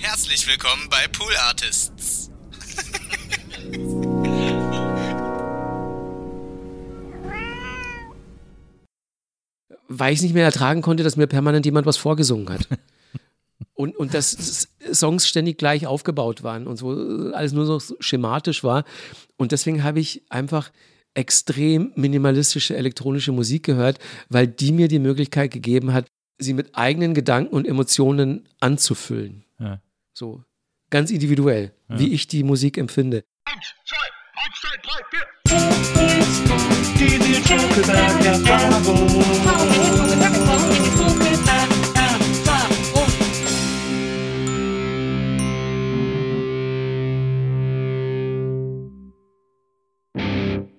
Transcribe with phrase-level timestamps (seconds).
[0.00, 2.30] Herzlich willkommen bei Pool Artists.
[9.88, 12.68] Weil ich es nicht mehr ertragen konnte, dass mir permanent jemand was vorgesungen hat.
[13.74, 16.90] Und, und dass Songs ständig gleich aufgebaut waren und so
[17.32, 18.84] alles nur so schematisch war.
[19.36, 20.70] Und deswegen habe ich einfach
[21.14, 26.06] extrem minimalistische elektronische Musik gehört, weil die mir die Möglichkeit gegeben hat,
[26.38, 29.44] sie mit eigenen Gedanken und Emotionen anzufüllen.
[29.58, 29.80] Ja.
[30.18, 30.42] So
[30.90, 31.96] ganz individuell, ja.
[31.96, 33.22] wie ich die Musik empfinde.
[33.44, 33.96] Eins, zwei,
[34.34, 35.26] eins, zwei, drei, vier.
[36.98, 37.38] Die, die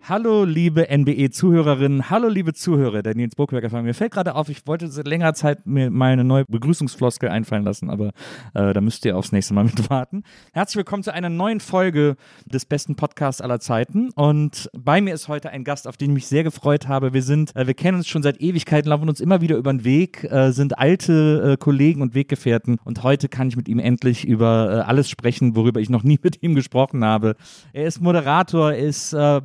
[0.09, 3.83] Hallo, liebe NBE-Zuhörerinnen, hallo, liebe Zuhörer der Nils Familie.
[3.83, 7.63] Mir fällt gerade auf, ich wollte seit längerer Zeit mir mal eine neue Begrüßungsfloskel einfallen
[7.63, 8.07] lassen, aber
[8.55, 10.23] äh, da müsst ihr aufs nächste Mal mit warten.
[10.51, 12.15] Herzlich willkommen zu einer neuen Folge
[12.47, 14.09] des besten Podcasts aller Zeiten.
[14.15, 17.13] Und bei mir ist heute ein Gast, auf den ich mich sehr gefreut habe.
[17.13, 19.83] Wir sind, äh, wir kennen uns schon seit Ewigkeiten, laufen uns immer wieder über den
[19.83, 22.79] Weg, äh, sind alte äh, Kollegen und Weggefährten.
[22.83, 26.17] Und heute kann ich mit ihm endlich über äh, alles sprechen, worüber ich noch nie
[26.23, 27.35] mit ihm gesprochen habe.
[27.73, 29.41] Er ist Moderator, er ist äh,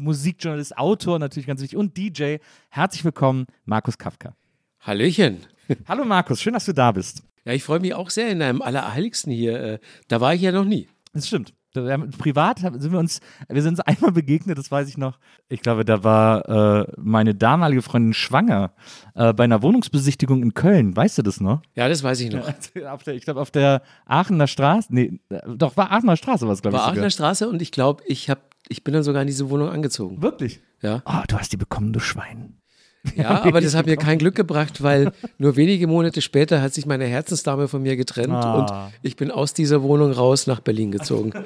[0.54, 2.36] Musikjournalist, Journalist, Autor natürlich ganz wichtig und DJ.
[2.70, 4.36] Herzlich willkommen, Markus Kafka.
[4.80, 5.46] Hallöchen.
[5.88, 7.22] Hallo Markus, schön, dass du da bist.
[7.44, 9.60] Ja, ich freue mich auch sehr in deinem Allerheiligsten hier.
[9.60, 10.88] Äh, da war ich ja noch nie.
[11.12, 11.54] Das stimmt.
[11.74, 15.18] Privat sind wir uns, wir sind uns einmal begegnet, das weiß ich noch.
[15.48, 18.72] Ich glaube, da war äh, meine damalige Freundin schwanger
[19.14, 20.96] äh, bei einer Wohnungsbesichtigung in Köln.
[20.96, 21.62] Weißt du das noch?
[21.74, 22.44] Ja, das weiß ich noch.
[23.04, 26.82] Der, ich glaube, auf der Aachener Straße, nee, doch, war Aachener Straße was, glaube ich.
[26.82, 29.68] War Aachener Straße und ich glaube, ich habe ich bin dann sogar in diese Wohnung
[29.68, 30.22] angezogen.
[30.22, 30.60] Wirklich?
[30.80, 31.02] Ja.
[31.04, 32.56] Oh, du hast die bekommen, du Schwein.
[33.16, 36.86] Ja, aber das hat mir kein Glück gebracht, weil nur wenige Monate später hat sich
[36.86, 38.58] meine Herzensdame von mir getrennt ah.
[38.58, 41.32] und ich bin aus dieser Wohnung raus nach Berlin gezogen.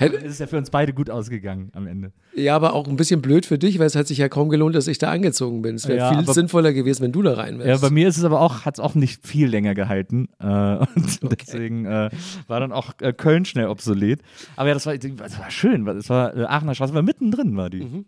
[0.00, 2.12] Es ist ja für uns beide gut ausgegangen am Ende.
[2.34, 4.74] Ja, aber auch ein bisschen blöd für dich, weil es hat sich ja kaum gelohnt,
[4.74, 5.74] dass ich da angezogen bin.
[5.74, 7.82] Es wäre ja, viel aber, sinnvoller gewesen, wenn du da rein wärst.
[7.82, 10.28] Ja, bei mir ist es aber auch, hat es auch nicht viel länger gehalten.
[10.38, 11.36] Äh, und okay.
[11.38, 12.08] deswegen äh,
[12.46, 14.22] war dann auch äh, Köln schnell obsolet.
[14.56, 15.84] Aber ja, das war, das war schön.
[15.84, 17.82] Das war äh, Aachener Straße, war mittendrin war die.
[17.82, 18.06] Mhm.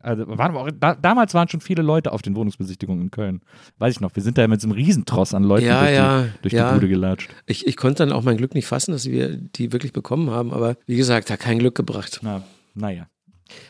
[0.00, 3.40] Also waren auch, da, damals waren schon viele Leute auf den Wohnungsbesichtigungen in Köln.
[3.78, 4.14] Weiß ich noch.
[4.14, 6.68] Wir sind da mit so einem Riesentross an Leuten ja, durch, ja, die, durch ja.
[6.68, 7.30] die Bude gelatscht.
[7.46, 10.52] Ich, ich konnte dann auch mein Glück nicht fassen, dass wir die wirklich bekommen haben.
[10.52, 12.20] Aber wie gesagt, hat kein Glück gebracht.
[12.22, 12.42] Na,
[12.74, 13.08] naja.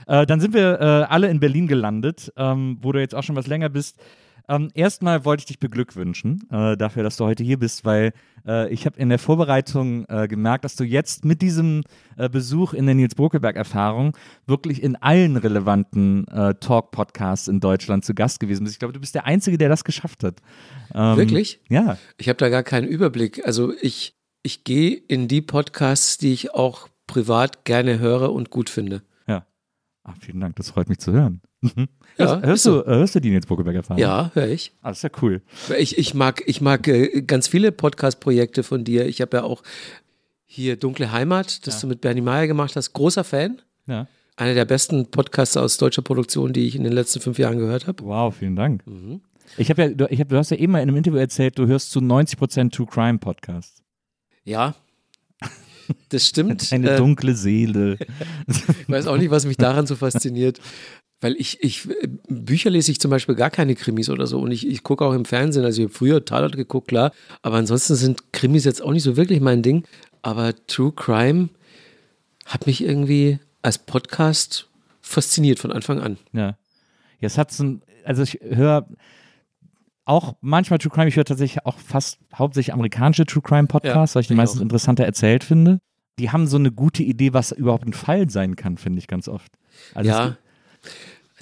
[0.07, 3.37] Äh, dann sind wir äh, alle in Berlin gelandet, ähm, wo du jetzt auch schon
[3.37, 3.99] was länger bist.
[4.49, 8.13] Ähm, erstmal wollte ich dich beglückwünschen äh, dafür, dass du heute hier bist, weil
[8.47, 11.83] äh, ich habe in der Vorbereitung äh, gemerkt, dass du jetzt mit diesem
[12.17, 14.15] äh, Besuch in der Nils Bokelberg-Erfahrung
[14.47, 18.75] wirklich in allen relevanten äh, Talk-Podcasts in Deutschland zu Gast gewesen bist.
[18.75, 20.41] Ich glaube, du bist der Einzige, der das geschafft hat.
[20.95, 21.61] Ähm, Wirklich?
[21.71, 21.97] Ja.
[22.19, 23.47] Ich habe da gar keinen Überblick.
[23.47, 28.69] Also ich, ich gehe in die Podcasts, die ich auch privat gerne höre und gut
[28.69, 29.03] finde.
[29.27, 29.47] Ja.
[30.03, 31.41] Ach, vielen Dank, das freut mich zu hören.
[31.65, 31.89] Mhm.
[32.19, 33.99] Ja, hörst, du, hörst du die Nils Buckelberg erfahren?
[33.99, 34.73] Ja, höre ich.
[34.83, 35.43] Ah, das ist ja cool.
[35.79, 39.07] Ich, ich mag, ich mag äh, ganz viele Podcast-Projekte von dir.
[39.07, 39.63] Ich habe ja auch
[40.45, 41.81] hier Dunkle Heimat, das ja.
[41.81, 42.93] du mit Bernie Meyer gemacht hast.
[42.93, 43.63] Großer Fan.
[43.87, 44.07] Ja.
[44.37, 47.87] Einer der besten Podcasts aus deutscher Produktion, die ich in den letzten fünf Jahren gehört
[47.87, 48.05] habe.
[48.05, 48.87] Wow, vielen Dank.
[48.87, 49.23] Mhm.
[49.57, 51.59] Ich habe ja, du, ich hab, du hast ja eben mal in einem Interview erzählt,
[51.59, 53.83] du hörst zu 90% True Crime Podcasts.
[54.45, 54.75] Ja,
[56.09, 56.69] das stimmt.
[56.73, 57.99] Eine äh, dunkle Seele.
[58.47, 60.61] ich weiß auch nicht, was mich daran so fasziniert.
[61.21, 61.89] Weil ich, ich,
[62.29, 64.41] Bücher lese ich zum Beispiel gar keine Krimis oder so.
[64.41, 65.65] Und ich, ich gucke auch im Fernsehen.
[65.65, 67.13] Also ich habe früher Tatort geguckt, klar.
[67.43, 69.85] Aber ansonsten sind Krimis jetzt auch nicht so wirklich mein Ding.
[70.23, 71.49] Aber True Crime
[72.45, 74.69] hat mich irgendwie als Podcast
[75.01, 76.19] fasziniert von Anfang an.
[76.33, 76.59] Ja.
[77.21, 78.87] Jetzt hat es ein, also ich höre
[80.05, 84.17] auch manchmal True Crime, ich höre tatsächlich auch fast hauptsächlich amerikanische True Crime Podcasts, ja,
[84.17, 84.65] weil ich die meistens auch.
[84.65, 85.81] interessanter erzählt finde.
[86.19, 89.29] Die haben so eine gute Idee, was überhaupt ein Fall sein kann, finde ich ganz
[89.29, 89.53] oft.
[89.95, 90.37] Also ja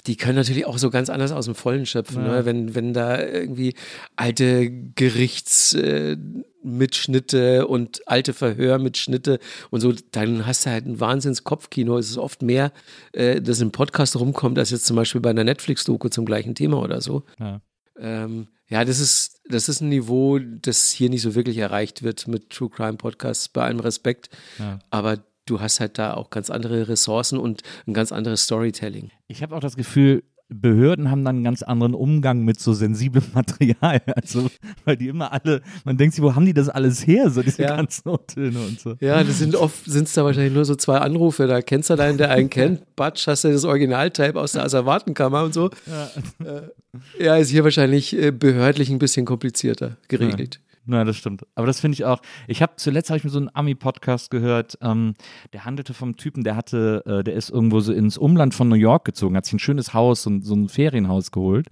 [0.05, 2.31] die können natürlich auch so ganz anders aus dem Vollen schöpfen, ja.
[2.31, 2.45] ne?
[2.45, 3.73] wenn, wenn da irgendwie
[4.17, 9.39] alte Gerichtsmitschnitte äh, und alte Verhörmitschnitte
[9.69, 11.97] und so, dann hast du halt ein Wahnsinns-Kopfkino.
[11.97, 12.73] Es ist oft mehr,
[13.13, 16.81] äh, das im Podcast rumkommt, als jetzt zum Beispiel bei einer Netflix-Doku zum gleichen Thema
[16.81, 17.23] oder so.
[17.39, 17.61] Ja.
[17.97, 22.27] Ähm, ja, das ist, das ist ein Niveau, das hier nicht so wirklich erreicht wird
[22.27, 24.29] mit True Crime Podcasts, bei allem Respekt.
[24.57, 24.79] Ja.
[24.89, 29.11] Aber du hast halt da auch ganz andere Ressourcen und ein ganz anderes Storytelling.
[29.27, 33.23] Ich habe auch das Gefühl, Behörden haben dann einen ganz anderen Umgang mit so sensiblem
[33.33, 34.01] Material.
[34.15, 34.49] Also,
[34.85, 37.63] weil die immer alle, man denkt sich, wo haben die das alles her, so diese
[37.63, 37.75] ja.
[37.75, 38.95] ganzen O-Töne und so.
[38.99, 41.47] Ja, das sind oft, sind es da wahrscheinlich nur so zwei Anrufe.
[41.47, 42.81] Da kennst du einen, der einen kennt.
[42.95, 45.69] Batsch, hast du das Originaltype aus der Asservatenkammer und so.
[45.87, 46.45] Ja.
[46.45, 50.59] Äh, ja, ist hier wahrscheinlich äh, behördlich ein bisschen komplizierter geregelt.
[50.85, 51.45] Na, das stimmt.
[51.55, 52.19] Aber das finde ich auch.
[52.47, 54.77] Ich habe zuletzt habe ich mir so einen Ami-Podcast gehört.
[54.81, 55.13] Ähm,
[55.53, 58.75] der handelte vom Typen, der hatte, äh, der ist irgendwo so ins Umland von New
[58.75, 61.67] York gezogen, hat sich ein schönes Haus und so ein Ferienhaus geholt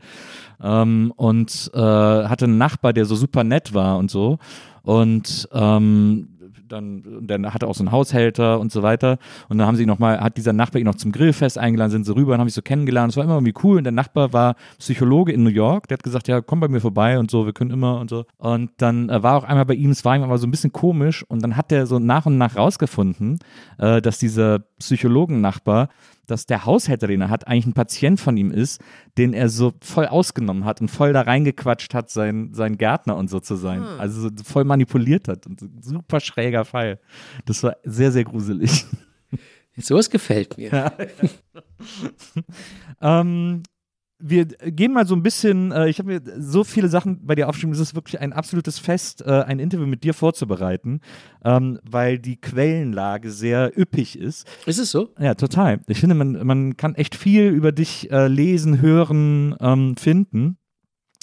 [0.61, 4.39] ähm, und äh, hatte einen Nachbar, der so super nett war und so.
[4.83, 6.29] Und ähm,
[6.71, 9.17] dann, dann hat er auch so einen Haushälter und so weiter.
[9.49, 12.05] Und dann haben sie noch mal, hat dieser Nachbar ihn noch zum Grillfest eingeladen, sind
[12.05, 13.11] sie rüber und haben sich so kennengelernt.
[13.11, 13.77] Es war immer irgendwie cool.
[13.77, 15.87] Und der Nachbar war Psychologe in New York.
[15.87, 18.25] Der hat gesagt, ja, komm bei mir vorbei und so, wir können immer und so.
[18.37, 20.71] Und dann äh, war auch einmal bei ihm, es war ihm aber so ein bisschen
[20.71, 21.23] komisch.
[21.27, 23.39] Und dann hat der so nach und nach rausgefunden,
[23.77, 25.89] äh, dass dieser Psychologen-Nachbar
[26.31, 28.81] dass der Haushälter, den er hat, eigentlich ein Patient von ihm ist,
[29.17, 33.29] den er so voll ausgenommen hat und voll da reingequatscht hat, sein, sein Gärtner und
[33.29, 33.81] so zu sein.
[33.81, 33.99] Hm.
[33.99, 35.45] Also so voll manipuliert hat.
[35.45, 36.99] Und so super schräger Fall.
[37.45, 38.85] Das war sehr, sehr gruselig.
[39.77, 40.93] Sowas gefällt mir.
[43.03, 43.63] Ähm,
[44.21, 47.49] wir gehen mal so ein bisschen, äh, ich habe mir so viele Sachen bei dir
[47.49, 51.01] aufgeschrieben, es ist wirklich ein absolutes Fest, äh, ein Interview mit dir vorzubereiten,
[51.43, 54.47] ähm, weil die Quellenlage sehr üppig ist.
[54.65, 55.09] Ist es so?
[55.19, 55.81] Ja, total.
[55.87, 60.57] Ich finde, man, man kann echt viel über dich äh, lesen, hören, ähm, finden.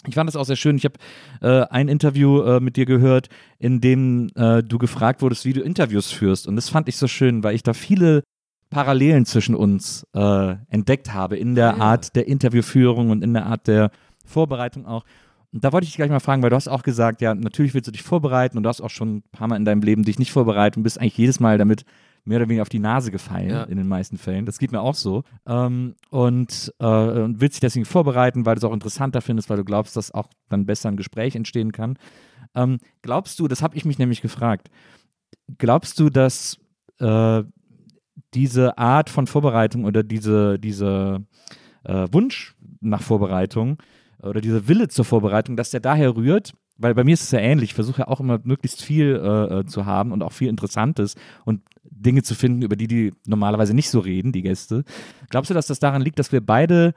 [0.06, 0.77] Ich fand das auch sehr schön.
[0.77, 0.94] Ich habe
[1.43, 3.29] äh, ein Interview äh, mit dir gehört,
[3.59, 6.47] in dem äh, du gefragt wurdest, wie du Interviews führst.
[6.47, 8.23] Und das fand ich so schön, weil ich da viele
[8.70, 11.76] Parallelen zwischen uns äh, entdeckt habe in der ja.
[11.79, 13.91] Art der Interviewführung und in der Art der
[14.25, 15.05] Vorbereitung auch.
[15.53, 17.73] Und da wollte ich dich gleich mal fragen, weil du hast auch gesagt, ja, natürlich
[17.73, 20.03] willst du dich vorbereiten und du hast auch schon ein paar Mal in deinem Leben
[20.03, 21.85] dich nicht vorbereitet und bist eigentlich jedes Mal damit
[22.25, 23.62] mehr oder weniger auf die Nase gefallen, ja.
[23.65, 24.44] in den meisten Fällen.
[24.44, 25.25] Das geht mir auch so.
[25.47, 29.56] Ähm, und, äh, und willst dich deswegen vorbereiten, weil du es auch interessanter findest, weil
[29.56, 31.99] du glaubst, dass auch dann besser ein Gespräch entstehen kann.
[32.55, 34.69] Ähm, glaubst du, das habe ich mich nämlich gefragt,
[35.56, 36.59] glaubst du, dass
[37.00, 37.43] äh,
[38.35, 41.25] diese Art von Vorbereitung oder diese, diese
[41.85, 43.79] äh, Wunsch nach Vorbereitung
[44.23, 47.41] oder dieser Wille zur Vorbereitung, dass der daher rührt, weil bei mir ist es ja
[47.41, 47.71] ähnlich.
[47.71, 51.15] Ich versuche ja auch immer möglichst viel äh, äh, zu haben und auch viel Interessantes
[51.45, 54.85] und Dinge zu finden, über die die normalerweise nicht so reden, die Gäste.
[55.31, 56.95] Glaubst du, dass das daran liegt, dass wir beide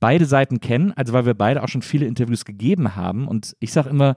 [0.00, 3.72] beide Seiten kennen, also weil wir beide auch schon viele Interviews gegeben haben und ich
[3.72, 4.16] sage immer,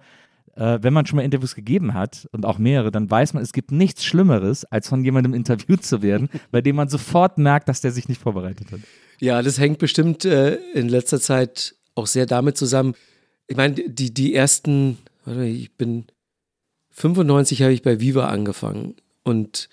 [0.55, 3.53] äh, wenn man schon mal Interviews gegeben hat und auch mehrere, dann weiß man, es
[3.53, 7.81] gibt nichts Schlimmeres, als von jemandem interviewt zu werden, bei dem man sofort merkt, dass
[7.81, 8.79] der sich nicht vorbereitet hat.
[9.19, 12.95] Ja, das hängt bestimmt äh, in letzter Zeit auch sehr damit zusammen.
[13.47, 16.05] Ich meine, die, die ersten, warte, ich bin
[16.91, 19.69] 95 habe ich bei Viva angefangen und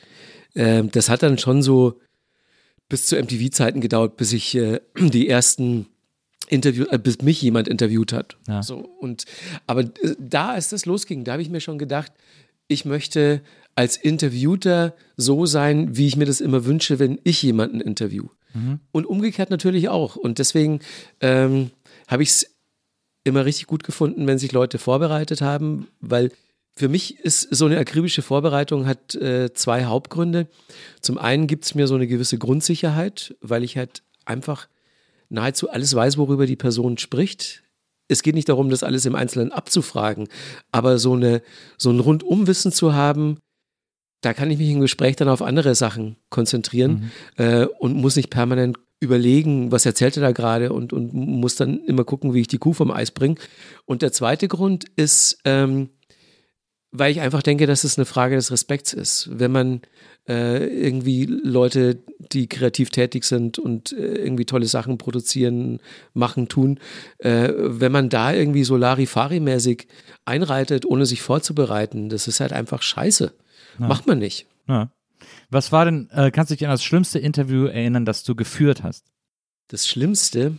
[0.55, 2.01] äh, das hat dann schon so
[2.89, 5.87] bis zu MTV-Zeiten gedauert, bis ich äh, die ersten
[6.53, 8.37] Interview, äh, bis mich jemand interviewt hat.
[8.47, 8.63] Ja.
[8.63, 9.25] So, und,
[9.67, 12.13] aber äh, da, als das losging, da habe ich mir schon gedacht,
[12.69, 13.41] ich möchte
[13.75, 18.29] als Interviewter so sein, wie ich mir das immer wünsche, wenn ich jemanden interview.
[18.53, 18.81] Mhm.
[18.93, 20.17] Und umgekehrt natürlich auch.
[20.17, 20.81] Und deswegen
[21.21, 21.71] ähm,
[22.07, 22.47] habe ich es
[23.25, 26.33] immer richtig gut gefunden, wenn sich Leute vorbereitet haben, weil
[26.75, 30.49] für mich ist so eine akribische Vorbereitung hat äh, zwei Hauptgründe.
[31.01, 34.69] Zum einen gibt es mir so eine gewisse Grundsicherheit, weil ich halt einfach
[35.33, 37.63] nahezu alles weiß, worüber die Person spricht.
[38.09, 40.29] Es geht nicht darum, das alles im Einzelnen abzufragen,
[40.71, 41.43] aber so, eine,
[41.79, 43.39] so ein Rundumwissen zu haben,
[44.21, 47.45] da kann ich mich im Gespräch dann auf andere Sachen konzentrieren mhm.
[47.45, 51.81] äh, und muss nicht permanent überlegen, was erzählt er da gerade und, und muss dann
[51.85, 53.35] immer gucken, wie ich die Kuh vom Eis bringe.
[53.85, 55.89] Und der zweite Grund ist, ähm,
[56.93, 59.29] weil ich einfach denke, dass es eine Frage des Respekts ist.
[59.33, 59.81] Wenn man
[60.29, 65.81] äh, irgendwie Leute, die kreativ tätig sind und äh, irgendwie tolle Sachen produzieren,
[66.13, 66.79] machen, tun,
[67.19, 69.87] äh, wenn man da irgendwie so Larifari-mäßig
[70.27, 73.33] einreitet, ohne sich vorzubereiten, das ist halt einfach scheiße.
[73.81, 73.87] Ja.
[73.89, 74.47] Macht man nicht.
[74.69, 74.93] Ja.
[75.51, 78.83] Was war denn, äh, kannst du dich an das schlimmste Interview erinnern, das du geführt
[78.83, 79.07] hast?
[79.69, 80.59] Das Schlimmste?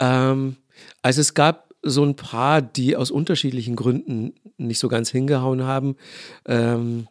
[0.00, 0.56] Ähm,
[1.02, 5.96] also es gab so ein paar, die aus unterschiedlichen Gründen nicht so ganz hingehauen haben.
[6.46, 7.06] Ähm,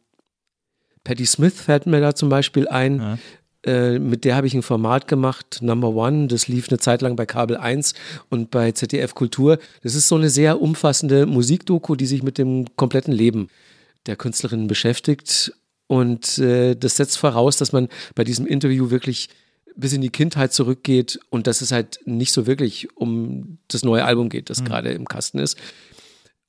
[1.04, 3.00] Patti Smith fällt mir da zum Beispiel ein.
[3.00, 3.18] Ja.
[3.66, 6.28] Äh, mit der habe ich ein Format gemacht, Number One.
[6.28, 7.94] Das lief eine Zeit lang bei Kabel 1
[8.30, 9.60] und bei ZDF Kultur.
[9.82, 13.50] Das ist so eine sehr umfassende Musikdoku, die sich mit dem kompletten Leben
[14.06, 15.54] der Künstlerin beschäftigt.
[15.88, 19.30] Und äh, das setzt voraus, dass man bei diesem Interview wirklich
[19.80, 24.06] bis in die Kindheit zurückgeht und dass es halt nicht so wirklich um das neue
[24.06, 24.66] Album geht, das mhm.
[24.66, 25.58] gerade im Kasten ist.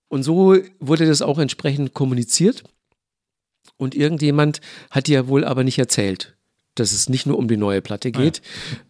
[0.08, 2.64] Und so wurde das auch entsprechend kommuniziert.
[3.76, 4.60] Und irgendjemand
[4.90, 6.36] hat dir wohl aber nicht erzählt,
[6.74, 8.42] dass es nicht nur um die neue Platte geht.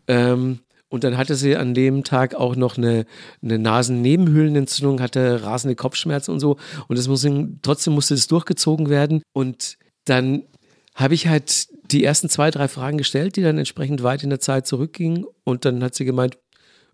[0.07, 0.33] Ah, ja.
[0.33, 3.07] ähm, und dann hatte sie an dem Tag auch noch eine,
[3.43, 6.57] eine Nasennebenhöhlenentzündung, hatte rasende Kopfschmerzen und so.
[6.89, 7.25] Und das muss,
[7.63, 9.23] trotzdem musste es durchgezogen werden.
[9.33, 10.43] Und dann
[10.97, 14.41] habe ich halt die ersten zwei, drei Fragen gestellt, die dann entsprechend weit in der
[14.41, 15.25] Zeit zurückgingen.
[15.45, 16.39] Und dann hat sie gemeint,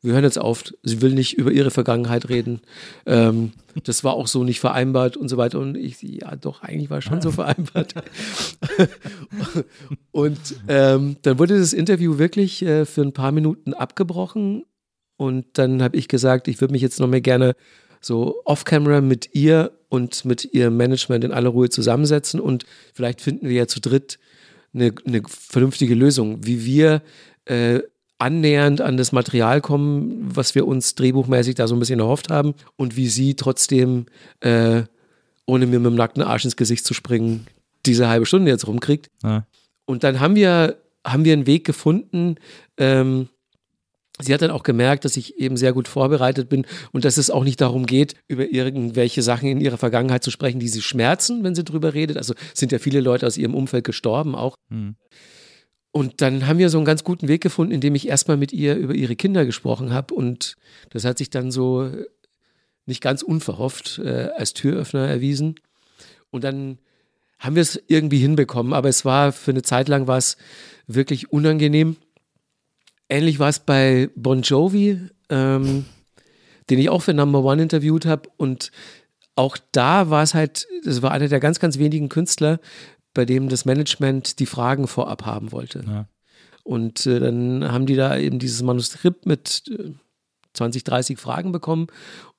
[0.03, 2.61] wir hören jetzt auf, sie will nicht über ihre Vergangenheit reden.
[3.07, 3.53] Ähm,
[3.85, 5.59] das war auch so nicht vereinbart und so weiter.
[5.59, 7.95] Und ich, ja, doch, eigentlich war schon so vereinbart.
[10.13, 10.39] und
[10.69, 14.65] ähm, dann wurde das Interview wirklich äh, für ein paar Minuten abgebrochen.
[15.17, 17.57] Und dann habe ich gesagt, ich würde mich jetzt noch mehr gerne
[18.01, 23.49] so off-camera mit ihr und mit ihrem Management in aller Ruhe zusammensetzen und vielleicht finden
[23.49, 24.19] wir ja zu dritt
[24.77, 27.03] eine, eine vernünftige Lösung, wie wir
[27.47, 27.81] äh,
[28.19, 32.55] annähernd an das Material kommen, was wir uns drehbuchmäßig da so ein bisschen erhofft haben
[32.77, 34.07] und wie sie trotzdem,
[34.41, 34.83] äh,
[35.47, 37.47] ohne mir mit dem nackten Arsch ins Gesicht zu springen,
[37.85, 39.11] diese halbe Stunde jetzt rumkriegt.
[39.23, 39.47] Ja.
[39.85, 42.37] Und dann haben wir, haben wir einen Weg gefunden,
[42.79, 43.29] ähm,
[44.19, 47.31] Sie hat dann auch gemerkt, dass ich eben sehr gut vorbereitet bin und dass es
[47.31, 51.45] auch nicht darum geht, über irgendwelche Sachen in ihrer Vergangenheit zu sprechen, die sie schmerzen,
[51.45, 52.17] wenn sie drüber redet.
[52.17, 54.57] Also sind ja viele Leute aus ihrem Umfeld gestorben auch.
[54.71, 54.97] Mhm.
[55.91, 58.77] Und dann haben wir so einen ganz guten Weg gefunden, indem ich erstmal mit ihr
[58.77, 60.15] über ihre Kinder gesprochen habe.
[60.15, 60.57] Und
[60.91, 61.91] das hat sich dann so
[62.87, 65.57] nicht ganz unverhofft äh, als Türöffner erwiesen.
[66.31, 66.79] Und dann
[67.39, 70.37] haben wir es irgendwie hinbekommen, aber es war für eine Zeit lang war es
[70.87, 71.97] wirklich unangenehm
[73.09, 75.85] Ähnlich war es bei Bon Jovi, ähm,
[76.71, 78.29] den ich auch für Number One interviewt habe.
[78.37, 78.73] Und
[79.37, 82.59] auch da war es halt, das war einer der ganz, ganz wenigen Künstler,
[83.15, 85.85] bei dem das Management die Fragen vorab haben wollte.
[85.87, 86.09] Ja.
[86.65, 89.93] Und äh, dann haben die da eben dieses Manuskript mit äh,
[90.55, 91.87] 20, 30 Fragen bekommen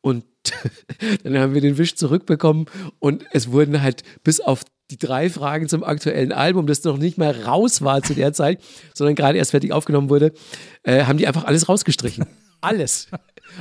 [0.02, 0.26] und
[1.24, 2.66] dann haben wir den Wisch zurückbekommen
[3.00, 7.18] und es wurden halt bis auf die drei Fragen zum aktuellen Album, das noch nicht
[7.18, 8.62] mal raus war zu der Zeit,
[8.94, 10.34] sondern gerade erst fertig aufgenommen wurde,
[10.84, 12.26] äh, haben die einfach alles rausgestrichen.
[12.60, 13.08] Alles.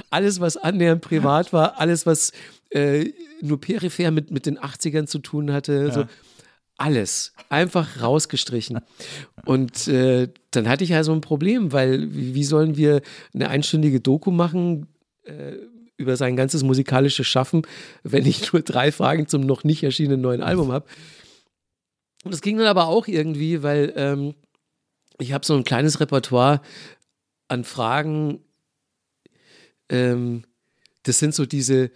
[0.09, 2.33] Alles, was annähernd privat war, alles, was
[2.71, 5.73] äh, nur peripher mit, mit den 80ern zu tun hatte.
[5.89, 5.93] Ja.
[5.93, 6.05] So.
[6.79, 7.35] Alles.
[7.51, 8.81] Einfach rausgestrichen.
[9.45, 13.03] Und äh, dann hatte ich ja so ein Problem, weil wie, wie sollen wir
[13.35, 14.87] eine einstündige Doku machen?
[15.97, 17.63] Über sein ganzes musikalisches Schaffen,
[18.03, 20.87] wenn ich nur drei Fragen zum noch nicht erschienenen neuen Album habe.
[22.25, 24.35] Und das ging dann aber auch irgendwie, weil ähm,
[25.19, 26.61] ich habe so ein kleines Repertoire
[27.49, 28.41] an Fragen.
[29.89, 30.45] Ähm,
[31.05, 31.91] das sind so diese,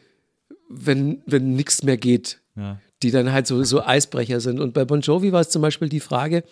[0.69, 2.81] wenn, wenn nichts mehr geht, ja.
[3.03, 4.61] die dann halt so, so Eisbrecher sind.
[4.61, 6.45] Und bei Bon Jovi war es zum Beispiel die Frage,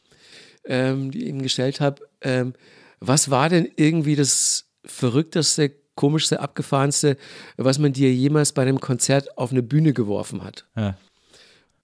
[0.64, 2.54] ähm, die ich ihm gestellt habe, ähm,
[3.00, 7.16] was war denn irgendwie das verrückteste komischste, abgefahrenste,
[7.56, 10.64] was man dir jemals bei einem Konzert auf eine Bühne geworfen hat.
[10.76, 10.96] Ja.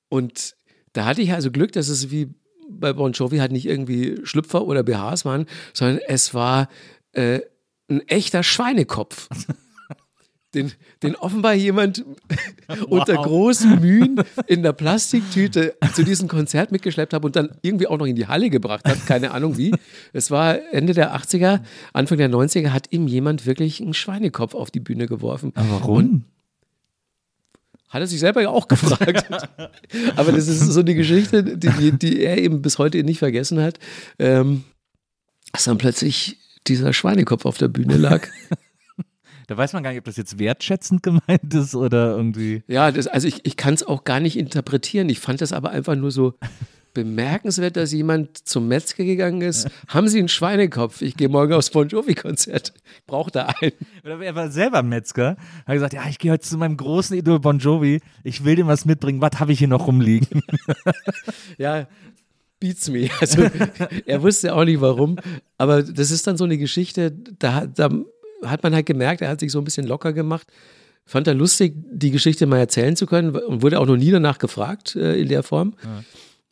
[0.09, 0.55] Und
[0.93, 2.33] da hatte ich also Glück, dass es wie
[2.71, 6.69] bei Bon Jovi halt nicht irgendwie Schlüpfer oder BHs waren, sondern es war
[7.13, 7.41] äh,
[7.91, 9.29] ein echter Schweinekopf.
[10.55, 12.05] den, den offenbar jemand
[12.69, 12.83] wow.
[12.83, 17.99] unter großen Mühen in der Plastiktüte zu diesem Konzert mitgeschleppt hat und dann irgendwie auch
[17.99, 19.07] noch in die Halle gebracht hat.
[19.07, 19.75] Keine Ahnung wie.
[20.13, 21.61] Es war Ende der 80er,
[21.93, 25.53] Anfang der 90er, hat ihm jemand wirklich einen Schweinekopf auf die Bühne geworfen.
[25.55, 25.97] Aber warum?
[25.97, 26.25] Und
[27.95, 29.27] hat er sich selber ja auch gefragt.
[30.17, 33.79] Aber das ist so eine Geschichte, die, die er eben bis heute nicht vergessen hat.
[34.19, 34.65] Ähm,
[35.53, 38.27] dass dann plötzlich dieser Schweinekopf auf der Bühne lag.
[39.47, 42.63] Da weiß man gar nicht, ob das jetzt wertschätzend gemeint ist oder irgendwie.
[42.67, 45.09] Ja, das, also ich, ich kann es auch gar nicht interpretieren.
[45.09, 46.35] Ich fand das aber einfach nur so
[46.95, 49.69] bemerkenswert, dass jemand zum Metzger gegangen ist.
[49.89, 51.03] Haben Sie einen Schweinekopf?
[51.03, 52.73] Ich gehe morgen aufs Bon Jovi-Konzert.
[52.99, 53.73] Ich brauche da einen.
[54.05, 55.37] Oder er war selber Metzger.
[55.67, 58.01] Hat gesagt, ja, ich gehe heute zu meinem großen Idol Bon Jovi.
[58.23, 59.21] Ich will dem was mitbringen.
[59.21, 60.43] Was habe ich hier noch rumliegen?
[61.59, 61.89] ja,
[62.61, 63.11] beats me.
[63.21, 63.43] Also
[64.07, 65.17] er wusste auch nicht warum.
[65.59, 67.91] Aber das ist dann so eine Geschichte, da, da
[68.45, 70.47] hat man halt gemerkt, er hat sich so ein bisschen locker gemacht.
[71.07, 74.39] Fand er lustig, die Geschichte mal erzählen zu können und wurde auch noch nie danach
[74.39, 75.75] gefragt äh, in der Form.
[75.85, 76.05] Ja.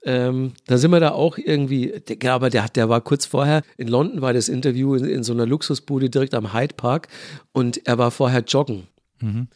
[0.04, 3.88] Ähm, da sind wir da auch irgendwie, der, aber der, der war kurz vorher, in
[3.88, 7.08] London war das Interview in, in so einer Luxusbude direkt am Hyde Park
[7.52, 8.88] und er war vorher joggen.
[9.20, 9.46] Mhm.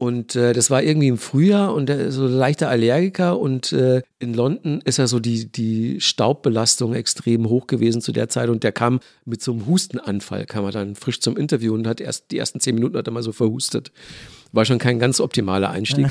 [0.00, 3.72] Und äh, das war irgendwie im Frühjahr und er ist so ein leichter Allergiker und
[3.72, 8.48] äh, in London ist ja so die, die Staubbelastung extrem hoch gewesen zu der Zeit
[8.48, 12.00] und der kam mit so einem Hustenanfall, kam er dann frisch zum Interview und hat
[12.00, 13.90] erst die ersten zehn Minuten hat er mal so verhustet.
[14.52, 16.06] War schon kein ganz optimaler Einstieg.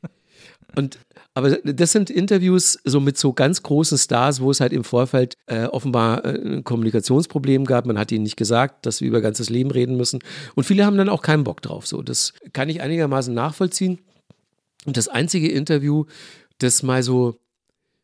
[0.76, 0.98] und
[1.34, 5.36] aber das sind Interviews so mit so ganz großen Stars, wo es halt im Vorfeld
[5.46, 7.86] äh, offenbar äh, ein Kommunikationsproblem gab.
[7.86, 10.18] Man hat ihnen nicht gesagt, dass wir über ganzes Leben reden müssen.
[10.54, 11.86] Und viele haben dann auch keinen Bock drauf.
[11.86, 13.98] So, das kann ich einigermaßen nachvollziehen.
[14.84, 16.04] Und das einzige Interview,
[16.58, 17.38] das mal so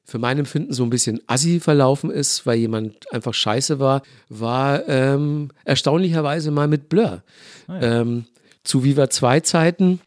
[0.04, 4.88] für mein Empfinden so ein bisschen assi verlaufen ist, weil jemand einfach scheiße war, war
[4.88, 7.23] ähm, erstaunlicherweise mal mit Blur.
[7.68, 8.00] Oh ja.
[8.00, 8.25] ähm,
[8.64, 10.00] zu Viva 2 Zeiten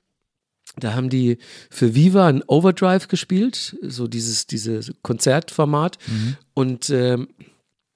[0.77, 1.37] da haben die
[1.69, 5.97] für Viva ein Overdrive gespielt, so dieses, dieses Konzertformat.
[6.07, 6.37] Mhm.
[6.53, 7.27] Und ähm,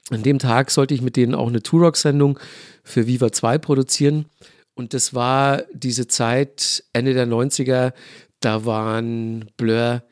[0.09, 2.39] an dem Tag sollte ich mit denen auch eine Turok-Sendung
[2.83, 4.25] für Viva 2 produzieren.
[4.73, 7.93] Und das war diese Zeit, Ende der 90er,
[8.41, 10.03] da waren Blur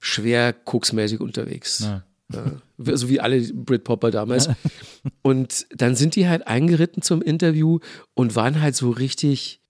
[0.00, 1.80] schwer koksmäßig unterwegs.
[1.80, 2.02] Ja.
[2.32, 2.58] Ja,
[2.96, 4.48] so wie alle Britpopper damals.
[5.22, 7.78] und dann sind die halt eingeritten zum Interview
[8.14, 9.60] und waren halt so richtig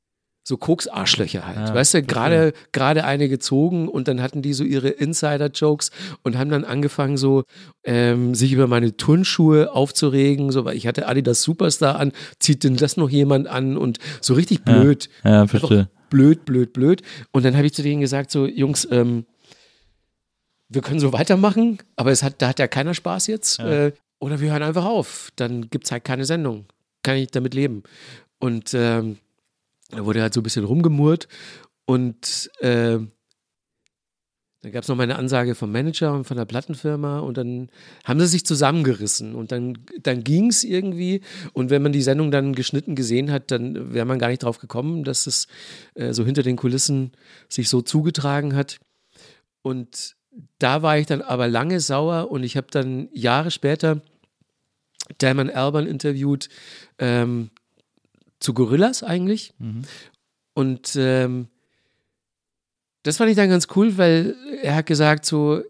[0.47, 1.57] so Koks-Arschlöcher halt.
[1.57, 5.91] Ja, weißt du, gerade gerade eine gezogen und dann hatten die so ihre Insider-Jokes
[6.23, 7.43] und haben dann angefangen, so
[7.83, 12.77] ähm, sich über meine Turnschuhe aufzuregen, so weil ich hatte Adidas Superstar an, zieht denn
[12.77, 15.09] das noch jemand an und so richtig blöd.
[15.25, 15.91] Ja, ja verstehe.
[16.11, 17.03] Blöd, blöd, blöd.
[17.33, 19.27] Und dann habe ich zu denen gesagt, so, Jungs, ähm,
[20.69, 23.59] wir können so weitermachen, aber es hat, da hat ja keiner Spaß jetzt.
[23.59, 23.87] Ja.
[23.87, 25.31] Äh, oder wir hören einfach auf.
[25.35, 26.67] Dann gibt es halt keine Sendung.
[27.03, 27.83] Kann ich damit leben.
[28.39, 29.19] Und ähm,
[29.91, 31.29] da wurde halt so ein bisschen rumgemurrt
[31.85, 32.99] und äh,
[34.67, 37.71] dann gab es noch mal eine Ansage vom Manager und von der Plattenfirma und dann
[38.05, 41.21] haben sie sich zusammengerissen und dann, dann ging es irgendwie
[41.53, 44.59] und wenn man die Sendung dann geschnitten gesehen hat, dann wäre man gar nicht drauf
[44.59, 45.47] gekommen, dass es
[45.95, 47.13] äh, so hinter den Kulissen
[47.49, 48.81] sich so zugetragen hat.
[49.63, 50.17] Und
[50.59, 54.03] da war ich dann aber lange sauer und ich habe dann Jahre später
[55.19, 56.49] Damon Alban interviewt,
[56.99, 57.51] ähm,
[58.41, 59.55] zu Gorillas eigentlich.
[59.59, 59.83] Mhm.
[60.55, 61.49] Und ähm,
[63.03, 65.63] das fand ich dann ganz cool, weil er hat gesagt so,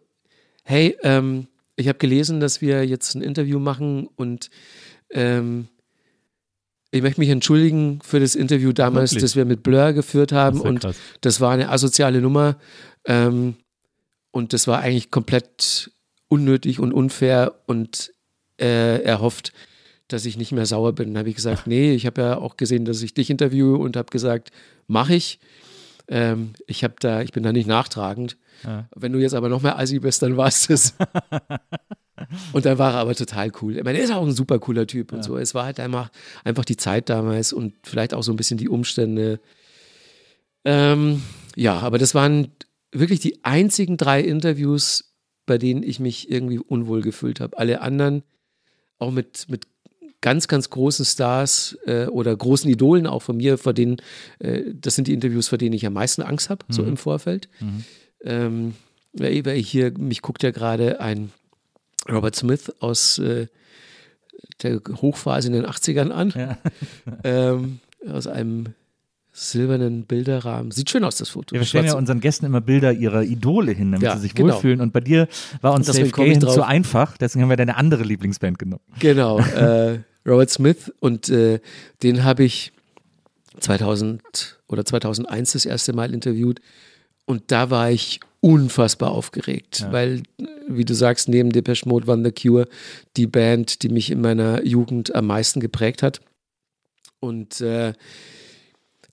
[0.64, 4.50] hey, ähm, ich habe gelesen, dass wir jetzt ein Interview machen und
[5.10, 5.68] ähm,
[6.90, 9.22] ich möchte mich entschuldigen für das Interview damals, Wirklich?
[9.22, 10.58] das wir mit Blur geführt haben.
[10.58, 10.96] Das und krass.
[11.20, 12.56] das war eine asoziale Nummer.
[13.04, 13.56] Ähm,
[14.30, 15.90] und das war eigentlich komplett
[16.28, 17.60] unnötig und unfair.
[17.66, 18.12] Und
[18.58, 19.52] äh, er hofft,
[20.08, 21.08] dass ich nicht mehr sauer bin.
[21.08, 23.96] Dann habe ich gesagt, nee, ich habe ja auch gesehen, dass ich dich interviewe und
[23.96, 24.50] habe gesagt,
[24.86, 25.38] mache ich.
[26.08, 28.36] Ähm, ich habe da, ich bin da nicht nachtragend.
[28.64, 28.88] Ja.
[28.94, 30.94] Wenn du jetzt aber noch mehr Assi bist, dann war es das.
[32.52, 33.76] und dann war er aber total cool.
[33.76, 35.24] Ich meine, er ist auch ein super cooler Typ und ja.
[35.24, 35.36] so.
[35.36, 36.10] Es war halt einfach,
[36.44, 39.40] einfach die Zeit damals und vielleicht auch so ein bisschen die Umstände.
[40.64, 41.22] Ähm,
[41.56, 42.52] ja, aber das waren
[42.92, 47.58] wirklich die einzigen drei Interviews, bei denen ich mich irgendwie unwohl gefühlt habe.
[47.58, 48.22] Alle anderen,
[48.98, 49.66] auch mit, mit
[50.20, 53.98] ganz, ganz großen Stars äh, oder großen Idolen auch von mir, vor denen,
[54.38, 56.72] äh, das sind die Interviews, vor denen ich am meisten Angst habe, mhm.
[56.72, 57.48] so im Vorfeld.
[57.60, 57.84] Mhm.
[58.22, 58.74] Ähm,
[59.12, 61.32] weil hier, mich guckt ja gerade ein
[62.08, 63.46] Robert Smith aus äh,
[64.62, 66.32] der Hochphase in den 80ern an.
[66.36, 66.58] Ja.
[67.24, 68.74] ähm, aus einem
[69.36, 70.70] silbernen Bilderrahmen.
[70.70, 71.54] Sieht schön aus, das Foto.
[71.54, 74.34] Ja, wir stellen ja unseren Gästen immer Bilder ihrer Idole hin, damit ja, sie sich
[74.34, 74.54] genau.
[74.54, 74.80] wohlfühlen.
[74.80, 75.28] Und bei dir
[75.60, 78.82] war uns Safe Gay zu einfach, deswegen haben wir deine andere Lieblingsband genommen.
[78.98, 79.38] Genau.
[79.38, 81.60] Äh, Robert Smith und äh,
[82.02, 82.72] den habe ich
[83.60, 86.60] 2000 oder 2001 das erste Mal interviewt
[87.26, 89.92] und da war ich unfassbar aufgeregt, ja.
[89.92, 90.22] weil,
[90.68, 92.68] wie du sagst, neben Depeche Mode war The Cure
[93.16, 96.20] die Band, die mich in meiner Jugend am meisten geprägt hat.
[97.18, 97.92] Und äh,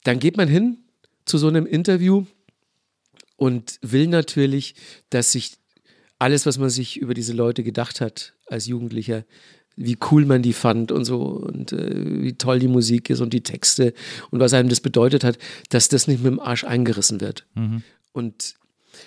[0.03, 0.77] dann geht man hin
[1.25, 2.25] zu so einem Interview
[3.37, 4.75] und will natürlich,
[5.09, 5.53] dass sich
[6.19, 9.25] alles, was man sich über diese Leute gedacht hat als Jugendlicher,
[9.75, 13.33] wie cool man die fand und so und äh, wie toll die Musik ist und
[13.33, 13.93] die Texte
[14.29, 15.37] und was einem das bedeutet hat,
[15.69, 17.45] dass das nicht mit dem Arsch eingerissen wird.
[17.55, 17.81] Mhm.
[18.11, 18.55] Und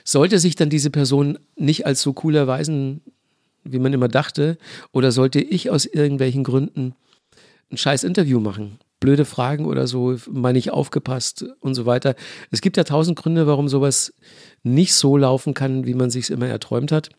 [0.05, 3.01] sollte sich dann diese Person nicht als so cool erweisen,
[3.63, 4.59] wie man immer dachte,
[4.93, 6.95] oder sollte ich aus irgendwelchen Gründen
[7.71, 8.79] ein scheiß Interview machen?
[9.01, 12.15] Blöde Fragen oder so, mal nicht aufgepasst und so weiter.
[12.51, 14.15] Es gibt ja tausend Gründe, warum sowas
[14.63, 17.11] nicht so laufen kann, wie man sich immer erträumt hat.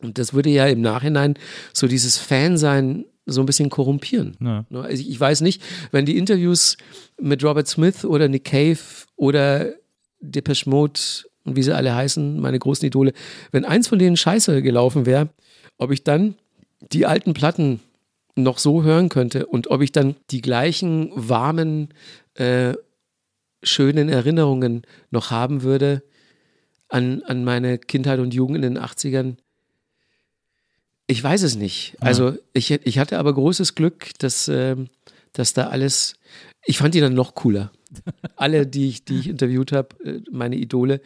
[0.00, 1.34] Und das würde ja im Nachhinein
[1.72, 4.36] so dieses Fansein so ein bisschen korrumpieren.
[4.40, 4.64] Ja.
[4.70, 6.76] Ne, also ich weiß nicht, wenn die Interviews
[7.20, 8.78] mit Robert Smith oder Nick Cave
[9.16, 9.72] oder
[10.20, 11.00] Depeche Mode
[11.44, 13.12] und wie sie alle heißen, meine großen Idole,
[13.52, 15.28] wenn eins von denen scheiße gelaufen wäre,
[15.76, 16.34] ob ich dann
[16.92, 17.80] die alten Platten
[18.42, 21.88] noch so hören könnte und ob ich dann die gleichen warmen,
[22.34, 22.74] äh,
[23.62, 26.02] schönen Erinnerungen noch haben würde
[26.88, 29.36] an, an meine Kindheit und Jugend in den 80ern,
[31.06, 31.94] ich weiß es nicht.
[31.94, 32.06] Ja.
[32.06, 34.76] Also ich, ich hatte aber großes Glück, dass, äh,
[35.32, 36.14] dass da alles,
[36.64, 37.72] ich fand die dann noch cooler.
[38.36, 41.00] Alle, die ich, die ich interviewt habe, äh, meine Idole,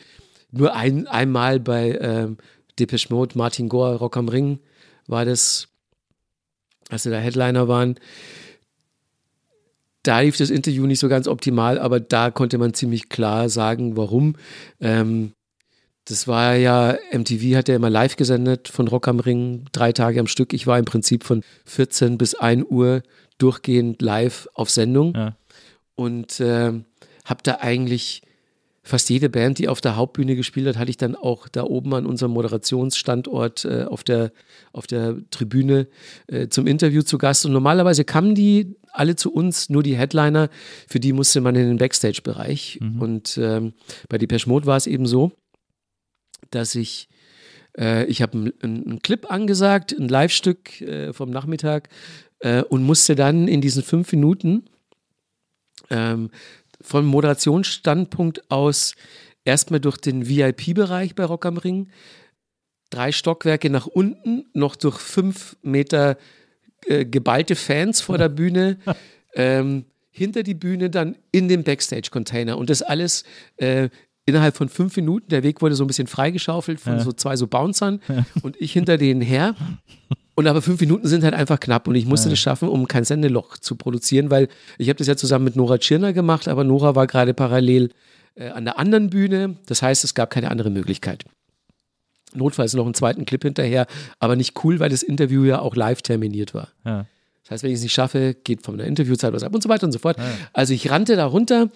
[0.51, 2.37] nur ein, einmal bei ähm,
[2.79, 4.59] Depeche Mode, Martin Gore, Rock am Ring,
[5.07, 5.69] war das,
[6.93, 7.97] als sie da Headliner waren.
[10.03, 13.97] Da lief das Interview nicht so ganz optimal, aber da konnte man ziemlich klar sagen,
[13.97, 14.37] warum.
[14.81, 15.33] Ähm,
[16.05, 20.19] das war ja, MTV hat ja immer live gesendet von Rock am Ring, drei Tage
[20.19, 20.53] am Stück.
[20.53, 23.03] Ich war im Prinzip von 14 bis 1 Uhr
[23.39, 25.37] durchgehend live auf Sendung ja.
[25.95, 26.73] und äh,
[27.25, 28.23] habe da eigentlich
[28.83, 31.95] fast jede Band, die auf der Hauptbühne gespielt hat, hatte ich dann auch da oben
[31.95, 34.33] an unserem Moderationsstandort äh, auf, der,
[34.73, 35.87] auf der Tribüne
[36.27, 37.47] äh, zum Interview zu Gast.
[37.47, 40.51] Und normalerweise kamen die alle zu uns, nur die Headliner,
[40.89, 42.79] für die musste man in den Backstage-Bereich.
[42.81, 43.01] Mhm.
[43.01, 43.73] Und ähm,
[44.09, 45.33] bei Depeche Mode war es eben so,
[46.51, 47.09] dass ich,
[47.79, 51.89] äh, ich habe einen Clip angesagt, ein Live-Stück äh, vom Nachmittag
[52.41, 54.65] äh, und musste dann in diesen fünf Minuten
[55.91, 56.31] ähm,
[56.83, 58.95] vom Moderationsstandpunkt aus
[59.45, 61.89] erstmal durch den VIP-Bereich bei Rock am Ring,
[62.91, 66.17] drei Stockwerke nach unten, noch durch fünf Meter
[66.87, 68.79] äh, geballte Fans vor der Bühne,
[69.35, 73.25] ähm, hinter die Bühne dann in den Backstage-Container und das alles
[73.57, 73.89] äh,
[74.27, 75.29] innerhalb von fünf Minuten.
[75.31, 77.01] Der Weg wurde so ein bisschen freigeschaufelt von ja.
[77.01, 78.27] so zwei so Bouncern ja.
[78.43, 79.55] und ich hinter denen her.
[80.35, 82.31] Und aber fünf Minuten sind halt einfach knapp und ich musste ja.
[82.31, 85.79] das schaffen, um kein Sendeloch zu produzieren, weil ich habe das ja zusammen mit Nora
[85.79, 87.91] Tschirner gemacht, aber Nora war gerade parallel
[88.35, 89.57] äh, an der anderen Bühne.
[89.67, 91.25] Das heißt, es gab keine andere Möglichkeit.
[92.35, 93.87] Notfalls noch einen zweiten Clip hinterher,
[94.19, 96.69] aber nicht cool, weil das Interview ja auch live terminiert war.
[96.85, 97.07] Ja.
[97.43, 99.69] Das heißt, wenn ich es nicht schaffe, geht von der Interviewzeit was ab und so
[99.69, 100.17] weiter und so fort.
[100.17, 100.25] Ja.
[100.55, 101.69] Also ich rannte da runter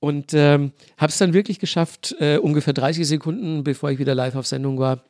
[0.00, 4.34] und ähm, habe es dann wirklich geschafft, äh, ungefähr 30 Sekunden, bevor ich wieder live
[4.34, 5.02] auf Sendung war,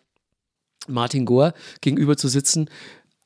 [0.89, 2.69] Martin Gore gegenüber zu sitzen.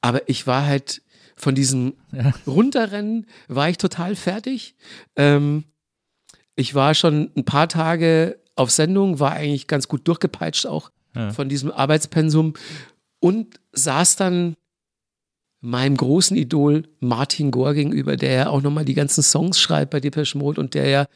[0.00, 1.02] Aber ich war halt
[1.36, 2.32] von diesem ja.
[2.46, 4.76] Runterrennen, war ich total fertig.
[5.16, 5.64] Ähm,
[6.54, 11.30] ich war schon ein paar Tage auf Sendung, war eigentlich ganz gut durchgepeitscht auch ja.
[11.32, 12.54] von diesem Arbeitspensum
[13.20, 14.56] und saß dann
[15.60, 20.00] meinem großen Idol Martin Gore gegenüber, der ja auch nochmal die ganzen Songs schreibt bei
[20.00, 21.06] Depeche Mode und der ja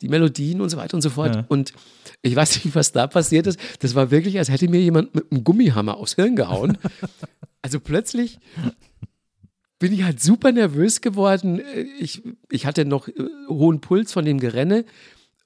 [0.00, 1.34] die Melodien und so weiter und so fort.
[1.34, 1.44] Ja.
[1.48, 1.72] Und
[2.22, 3.58] ich weiß nicht, was da passiert ist.
[3.80, 6.78] Das war wirklich, als hätte mir jemand mit einem Gummihammer aufs Hirn gehauen.
[7.62, 8.38] also plötzlich
[9.78, 11.60] bin ich halt super nervös geworden.
[11.98, 13.14] Ich, ich hatte noch äh,
[13.48, 14.84] hohen Puls von dem Gerenne.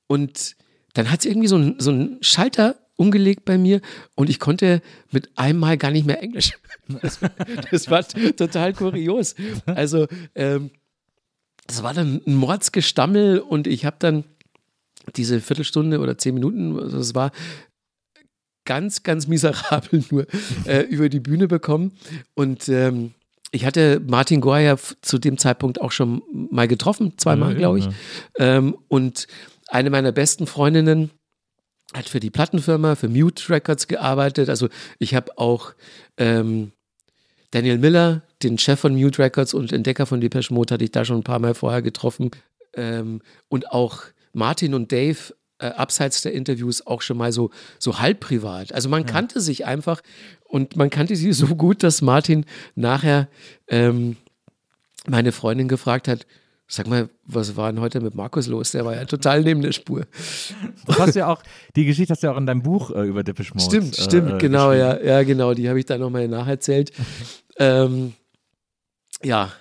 [0.07, 0.57] Und
[0.95, 3.81] dann hat es irgendwie so ein, so Schalter umgelegt bei mir
[4.15, 6.53] und ich konnte mit einem Mal gar nicht mehr Englisch.
[7.01, 7.19] Das,
[7.71, 9.35] das war total kurios.
[9.67, 10.71] Also, ähm,
[11.67, 14.25] das war dann ein Mordsgestammel und ich habe dann
[15.17, 17.31] diese Viertelstunde oder zehn Minuten, also das war
[18.65, 20.27] ganz, ganz miserabel nur
[20.67, 21.93] äh, über die Bühne bekommen.
[22.35, 23.13] Und ähm,
[23.51, 27.85] ich hatte Martin Goya zu dem Zeitpunkt auch schon mal getroffen, zweimal, ja, glaube ich.
[27.85, 27.93] Ja.
[28.39, 29.27] Ähm, und
[29.69, 31.11] eine meiner besten Freundinnen
[31.93, 34.49] hat für die Plattenfirma, für Mute Records gearbeitet.
[34.49, 35.75] Also ich habe auch
[36.17, 36.73] ähm,
[37.53, 41.05] Daniel Miller, den Chef von Mute Records und Entdecker von Depeche Mode, hatte ich da
[41.05, 42.33] schon ein paar Mal vorher getroffen.
[42.73, 44.03] Ähm, und auch
[44.35, 48.73] Martin und Dave äh, abseits der Interviews auch schon mal so, so halb privat.
[48.73, 49.09] Also man ja.
[49.09, 50.01] kannte sich einfach
[50.45, 52.45] und man kannte sie so gut, dass Martin
[52.75, 53.29] nachher
[53.69, 54.17] ähm,
[55.07, 56.27] meine Freundin gefragt hat,
[56.67, 58.71] Sag mal, was war denn heute mit Markus los?
[58.71, 60.07] Der war ja total neben der Spur.
[60.87, 61.43] Du hast ja auch,
[61.77, 63.65] die Geschichte hast du ja auch in deinem Buch äh, über Depeche Mode.
[63.65, 65.53] Stimmt, stimmt, äh, genau, ja, ja, genau.
[65.53, 66.91] Die habe ich dann nochmal nacherzählt.
[67.59, 68.15] ähm,
[69.23, 69.53] ja,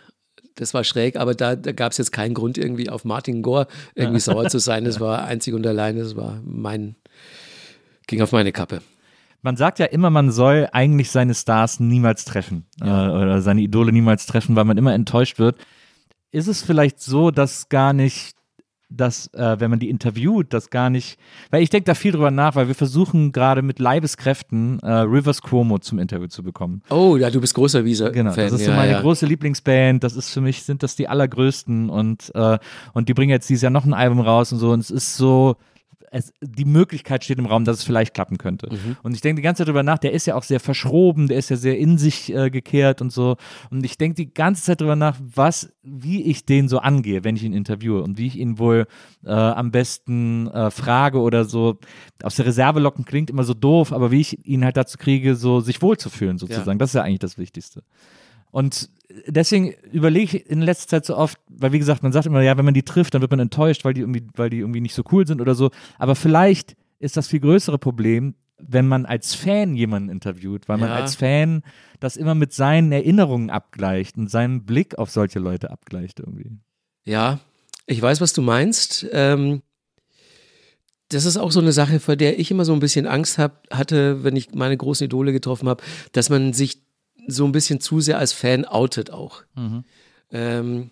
[0.55, 3.67] das war schräg, aber da, da gab es jetzt keinen Grund, irgendwie auf Martin Gore
[3.95, 4.85] irgendwie sauer zu sein.
[4.85, 6.95] Das war einzig und allein, das war mein,
[8.07, 8.81] ging auf meine Kappe.
[9.41, 13.07] Man sagt ja immer, man soll eigentlich seine Stars niemals treffen ja.
[13.07, 15.57] äh, oder seine Idole niemals treffen, weil man immer enttäuscht wird.
[16.31, 18.35] Ist es vielleicht so, dass gar nicht
[18.95, 21.17] dass, äh, wenn man die interviewt, das gar nicht,
[21.49, 25.41] weil ich denke da viel drüber nach, weil wir versuchen gerade mit Leibeskräften äh, Rivers
[25.41, 26.81] Cuomo zum Interview zu bekommen.
[26.89, 28.09] Oh, ja, du bist großer Visa.
[28.09, 28.45] Genau, Fan.
[28.45, 29.01] das ist so meine ja.
[29.01, 30.03] große Lieblingsband.
[30.03, 32.57] Das ist für mich, sind das die allergrößten und, äh,
[32.93, 35.17] und die bringen jetzt dieses Jahr noch ein Album raus und so und es ist
[35.17, 35.57] so,
[36.13, 38.69] es, die Möglichkeit steht im Raum, dass es vielleicht klappen könnte.
[38.71, 38.97] Mhm.
[39.01, 41.37] Und ich denke die ganze Zeit darüber nach, der ist ja auch sehr verschroben, der
[41.37, 43.35] ist ja sehr in sich äh, gekehrt und so.
[43.71, 47.35] Und ich denke die ganze Zeit darüber nach, was, wie ich den so angehe, wenn
[47.35, 48.85] ich ihn interviewe und wie ich ihn wohl
[49.25, 51.79] äh, am besten äh, frage oder so.
[52.21, 55.35] Aus der Reserve locken klingt immer so doof, aber wie ich ihn halt dazu kriege,
[55.35, 56.77] so sich wohlzufühlen sozusagen.
[56.77, 56.77] Ja.
[56.77, 57.83] Das ist ja eigentlich das Wichtigste.
[58.53, 58.91] Und
[59.25, 62.55] deswegen überlege ich in letzter Zeit so oft, weil wie gesagt, man sagt immer, ja,
[62.55, 64.93] wenn man die trifft, dann wird man enttäuscht, weil die irgendwie, weil die irgendwie nicht
[64.93, 65.71] so cool sind oder so.
[65.97, 70.89] Aber vielleicht ist das viel größere Problem, wenn man als Fan jemanden interviewt, weil man
[70.89, 70.95] ja.
[70.97, 71.63] als Fan
[71.99, 76.51] das immer mit seinen Erinnerungen abgleicht und seinen Blick auf solche Leute abgleicht irgendwie.
[77.05, 77.39] Ja,
[77.87, 79.07] ich weiß, was du meinst.
[79.13, 79.63] Ähm,
[81.09, 83.67] das ist auch so eine Sache, vor der ich immer so ein bisschen Angst hab,
[83.71, 86.83] hatte, wenn ich meine großen Idole getroffen habe, dass man sich
[87.27, 89.43] so ein bisschen zu sehr als Fan outet auch.
[89.55, 89.83] Mhm.
[90.31, 90.91] Ähm,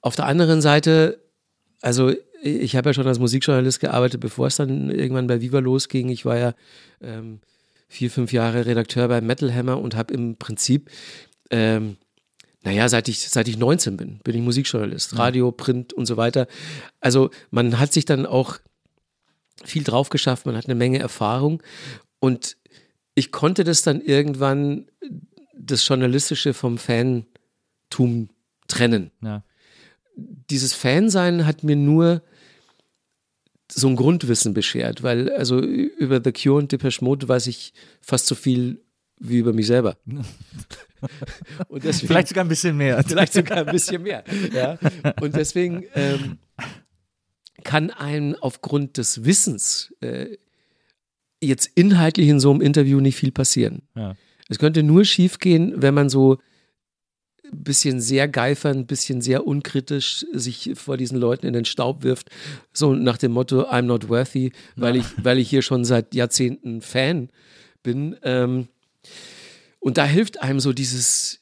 [0.00, 1.20] auf der anderen Seite,
[1.80, 2.12] also
[2.42, 6.08] ich habe ja schon als Musikjournalist gearbeitet, bevor es dann irgendwann bei Viva losging.
[6.08, 6.54] Ich war ja
[7.00, 7.40] ähm,
[7.88, 10.90] vier, fünf Jahre Redakteur bei Metal Hammer und habe im Prinzip,
[11.50, 11.96] ähm,
[12.64, 15.18] naja, seit ich, seit ich 19 bin, bin ich Musikjournalist, mhm.
[15.18, 16.46] Radio, Print und so weiter.
[17.00, 18.58] Also man hat sich dann auch
[19.64, 21.62] viel drauf geschafft, man hat eine Menge Erfahrung
[22.18, 22.56] und
[23.14, 24.86] ich konnte das dann irgendwann
[25.62, 28.28] das Journalistische vom Fantum
[28.68, 29.10] trennen.
[29.22, 29.44] Ja.
[30.16, 32.22] Dieses Fansein hat mir nur
[33.70, 38.26] so ein Grundwissen beschert, weil also über The Cure und Depeche Mode weiß ich fast
[38.26, 38.82] so viel
[39.18, 39.96] wie über mich selber.
[41.68, 43.02] und deswegen, vielleicht sogar ein bisschen mehr.
[43.06, 44.24] Vielleicht sogar ein bisschen mehr.
[44.52, 44.78] Ja.
[45.20, 46.38] Und deswegen ähm,
[47.62, 50.36] kann einem aufgrund des Wissens äh,
[51.40, 53.82] jetzt inhaltlich in so einem Interview nicht viel passieren.
[53.94, 54.16] Ja.
[54.52, 56.38] Es könnte nur schiefgehen, wenn man so
[57.44, 62.02] ein bisschen sehr geifern, ein bisschen sehr unkritisch sich vor diesen Leuten in den Staub
[62.02, 62.30] wirft,
[62.72, 66.80] so nach dem Motto I'm not worthy, weil ich, weil ich hier schon seit Jahrzehnten
[66.80, 67.28] Fan
[67.82, 68.16] bin.
[68.22, 68.68] Ähm,
[69.80, 71.40] und da hilft einem so dieses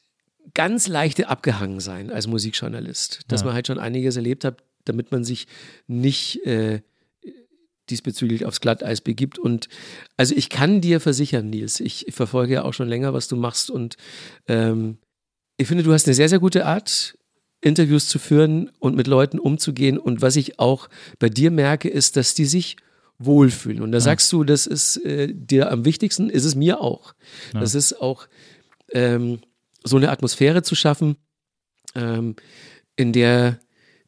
[0.53, 3.45] ganz leichte Abgehangensein als Musikjournalist, dass Ja.
[3.47, 5.47] man halt schon einiges erlebt hat, damit man sich
[5.87, 6.81] nicht äh,
[7.91, 9.37] diesbezüglich aufs Glatteis begibt.
[9.37, 9.67] Und
[10.17, 13.69] also ich kann dir versichern, Nils, ich verfolge ja auch schon länger, was du machst
[13.69, 13.97] und
[14.47, 14.97] ähm,
[15.57, 17.15] ich finde, du hast eine sehr, sehr gute Art,
[17.61, 19.99] Interviews zu führen und mit Leuten umzugehen.
[19.99, 22.77] Und was ich auch bei dir merke, ist, dass die sich
[23.19, 23.83] wohlfühlen.
[23.83, 27.13] Und da sagst du, das ist äh, dir am wichtigsten, ist es mir auch.
[27.53, 28.27] Das ist auch
[28.91, 29.39] ähm,
[29.83, 31.17] so eine Atmosphäre zu schaffen,
[31.93, 32.35] ähm,
[32.95, 33.59] in der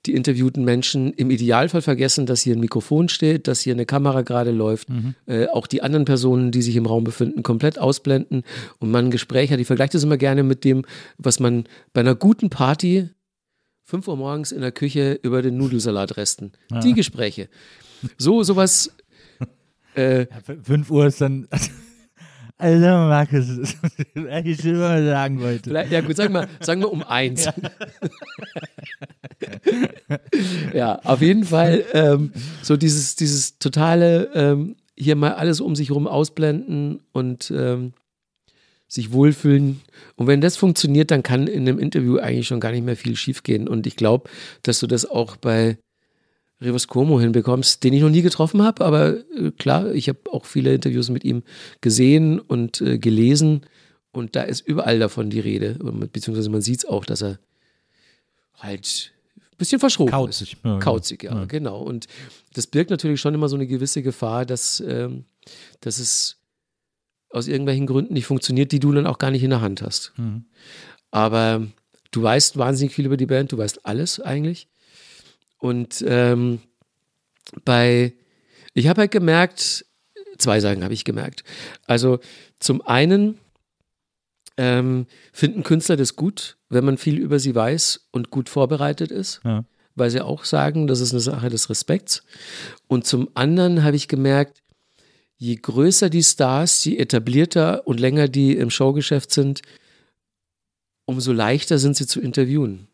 [0.05, 4.21] die interviewten Menschen im Idealfall vergessen, dass hier ein Mikrofon steht, dass hier eine Kamera
[4.21, 4.89] gerade läuft,
[5.25, 8.43] äh, auch die anderen Personen, die sich im Raum befinden, komplett ausblenden
[8.79, 9.59] und man ein Gespräch hat.
[9.59, 10.83] Ich vergleiche das immer gerne mit dem,
[11.17, 13.09] was man bei einer guten Party
[13.85, 16.53] 5 Uhr morgens in der Küche über den Nudelsalatresten.
[16.83, 17.49] Die Gespräche.
[18.17, 18.91] So, sowas.
[19.95, 20.25] Äh,
[20.63, 21.47] 5 Uhr ist dann.
[22.63, 23.45] Also, Markus,
[24.15, 25.69] was ich schon mal sagen wollte.
[25.69, 27.49] Vielleicht, ja gut, sagen wir, sagen wir um eins.
[30.73, 35.91] Ja, auf jeden Fall ähm, so dieses, dieses totale ähm, hier mal alles um sich
[35.91, 37.93] rum ausblenden und ähm,
[38.87, 39.81] sich wohlfühlen.
[40.15, 43.15] Und wenn das funktioniert, dann kann in einem Interview eigentlich schon gar nicht mehr viel
[43.15, 43.67] schiefgehen.
[43.67, 44.29] Und ich glaube,
[44.61, 45.77] dass du das auch bei
[46.63, 50.45] Rivers Cuomo hinbekommst, den ich noch nie getroffen habe, aber äh, klar, ich habe auch
[50.45, 51.43] viele Interviews mit ihm
[51.81, 53.61] gesehen und äh, gelesen
[54.11, 55.75] und da ist überall davon die Rede,
[56.11, 57.39] beziehungsweise man sieht es auch, dass er
[58.55, 60.53] halt ein bisschen verschroben Kauzig.
[60.53, 60.63] ist.
[60.63, 60.79] Ja, ja.
[60.79, 61.45] Kauzig, ja, Ja.
[61.45, 61.79] genau.
[61.81, 62.07] Und
[62.53, 65.25] das birgt natürlich schon immer so eine gewisse Gefahr, dass, ähm,
[65.81, 66.37] dass es
[67.29, 70.13] aus irgendwelchen Gründen nicht funktioniert, die du dann auch gar nicht in der Hand hast.
[70.17, 70.45] Mhm.
[71.09, 71.65] Aber
[72.11, 74.67] du weißt wahnsinnig viel über die Band, du weißt alles eigentlich.
[75.63, 76.59] Und ähm,
[77.63, 78.11] bei,
[78.73, 79.85] ich habe halt gemerkt,
[80.37, 81.45] zwei Sachen habe ich gemerkt.
[81.87, 82.19] Also
[82.59, 83.39] zum einen
[84.57, 89.39] ähm, finden Künstler das gut, wenn man viel über sie weiß und gut vorbereitet ist,
[89.45, 89.63] Ja.
[89.95, 92.23] weil sie auch sagen, das ist eine Sache des Respekts.
[92.87, 94.61] Und zum anderen habe ich gemerkt,
[95.37, 99.61] je größer die Stars, je etablierter und länger die im Showgeschäft sind,
[101.05, 102.89] umso leichter sind sie zu interviewen,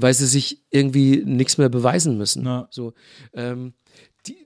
[0.00, 2.44] weil sie sich irgendwie nichts mehr beweisen müssen.
[2.44, 2.68] Ja.
[2.70, 2.92] So,
[3.32, 3.74] ähm,
[4.26, 4.36] die,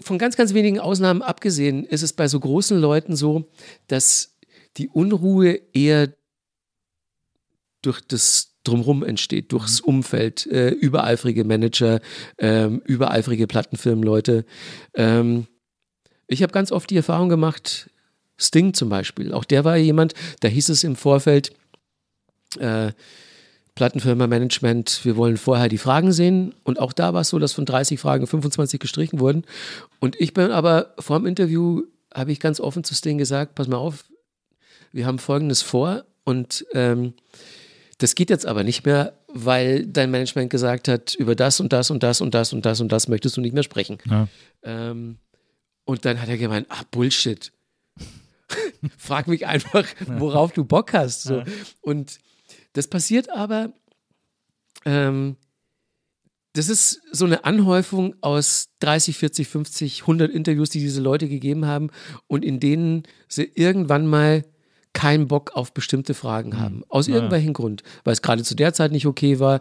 [0.00, 3.50] von ganz, ganz wenigen Ausnahmen abgesehen ist es bei so großen Leuten so,
[3.86, 4.36] dass
[4.76, 6.12] die Unruhe eher
[7.82, 12.00] durch das Drumherum entsteht, durchs Umfeld, äh, übereifrige Manager,
[12.36, 14.44] ähm, übereifrige Plattenfirmenleute.
[14.94, 15.46] Ähm,
[16.26, 17.90] ich habe ganz oft die Erfahrung gemacht,
[18.36, 21.52] Sting zum Beispiel, auch der war jemand, da hieß es im Vorfeld,
[22.58, 22.92] äh,
[23.78, 26.52] Plattenfirma Management, wir wollen vorher die Fragen sehen.
[26.64, 29.44] Und auch da war es so, dass von 30 Fragen 25 gestrichen wurden.
[30.00, 33.68] Und ich bin aber vor dem Interview, habe ich ganz offen zu Sting gesagt, pass
[33.68, 34.04] mal auf,
[34.90, 37.12] wir haben Folgendes vor und ähm,
[37.98, 41.92] das geht jetzt aber nicht mehr, weil dein Management gesagt hat, über das und das
[41.92, 43.98] und das und das und das und das möchtest du nicht mehr sprechen.
[44.10, 44.26] Ja.
[44.64, 45.18] Ähm,
[45.84, 47.52] und dann hat er gemeint, ach Bullshit.
[48.98, 51.22] Frag mich einfach, worauf du Bock hast.
[51.22, 51.44] So.
[51.80, 52.18] Und
[52.78, 53.72] das passiert aber,
[54.84, 55.36] ähm,
[56.54, 61.66] das ist so eine Anhäufung aus 30, 40, 50, 100 Interviews, die diese Leute gegeben
[61.66, 61.90] haben
[62.26, 64.44] und in denen sie irgendwann mal
[64.92, 66.84] keinen Bock auf bestimmte Fragen haben.
[66.88, 67.16] Aus Ja, ja.
[67.16, 67.82] irgendwelchen Grund.
[68.04, 69.60] Weil es gerade zu der Zeit nicht okay war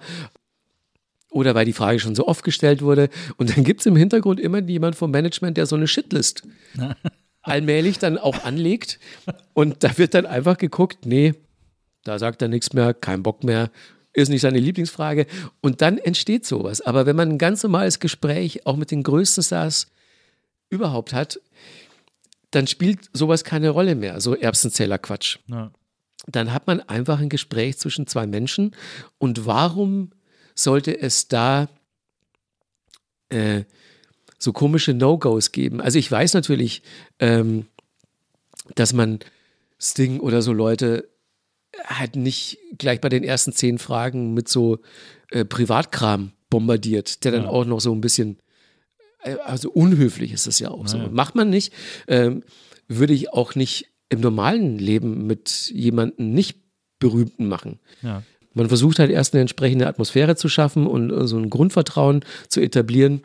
[1.29, 3.09] oder weil die Frage schon so oft gestellt wurde.
[3.37, 6.43] Und dann gibt es im Hintergrund immer jemand vom Management, der so eine Shitlist
[7.41, 8.99] allmählich dann auch anlegt.
[9.53, 11.33] Und da wird dann einfach geguckt, nee,
[12.07, 13.71] da sagt er nichts mehr, kein Bock mehr,
[14.13, 15.27] ist nicht seine Lieblingsfrage.
[15.61, 16.81] Und dann entsteht sowas.
[16.81, 19.87] Aber wenn man ein ganz normales Gespräch auch mit den größten Stars
[20.69, 21.39] überhaupt hat,
[22.51, 25.39] dann spielt sowas keine Rolle mehr, so Erbsenzähler-Quatsch.
[25.47, 25.71] Ja.
[26.27, 28.75] Dann hat man einfach ein Gespräch zwischen zwei Menschen.
[29.17, 30.11] Und warum
[30.55, 31.67] sollte es da
[33.29, 33.63] äh,
[34.39, 35.81] so komische No-Gos geben.
[35.81, 36.83] Also ich weiß natürlich,
[37.19, 37.65] ähm,
[38.75, 39.19] dass man
[39.79, 41.09] Sting oder so Leute
[41.85, 44.79] halt nicht gleich bei den ersten zehn Fragen mit so
[45.31, 47.49] äh, Privatkram bombardiert, der dann Ja.
[47.49, 48.37] auch noch so ein bisschen,
[49.23, 50.97] äh, also unhöflich ist das ja auch so.
[50.97, 51.09] Ja.
[51.09, 51.73] Macht man nicht.
[52.07, 52.43] Ähm,
[52.87, 56.57] würde ich auch nicht im normalen Leben mit jemandem nicht
[56.99, 57.79] Berühmten machen.
[58.01, 58.23] Ja.
[58.53, 62.61] Man versucht halt erst eine entsprechende Atmosphäre zu schaffen und äh, so ein Grundvertrauen zu
[62.61, 63.21] etablieren.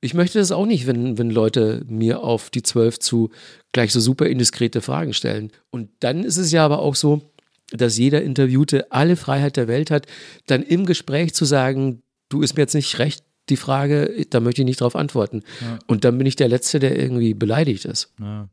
[0.00, 3.30] Ich möchte das auch nicht, wenn, wenn Leute mir auf die Zwölf zu
[3.72, 5.50] gleich so super indiskrete Fragen stellen.
[5.70, 7.22] Und dann ist es ja aber auch so,
[7.70, 10.06] dass jeder Interviewte alle Freiheit der Welt hat,
[10.46, 14.62] dann im Gespräch zu sagen, du ist mir jetzt nicht recht, die Frage, da möchte
[14.62, 15.42] ich nicht drauf antworten.
[15.60, 15.78] Ja.
[15.86, 18.14] Und dann bin ich der Letzte, der irgendwie beleidigt ist.
[18.18, 18.48] Ja.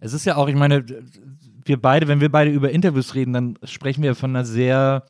[0.00, 0.84] Es ist ja auch, ich meine,
[1.64, 5.06] wir beide, wenn wir beide über Interviews reden, dann sprechen wir von einer sehr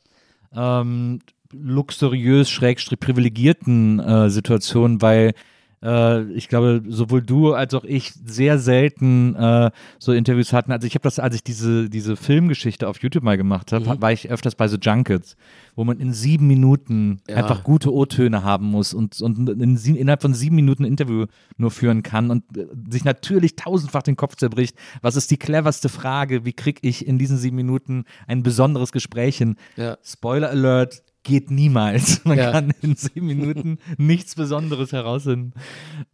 [0.53, 1.19] ähm,
[1.53, 5.33] luxuriös, schrägstrich privilegierten äh, Situation, weil
[5.83, 10.71] äh, ich glaube, sowohl du als auch ich sehr selten äh, so Interviews hatten.
[10.71, 14.01] Also ich habe das, als ich diese, diese Filmgeschichte auf YouTube mal gemacht habe, Mhm.
[14.01, 15.35] war ich öfters bei so Junkets,
[15.75, 17.37] wo man in sieben Minuten Ja.
[17.37, 21.25] einfach gute O-Töne haben muss und, und in sieben, innerhalb von sieben Minuten ein Interview
[21.57, 24.75] nur führen kann und äh, sich natürlich tausendfach den Kopf zerbricht.
[25.01, 26.45] Was ist die cleverste Frage?
[26.45, 29.55] Wie kriege ich in diesen sieben Minuten ein besonderes Gespräch hin?
[29.77, 29.97] Ja.
[30.03, 31.03] Spoiler Alert.
[31.23, 32.21] Geht niemals.
[32.25, 32.51] Man Ja.
[32.51, 35.53] kann in sieben Minuten nichts Besonderes herausfinden.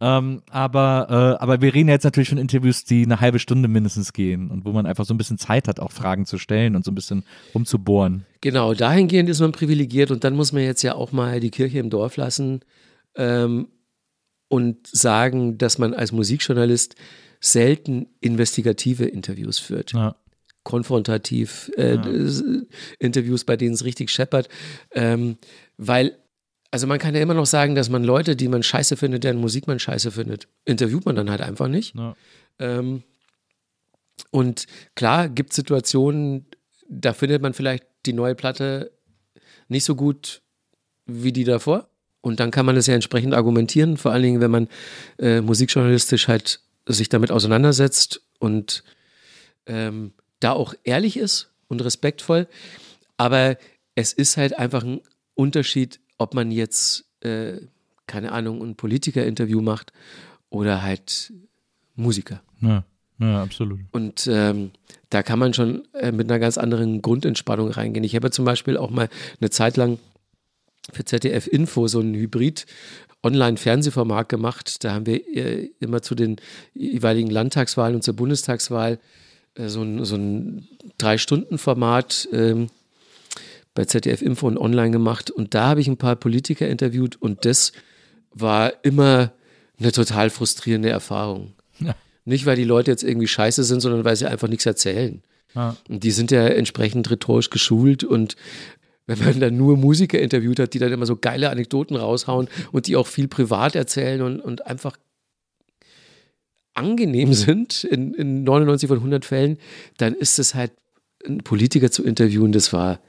[0.00, 4.12] Ähm, aber, äh, aber wir reden jetzt natürlich von Interviews, die eine halbe Stunde mindestens
[4.12, 6.84] gehen und wo man einfach so ein bisschen Zeit hat, auch Fragen zu stellen und
[6.84, 8.26] so ein bisschen rumzubohren.
[8.42, 11.78] Genau, dahingehend ist man privilegiert und dann muss man jetzt ja auch mal die Kirche
[11.78, 12.60] im Dorf lassen
[13.16, 13.68] ähm,
[14.48, 16.96] und sagen, dass man als Musikjournalist
[17.40, 19.92] selten investigative Interviews führt.
[19.92, 20.16] Ja.
[20.68, 22.44] Konfrontativ äh, s-
[22.98, 24.50] Interviews, bei denen es richtig scheppert.
[24.92, 25.38] Ähm,
[25.78, 26.18] weil,
[26.70, 29.38] also man kann ja immer noch sagen, dass man Leute, die man scheiße findet, deren
[29.38, 31.94] Musik man scheiße findet, interviewt man dann halt einfach nicht.
[31.96, 32.14] Ja.
[32.58, 33.02] Ähm,
[34.30, 36.44] und klar gibt es Situationen,
[36.86, 38.92] da findet man vielleicht die neue Platte
[39.68, 40.42] nicht so gut
[41.06, 41.88] wie die davor.
[42.20, 44.68] Und dann kann man das ja entsprechend argumentieren, vor allen Dingen, wenn man
[45.18, 48.82] äh, musikjournalistisch halt sich damit auseinandersetzt und
[49.66, 52.46] ähm, da auch ehrlich ist und respektvoll.
[53.16, 53.56] Aber
[53.94, 55.00] es ist halt einfach ein
[55.34, 57.58] Unterschied, ob man jetzt, äh,
[58.06, 59.92] keine Ahnung, ein Politiker-Interview macht
[60.50, 61.32] oder halt
[61.96, 62.42] Musiker.
[62.60, 62.84] Ja.
[63.18, 63.80] ja, absolut.
[63.92, 64.70] Und ähm,
[65.10, 68.04] da kann man schon äh, mit einer ganz anderen Grundentspannung reingehen.
[68.04, 69.08] Ich habe ja zum Beispiel auch mal
[69.40, 69.98] eine Zeit lang
[70.92, 72.66] für ZDF Info so ein Hybrid
[73.22, 74.84] Online-Fernsehformat gemacht.
[74.84, 76.36] Da haben wir äh, immer zu den
[76.72, 78.98] jeweiligen Landtagswahlen und zur Bundestagswahl
[79.66, 80.68] so ein, so ein
[80.98, 82.68] Drei-Stunden-Format ähm,
[83.74, 85.30] bei ZDF Info und online gemacht.
[85.30, 87.72] Und da habe ich ein paar Politiker interviewt und das
[88.32, 89.32] war immer
[89.78, 91.54] eine total frustrierende Erfahrung.
[91.80, 91.94] Ja.
[92.24, 95.22] Nicht, weil die Leute jetzt irgendwie scheiße sind, sondern weil sie einfach nichts erzählen.
[95.54, 95.76] Ja.
[95.88, 98.36] Und die sind ja entsprechend rhetorisch geschult und
[99.06, 102.86] wenn man dann nur Musiker interviewt hat, die dann immer so geile Anekdoten raushauen und
[102.86, 104.98] die auch viel privat erzählen und, und einfach
[106.78, 109.58] angenehm sind in, in 99 von 100 Fällen,
[109.98, 110.72] dann ist es halt,
[111.24, 113.00] einen Politiker zu interviewen, das war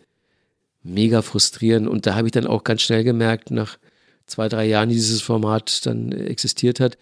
[0.82, 1.88] mega frustrierend.
[1.88, 3.78] Und da habe ich dann auch ganz schnell gemerkt, nach
[4.26, 6.98] zwei, drei Jahren, die dieses Format dann existiert hat,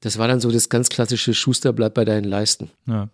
[0.00, 2.70] das war dann so das ganz klassische Schuster bleibt bei deinen Leisten.
[2.86, 3.08] Ja.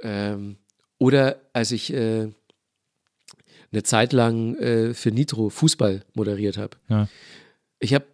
[0.00, 0.56] Ähm,
[0.98, 2.28] oder als ich äh,
[3.72, 6.76] eine Zeit lang äh, für Nitro Fußball moderiert habe.
[6.88, 7.08] Ja.
[7.78, 8.06] Ich habe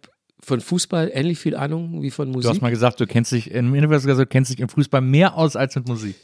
[0.45, 2.61] von Fußball ähnlich viel Ahnung wie von Du hast Musik.
[2.61, 5.55] mal gesagt, du kennst dich, im Interview gesagt, du kennst dich im Fußball mehr aus
[5.55, 6.15] als mit Musik.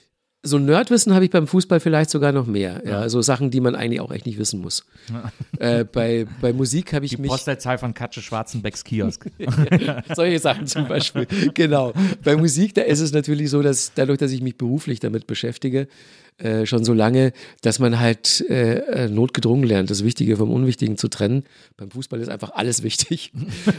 [0.43, 2.81] So Nerdwissen habe ich beim Fußball vielleicht sogar noch mehr.
[2.83, 4.85] Ja, so Sachen, die man eigentlich auch echt nicht wissen muss.
[5.59, 7.29] Äh, bei, bei Musik habe ich Die mich.
[7.29, 9.27] Postleitzahl von Katze Schwarzenbecks Kiosk.
[10.15, 11.27] Solche Sachen zum Beispiel.
[11.53, 11.93] genau.
[12.23, 15.87] Bei Musik, da ist es natürlich so, dass dadurch, dass ich mich beruflich damit beschäftige,
[16.37, 20.97] äh, schon so lange, dass man halt äh, äh, notgedrungen lernt, das Wichtige vom Unwichtigen
[20.97, 21.43] zu trennen.
[21.77, 23.31] Beim Fußball ist einfach alles wichtig.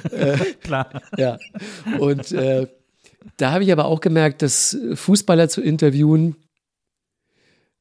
[0.62, 1.02] Klar.
[1.16, 1.38] ja.
[1.98, 2.68] Und äh,
[3.36, 6.36] da habe ich aber auch gemerkt, dass Fußballer zu interviewen,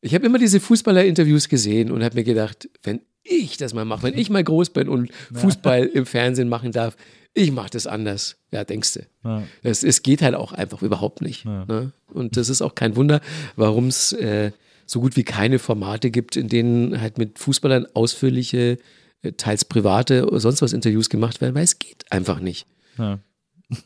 [0.02, 4.04] ich habe immer diese Fußballer-Interviews gesehen und habe mir gedacht, wenn ich das mal mache,
[4.04, 6.96] wenn ich mal groß bin und Fußball im Fernsehen machen darf,
[7.34, 8.38] ich mache das anders.
[8.52, 9.00] Ja, denkst du.
[9.24, 9.44] Ja.
[9.64, 11.46] Es, es geht halt auch einfach überhaupt nicht.
[11.46, 11.66] Ja.
[11.66, 11.94] Ne?
[12.14, 13.22] Und das ist auch kein Wunder,
[13.56, 14.52] warum es äh,
[14.86, 18.78] so gut wie keine Formate gibt, in denen halt mit Fußballern ausführliche,
[19.22, 22.68] äh, teils private oder sonst was Interviews gemacht werden, weil es geht einfach nicht.
[22.98, 23.20] Ja.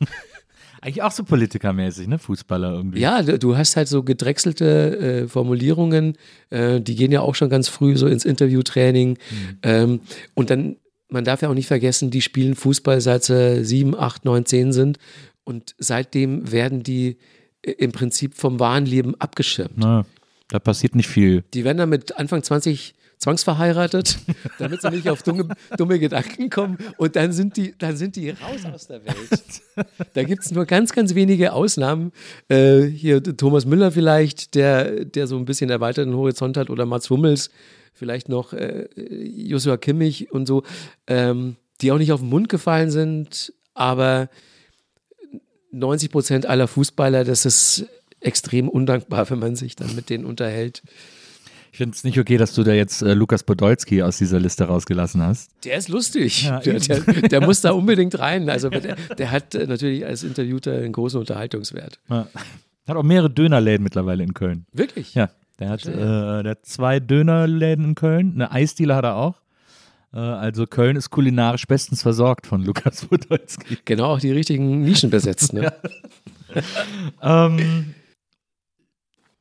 [0.82, 2.18] Eigentlich auch so politikermäßig, ne?
[2.18, 3.00] Fußballer irgendwie.
[3.00, 6.16] Ja, du hast halt so gedrechselte äh, Formulierungen,
[6.50, 9.18] äh, die gehen ja auch schon ganz früh so ins Interviewtraining.
[9.62, 10.00] Ähm,
[10.34, 10.76] und dann,
[11.08, 14.72] man darf ja auch nicht vergessen, die spielen Fußball seit sie sieben, acht, neun, zehn
[14.72, 14.98] sind.
[15.44, 17.18] Und seitdem werden die
[17.62, 19.76] äh, im Prinzip vom wahren Leben abgeschirmt.
[19.76, 20.04] Na,
[20.48, 21.44] da passiert nicht viel.
[21.54, 24.18] Die werden dann mit Anfang 20 zwangsverheiratet,
[24.58, 26.78] damit sie nicht auf dumme, dumme Gedanken kommen.
[26.96, 29.62] Und dann sind, die, dann sind die raus aus der Welt.
[30.14, 32.12] Da gibt es nur ganz, ganz wenige Ausnahmen.
[32.48, 37.08] Äh, hier Thomas Müller vielleicht, der, der so ein bisschen erweiterten Horizont hat, oder Mats
[37.10, 37.50] Hummels,
[37.96, 40.62] vielleicht noch äh, Joshua Kimmich und so,
[41.06, 44.28] ähm, die auch nicht auf den Mund gefallen sind, aber
[45.72, 47.86] 90 Prozent aller Fußballer, das ist
[48.20, 50.82] extrem undankbar, wenn man sich dann mit denen unterhält.
[51.72, 54.64] Ich finde es nicht okay, dass du da jetzt äh, Lukas Podolski aus dieser Liste
[54.64, 55.50] rausgelassen hast.
[55.64, 56.44] Der ist lustig.
[56.44, 58.48] Ja, der, der, der muss da unbedingt rein.
[58.48, 61.98] Also der, der hat äh, natürlich als Interviewter einen großen Unterhaltungswert.
[62.08, 62.28] Ja.
[62.88, 64.64] Hat auch mehrere Dönerläden mittlerweile in Köln.
[64.72, 65.14] Wirklich?
[65.14, 65.28] Ja,
[65.58, 68.32] der hat, äh, der hat zwei Dönerläden in Köln.
[68.34, 69.40] Eine Eisdiele hat er auch.
[70.12, 73.78] Äh, also Köln ist kulinarisch bestens versorgt von Lukas Podolski.
[73.84, 75.52] Genau, auch die richtigen Nischen besetzt.
[75.52, 75.72] Ne?
[77.20, 77.94] Ähm,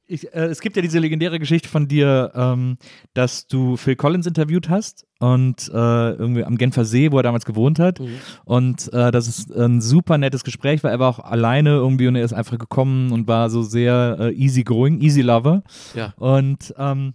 [0.08, 2.78] ich, äh, es gibt ja diese legendäre Geschichte von dir, ähm,
[3.14, 7.46] dass du Phil Collins interviewt hast und äh, irgendwie am Genfer See, wo er damals
[7.46, 8.00] gewohnt hat.
[8.46, 12.16] Und äh, das ist ein super nettes Gespräch, weil er war auch alleine irgendwie und
[12.16, 15.64] er ist einfach gekommen und war so sehr äh, easy going, easy lover.
[15.94, 16.14] Ja.
[16.18, 17.14] Und ähm,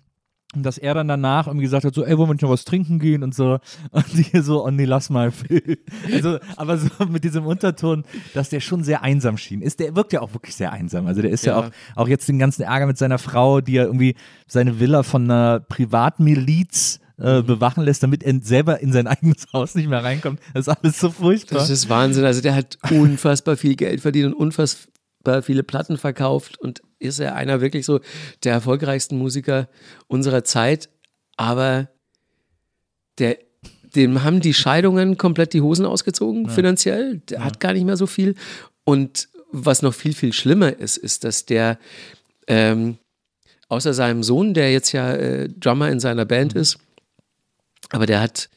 [0.57, 2.99] dass er dann danach irgendwie gesagt hat, so, ey, wollen wir nicht noch was trinken
[2.99, 3.59] gehen und so.
[3.93, 5.79] Und die so, oh nee, lass mal, Phil.
[6.13, 9.63] Also, aber so mit diesem Unterton, dass der schon sehr einsam schien.
[9.63, 11.07] Ist, der wirkt ja auch wirklich sehr einsam.
[11.07, 11.67] Also der ist ja, Ja.
[11.67, 11.71] auch,
[12.03, 14.17] auch jetzt den ganzen Ärger mit seiner Frau, die ja irgendwie
[14.49, 19.75] seine Villa von einer Privatmiliz äh, bewachen lässt, damit er selber in sein eigenes Haus
[19.75, 20.41] nicht mehr reinkommt.
[20.55, 21.59] Das ist alles so furchtbar.
[21.59, 22.25] Das ist Wahnsinn.
[22.25, 24.91] Also der hat unfassbar viel Geld verdient und unfassbar
[25.43, 28.01] viele Platten verkauft und ist er einer wirklich so
[28.45, 29.69] der erfolgreichsten Musiker
[30.07, 30.89] unserer Zeit.
[31.37, 31.89] Aber
[33.19, 33.39] der,
[33.95, 37.19] dem haben die Scheidungen komplett die Hosen ausgezogen, finanziell.
[37.29, 38.35] Der hat gar nicht mehr so viel.
[38.85, 41.79] Und was noch viel, viel schlimmer ist, ist, dass der
[42.47, 42.99] ähm,
[43.69, 46.79] außer seinem Sohn, der jetzt ja äh, Drummer in seiner Band ist,
[47.91, 48.51] aber der hat,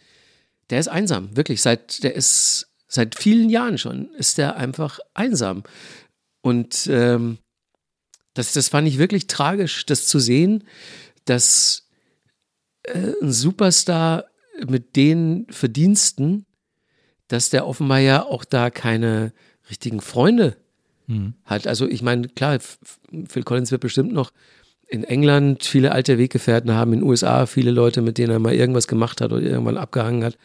[0.70, 1.62] der ist einsam, wirklich.
[1.62, 5.64] Seit, der ist seit vielen Jahren schon, ist der einfach einsam.
[6.44, 7.40] Und ähm,
[8.34, 10.66] das, das fand ich wirklich tragisch, das zu sehen,
[11.26, 11.88] dass
[12.84, 14.26] äh, ein Superstar
[14.68, 16.46] mit den Verdiensten,
[17.30, 19.34] dass der offenbar ja auch da keine
[19.70, 20.58] richtigen Freunde
[21.46, 21.66] hat.
[21.66, 24.32] Also ich meine, klar, Phil Collins wird bestimmt noch
[24.88, 28.54] in England viele alte Weggefährten haben, in den USA viele Leute, mit denen er mal
[28.54, 30.38] irgendwas gemacht hat oder irgendwann abgehangen hat.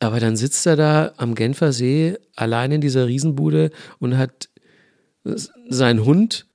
[0.00, 4.49] Aber dann sitzt er da am Genfer See allein in dieser Riesenbude und hat
[5.24, 6.46] s- seinen Hund,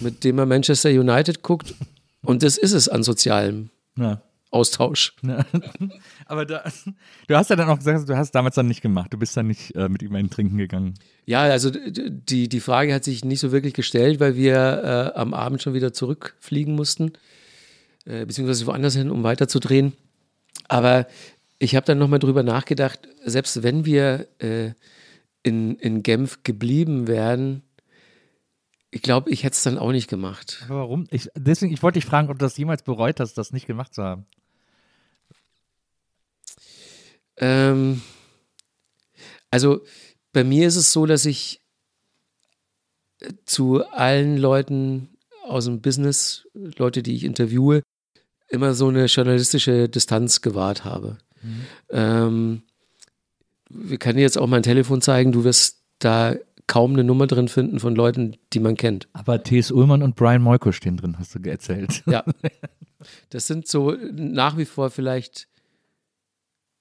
[0.00, 1.74] mit dem er Manchester United guckt.
[2.22, 4.20] Und das ist es an sozialem Ja.
[4.50, 5.14] Austausch.
[5.22, 5.44] Ja.
[6.26, 6.64] Aber da,
[7.26, 9.12] du hast ja dann auch gesagt, du hast damals dann nicht gemacht.
[9.12, 10.94] Du bist dann nicht äh, mit ihm einen trinken gegangen.
[11.26, 15.34] Ja, also die, die Frage hat sich nicht so wirklich gestellt, weil wir äh, am
[15.34, 17.12] Abend schon wieder zurückfliegen mussten,
[18.04, 19.92] äh, beziehungsweise woanders hin, um weiterzudrehen.
[20.68, 21.06] Aber
[21.58, 24.70] ich habe dann nochmal drüber nachgedacht, selbst wenn wir äh,
[25.42, 27.62] in, in Genf geblieben wären,
[28.94, 30.62] ich glaube, ich hätte es dann auch nicht gemacht.
[30.66, 31.08] Aber warum?
[31.10, 33.92] Ich, deswegen, ich wollte dich fragen, ob du das jemals bereut hast, das nicht gemacht
[33.92, 34.24] zu haben.
[37.36, 38.02] Ähm,
[39.50, 39.84] also
[40.32, 41.60] bei mir ist es so, dass ich
[43.18, 45.08] äh, zu allen Leuten
[45.42, 47.82] aus dem Business, Leute, die ich interviewe,
[48.46, 51.18] immer so eine journalistische Distanz gewahrt habe.
[51.90, 52.62] Ähm,
[53.68, 56.36] wir können dir jetzt auch mein Telefon zeigen, du wirst da
[56.66, 59.08] kaum eine Nummer drin finden von Leuten, die man kennt.
[59.12, 59.70] Aber T.S.
[59.70, 62.02] Ullmann und Brian Molko stehen drin, hast du erzählt.
[62.06, 62.24] Ja.
[63.28, 65.46] Das sind so nach wie vor vielleicht,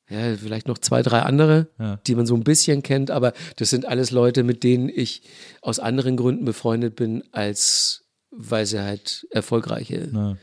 [0.09, 1.97] ja, vielleicht noch zwei, drei andere, Ja.
[2.07, 5.23] die man so ein bisschen kennt, aber das sind alles Leute, mit denen ich
[5.61, 10.37] aus anderen Gründen befreundet bin, als weil sie halt erfolgreiche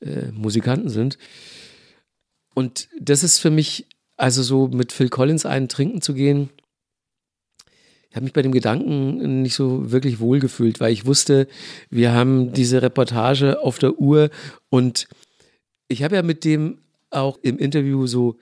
[0.00, 1.18] äh, Musikanten sind.
[2.54, 6.50] Und das ist für mich, also so mit Phil Collins einen trinken zu gehen,
[8.14, 11.48] ich habe mich bei dem Gedanken nicht so wirklich wohlgefühlt, weil ich wusste,
[11.90, 14.30] wir haben diese Reportage auf der Uhr
[14.70, 15.08] und
[15.88, 16.78] ich habe ja mit dem
[17.10, 18.38] auch im Interview so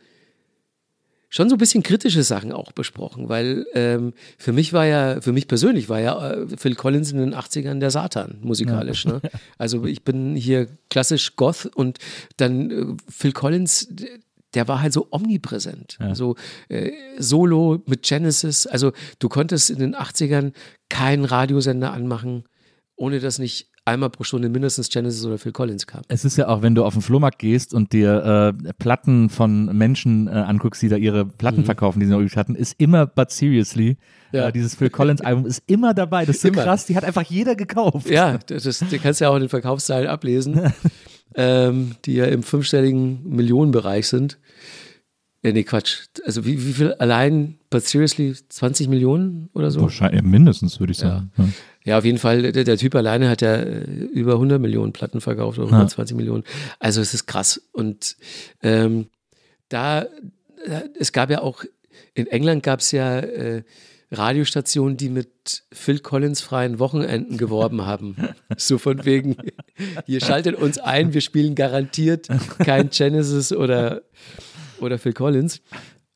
[1.30, 5.32] schon so ein bisschen kritische Sachen auch besprochen, weil ähm, für mich war ja, für
[5.32, 9.06] mich persönlich war ja äh, Phil Collins in den 80ern der Satan musikalisch.
[9.06, 9.22] Ne?
[9.56, 11.96] Also ich bin hier klassisch Goth und
[12.36, 13.88] dann äh, Phil Collins,
[14.54, 15.98] der war halt so omnipräsent.
[16.12, 16.36] So
[16.68, 18.66] äh, Solo mit Genesis.
[18.66, 20.52] Also du konntest in den 80ern
[20.88, 22.44] keinen Radiosender anmachen,
[22.96, 26.02] ohne dass nicht einmal pro Stunde mindestens Genesis oder Phil Collins kam.
[26.06, 29.76] Es ist ja auch, wenn du auf den Flohmarkt gehst und dir äh, Platten von
[29.76, 31.64] Menschen äh, anguckst, die da ihre Platten Mhm.
[31.64, 33.96] verkaufen, die sie noch übrig hatten, ist immer But Seriously.
[34.30, 34.48] Ja.
[34.48, 36.24] Äh, dieses Phil Collins Album ist immer dabei.
[36.26, 36.62] Das ist so Immer.
[36.62, 38.08] krass, die hat einfach jeder gekauft.
[38.08, 40.72] Ja, das, das, du kannst ja auch in den Verkaufszahlen ablesen,
[41.34, 44.38] ähm, die ja im fünfstelligen Millionenbereich sind.
[45.42, 46.06] Ja, nee, Quatsch.
[46.24, 49.80] Also wie, wie viel allein, but seriously, 20 Millionen oder so?
[49.80, 51.32] Wahrscheinlich, mindestens, würde ich sagen.
[51.36, 51.48] Ja.
[51.84, 53.82] Ja, auf jeden Fall, der, der Typ alleine hat ja äh,
[54.12, 56.44] über 100 Millionen Platten verkauft oder 120 Millionen.
[56.78, 57.60] Also es ist krass.
[57.72, 58.16] Und
[58.62, 59.08] ähm,
[59.68, 60.06] da,
[60.98, 61.64] es gab ja auch,
[62.14, 63.64] in England gab es ja äh,
[64.12, 68.16] Radiostationen, die mit Phil Collins freien Wochenenden geworben haben.
[68.58, 69.36] So von wegen,
[70.06, 72.28] ihr schaltet uns ein, wir spielen garantiert
[72.58, 74.02] kein Genesis oder,
[74.82, 75.60] oder Phil Collins.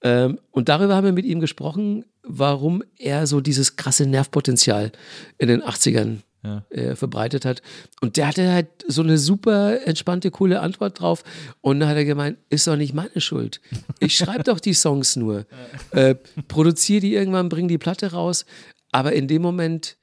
[0.03, 4.93] Ähm, und darüber haben wir mit ihm gesprochen, warum er so dieses krasse Nervpotenzial
[5.39, 6.65] in den 80ern Ja.
[6.71, 7.63] äh, verbreitet hat.
[8.01, 11.25] Und der hatte halt so eine super entspannte, coole Antwort drauf.
[11.61, 13.61] Und dann hat er gemeint, ist doch nicht meine Schuld.
[14.01, 15.47] Ich schreibe doch die Songs nur.
[15.93, 16.15] Äh,
[16.47, 18.45] produziere die irgendwann, bring die Platte raus.
[18.93, 19.97] Aber in dem Moment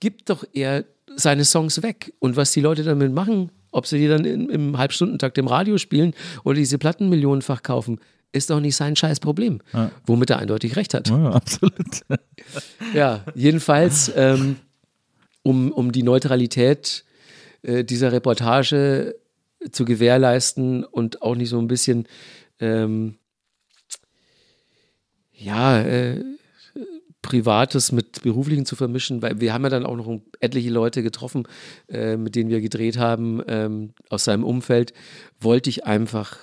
[0.00, 0.84] gibt doch er
[1.16, 2.12] seine Songs weg.
[2.18, 5.78] Und was die Leute damit machen, ob sie die dann im, im Halbstundentakt im Radio
[5.78, 6.14] spielen
[6.44, 7.98] oder diese Platten millionenfach kaufen,
[8.30, 9.60] ist doch nicht sein scheiß Problem.
[10.06, 11.08] Womit er eindeutig recht hat.
[11.08, 12.02] Ja, absolut.
[12.94, 14.56] Ja, jedenfalls, ähm,
[15.42, 17.04] um, um die Neutralität
[17.62, 19.14] äh, dieser Reportage
[19.70, 22.06] zu gewährleisten und auch nicht so ein bisschen,
[22.58, 23.16] ähm,
[25.32, 26.22] ja, äh,
[27.22, 31.46] Privates mit Beruflichen zu vermischen, weil wir haben ja dann auch noch etliche Leute getroffen,
[31.88, 34.92] äh, mit denen wir gedreht haben, ähm, aus seinem Umfeld,
[35.40, 36.36] wollte ich einfach,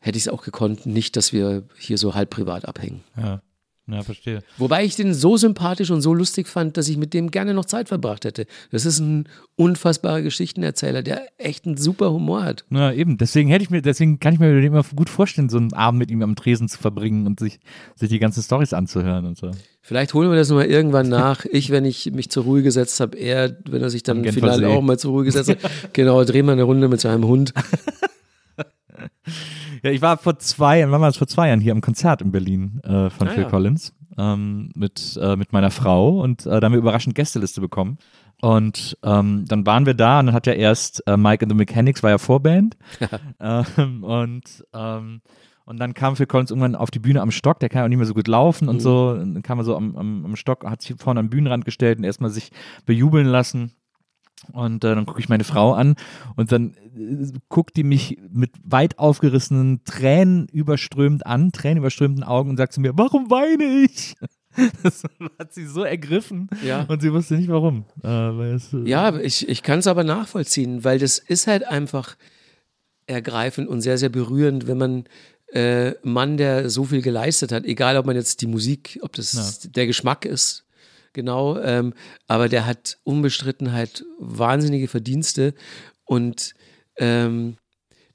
[0.00, 3.04] hätte ich es auch gekonnt, nicht, dass wir hier so halb privat abhängen.
[3.16, 3.40] Ja.
[3.86, 4.42] Ja, verstehe.
[4.56, 7.66] Wobei ich den so sympathisch und so lustig fand, dass ich mit dem gerne noch
[7.66, 8.46] Zeit verbracht hätte.
[8.70, 12.64] Das ist ein unfassbarer Geschichtenerzähler, der echt einen super Humor hat.
[12.70, 13.18] Ja, eben.
[13.18, 16.10] Deswegen hätte ich mir, deswegen kann ich mir immer gut vorstellen, so einen Abend mit
[16.10, 17.60] ihm am Tresen zu verbringen und sich,
[17.94, 19.50] sich die ganzen Storys anzuhören und so.
[19.82, 21.44] Vielleicht holen wir das nochmal irgendwann nach.
[21.44, 24.80] Ich, wenn ich mich zur Ruhe gesetzt habe, er, wenn er sich dann final auch
[24.80, 25.58] mal zur Ruhe gesetzt hat.
[25.92, 27.52] genau, drehen wir eine Runde mit seinem Hund.
[29.84, 32.32] Ja, ich war vor zwei, wann war das vor zwei Jahren hier am Konzert in
[32.32, 33.50] Berlin äh, von Ah, Phil ja.
[33.50, 37.98] Collins ähm, mit, äh, mit meiner Frau und äh, da haben wir überraschend Gästeliste bekommen.
[38.40, 41.56] Und ähm, dann waren wir da und dann hat ja erst äh, Mike and the
[41.56, 42.78] Mechanics, war ja Vorband.
[43.40, 45.20] ähm, und, ähm,
[45.66, 47.88] und dann kam Phil Collins irgendwann auf die Bühne am Stock, der kann ja auch
[47.90, 49.10] nicht mehr so gut laufen und so.
[49.10, 51.98] Und dann kam er so am, am, am Stock, hat sich vorne am Bühnenrand gestellt
[51.98, 52.52] und erstmal sich
[52.86, 53.72] bejubeln lassen.
[54.52, 55.94] Und äh, dann gucke ich meine Frau an
[56.36, 62.56] und dann äh, guckt die mich mit weit aufgerissenen Tränen überströmt an, tränenüberströmten Augen und
[62.56, 64.14] sagt zu mir, warum weine ich?
[64.84, 65.02] Das
[65.40, 66.82] hat sie so ergriffen Ja.
[66.84, 67.86] und sie wusste nicht warum.
[68.04, 72.14] Äh, es, äh, Ja, ich, ich kann es aber nachvollziehen, weil das ist halt einfach
[73.06, 75.04] ergreifend und sehr, sehr berührend, wenn man
[75.52, 79.60] äh, Mann, der so viel geleistet hat, egal ob man jetzt die Musik, ob das
[79.74, 80.63] der Geschmack ist,
[81.14, 81.94] genau, ähm,
[82.26, 85.54] aber der hat unbestritten halt wahnsinnige Verdienste
[86.04, 86.54] und
[86.96, 87.56] ähm,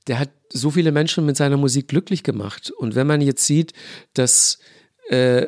[0.07, 2.71] der hat so viele Menschen mit seiner Musik glücklich gemacht.
[2.71, 3.73] Und wenn man jetzt sieht,
[4.13, 4.59] dass
[5.09, 5.47] äh,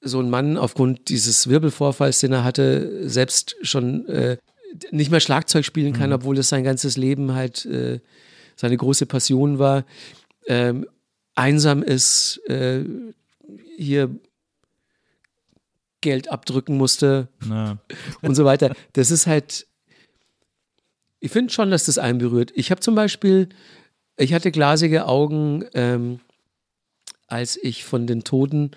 [0.00, 4.36] so ein Mann aufgrund dieses Wirbelvorfalls, den er hatte, selbst schon äh,
[4.90, 8.00] nicht mehr Schlagzeug spielen kann, obwohl das sein ganzes Leben halt äh,
[8.56, 9.84] seine große Passion war,
[10.46, 10.86] ähm,
[11.34, 12.84] einsam ist, äh,
[13.76, 14.10] hier
[16.02, 17.78] Geld abdrücken musste na,
[18.20, 18.74] und so weiter.
[18.92, 19.66] Das ist halt,
[21.20, 22.52] ich finde schon, dass das einen berührt.
[22.54, 23.48] Ich habe zum Beispiel,
[24.18, 26.20] ich hatte glasige Augen, ähm,
[27.26, 28.72] als ich von den Toten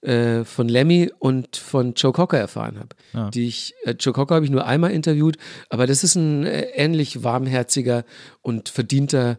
[0.00, 2.90] äh, von Lemmy und von Joe Cocker erfahren habe.
[3.12, 3.30] Ja.
[3.30, 5.36] Die ich, äh, Joe Cocker habe ich nur einmal interviewt,
[5.70, 8.04] aber das ist ein äh, ähnlich warmherziger
[8.40, 9.38] und verdienter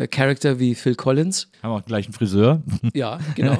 [0.00, 1.48] äh, Charakter wie Phil Collins.
[1.62, 2.62] haben auch gleich einen Friseur.
[2.94, 3.58] Ja, genau.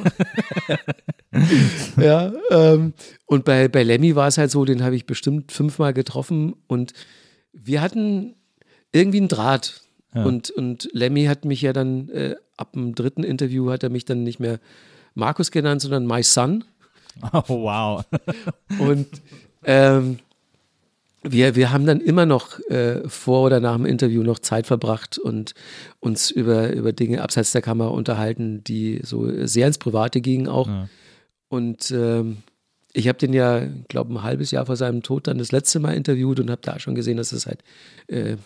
[1.96, 2.94] ja, ähm,
[3.26, 6.92] und bei, bei Lemmy war es halt so, den habe ich bestimmt fünfmal getroffen und
[7.52, 8.36] wir hatten
[8.92, 9.82] irgendwie einen Draht.
[10.14, 10.24] Ja.
[10.24, 14.04] Und, und Lemmy hat mich ja dann, äh, ab dem dritten Interview hat er mich
[14.06, 14.58] dann nicht mehr
[15.14, 16.64] Markus genannt, sondern My Son.
[17.32, 18.04] Oh, wow.
[18.78, 19.08] Und
[19.64, 20.20] ähm,
[21.22, 25.18] wir, wir haben dann immer noch äh, vor oder nach dem Interview noch Zeit verbracht
[25.18, 25.54] und
[25.98, 30.68] uns über, über Dinge abseits der Kamera unterhalten, die so sehr ins Private gingen auch.
[30.68, 30.88] Ja.
[31.48, 32.38] Und ähm,
[32.92, 35.92] ich habe den ja, glaube ein halbes Jahr vor seinem Tod dann das letzte Mal
[35.92, 37.62] interviewt und habe da schon gesehen, dass es halt
[38.06, 38.36] äh,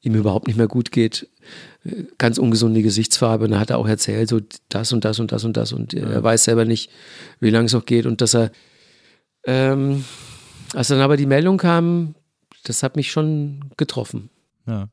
[0.00, 1.28] ihm überhaupt nicht mehr gut geht.
[1.84, 3.44] Äh, Ganz ungesunde Gesichtsfarbe.
[3.44, 5.72] Und da hat er auch erzählt, so das und das und das und das.
[5.72, 6.90] Und er weiß selber nicht,
[7.40, 8.06] wie lange es noch geht.
[8.06, 8.50] Und dass er,
[9.44, 10.04] ähm,
[10.72, 12.14] als dann aber die Meldung kam,
[12.64, 14.30] das hat mich schon getroffen.
[14.66, 14.88] Ja.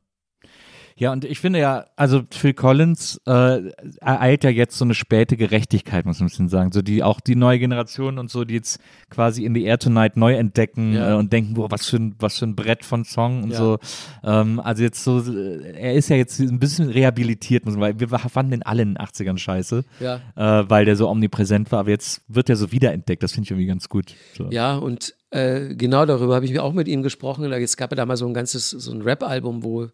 [0.96, 3.70] Ja, und ich finde ja, also Phil Collins äh,
[4.02, 6.72] ereilt ja jetzt so eine späte Gerechtigkeit, muss man ein bisschen sagen.
[6.72, 10.18] So die auch die neue Generation und so, die jetzt quasi in the Air Tonight
[10.18, 11.12] neu entdecken Ja.
[11.12, 13.56] äh, und denken, boah, was für ein, was für ein Brett von Song und Ja.
[13.56, 13.78] so.
[14.22, 18.08] Ähm, also jetzt so, er ist ja jetzt ein bisschen rehabilitiert, muss man weil wir
[18.18, 20.16] fanden den alle in den 80ern scheiße, Ja.
[20.36, 23.22] äh, weil der so omnipräsent war, aber jetzt wird er so wiederentdeckt.
[23.22, 24.14] Das finde ich irgendwie ganz gut.
[24.36, 24.50] So.
[24.50, 27.50] Ja, und äh, genau darüber habe ich auch mit ihm gesprochen.
[27.52, 29.84] Es gab ja da mal so ein ganzes, so ein Rap-Album, wo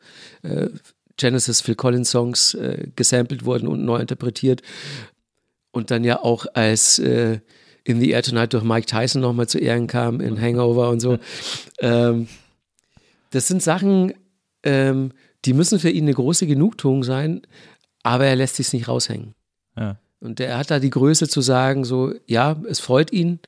[0.43, 0.69] äh,
[1.17, 4.63] Genesis Phil Collins Songs äh, gesampelt wurden und neu interpretiert.
[5.73, 7.41] Und dann ja auch als äh,
[7.85, 11.19] In the Air Tonight durch Mike Tyson nochmal zu Ehren kam in Hangover und so.
[11.79, 12.27] Ähm,
[13.33, 14.15] das sind Sachen,
[14.63, 15.13] ähm,
[15.45, 17.43] die müssen für ihn eine große Genugtuung sein,
[18.03, 19.35] aber er lässt sich nicht raushängen.
[19.77, 19.99] Ja.
[20.21, 23.41] Und er hat da die Größe zu sagen, so, ja, es freut ihn,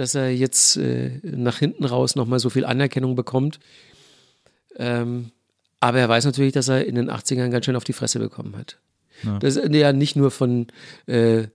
[0.00, 3.60] dass er jetzt äh, nach hinten raus nochmal so viel Anerkennung bekommt.
[4.76, 5.30] Ähm,
[5.78, 8.56] aber er weiß natürlich, dass er in den 80ern ganz schön auf die Fresse bekommen
[8.56, 8.78] hat.
[9.22, 9.38] Ja.
[9.38, 10.68] Das ist ja nicht nur von
[11.06, 11.48] äh,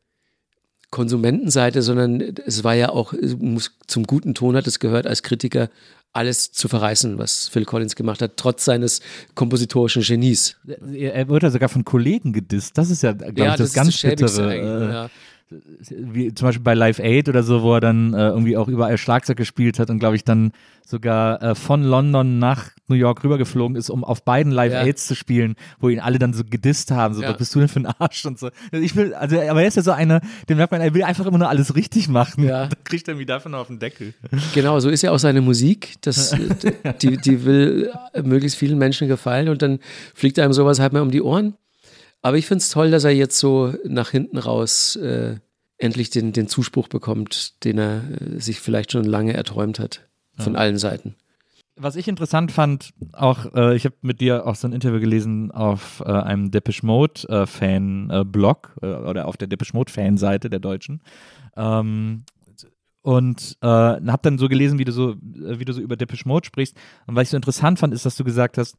[0.92, 5.70] Konsumentenseite, sondern es war ja auch, muss, zum guten Ton hat es gehört, als Kritiker
[6.14, 9.02] alles zu verreißen, was Phil Collins gemacht hat, trotz seines
[9.34, 10.56] kompositorischen Genies.
[10.94, 12.78] Er er wird ja sogar von Kollegen gedisst.
[12.78, 14.56] Das ist ja, glaube ich, das, ganz Schäbigste bittere.
[14.56, 15.10] Äh, ja.
[15.50, 18.98] Wie zum Beispiel bei Live Aid oder so, wo er dann äh, irgendwie auch überall
[18.98, 20.52] Schlagzeug gespielt hat und glaube ich dann
[20.84, 24.82] sogar äh, von London nach New York rübergeflogen ist, um auf beiden Live Ja.
[24.82, 27.30] Aids zu spielen, wo ihn alle dann so gedisst haben, so Ja.
[27.30, 28.50] was bist du denn für ein Arsch und so.
[28.72, 31.26] Ich will, also aber er ist ja so einer, den merkt man, er will einfach
[31.26, 32.44] immer nur alles richtig machen.
[32.44, 32.68] Ja.
[32.68, 34.14] Dann kriegt er dafür noch auf den Deckel.
[34.54, 35.96] Genau, so ist ja auch seine Musik.
[36.02, 36.36] Das,
[37.02, 37.92] die, die will
[38.24, 39.80] möglichst vielen Menschen gefallen und dann
[40.14, 41.56] fliegt einem sowas halt mal um die Ohren.
[42.26, 45.36] Aber ich finde es toll, dass er jetzt so nach hinten raus äh,
[45.78, 50.08] endlich den, den Zuspruch bekommt, den er äh, sich vielleicht schon lange erträumt hat.
[50.34, 51.14] Von allen Seiten.
[51.76, 55.52] Was ich interessant fand, auch äh, ich habe mit dir auch so ein Interview gelesen
[55.52, 59.94] auf äh, einem Depeche Mode äh, Fan äh, Blog äh, oder auf der Depeche Mode
[59.94, 61.04] Fanseite der Deutschen.
[61.56, 62.24] Ähm,
[63.04, 66.48] und äh, habe dann so gelesen, wie du so, wie du so über Depeche Mode
[66.48, 66.76] sprichst.
[67.06, 68.78] Und was ich so interessant fand, ist, dass du gesagt hast,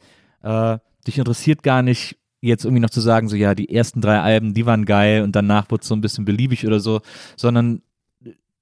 [1.07, 4.55] dich interessiert gar nicht jetzt irgendwie noch zu sagen, so ja, die ersten drei Alben,
[4.55, 7.01] die waren geil und danach wurde es so ein bisschen beliebig oder so,
[7.37, 7.83] sondern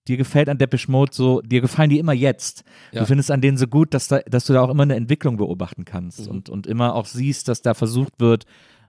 [0.07, 2.65] dir gefällt an Depeche Mode so, dir gefallen die immer jetzt.
[2.93, 3.01] Ja.
[3.01, 5.37] Du findest an denen so gut, dass, da, dass du da auch immer eine Entwicklung
[5.37, 6.31] beobachten kannst Mhm.
[6.33, 8.45] und, und immer auch siehst, dass da versucht wird,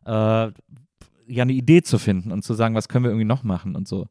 [0.06, 0.12] äh,
[1.28, 3.88] ja eine Idee zu finden und zu sagen, was können wir irgendwie noch machen und
[3.88, 4.08] so.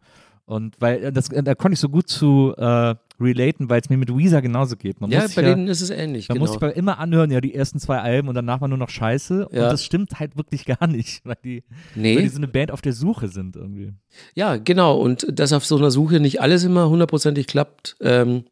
[0.47, 3.97] Und weil äh, das, da konnte ich so gut zu äh, relaten, weil es mir
[3.97, 5.01] mit Weezer genauso geht.
[5.01, 6.29] Man Ja, bei ja, denen ist es ähnlich.
[6.29, 6.51] man genau.
[6.51, 9.49] muss sich immer anhören, ja, die ersten zwei Alben und danach war nur noch Scheiße.
[9.53, 9.65] Ja.
[9.65, 11.63] Und das stimmt halt wirklich gar nicht, weil die,
[11.95, 13.93] weil nee, die so eine Band auf der Suche sind irgendwie.
[14.35, 14.99] ja, genau.
[14.99, 18.45] Und dass auf so einer Suche nicht alles immer hundertprozentig klappt, ähm,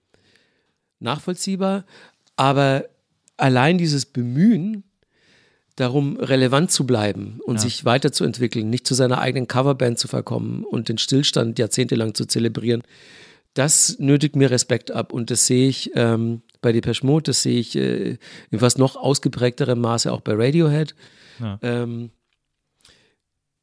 [1.01, 1.85] nachvollziehbar.
[2.37, 2.85] Aber
[3.37, 4.85] allein dieses Bemühen,
[5.77, 7.63] darum relevant zu bleiben und Ja.
[7.63, 12.83] sich weiterzuentwickeln, nicht zu seiner eigenen Coverband zu verkommen und den Stillstand jahrzehntelang zu zelebrieren,
[13.55, 17.59] das nötigt mir Respekt ab und das sehe ich ähm, bei Depeche Mode, das sehe
[17.59, 18.19] ich äh,
[18.51, 20.95] in was noch ausgeprägterem Maße auch bei Radiohead.
[21.41, 21.59] Ja.
[21.63, 22.11] Ähm,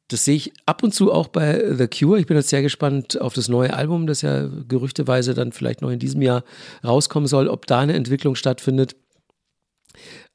[0.08, 2.18] das sehe ich ab und zu auch bei The Cure.
[2.18, 5.90] Ich bin jetzt sehr gespannt auf das neue Album, das ja gerüchteweise dann vielleicht noch
[5.90, 6.42] in diesem Jahr
[6.84, 8.96] rauskommen soll, ob da eine Entwicklung stattfindet.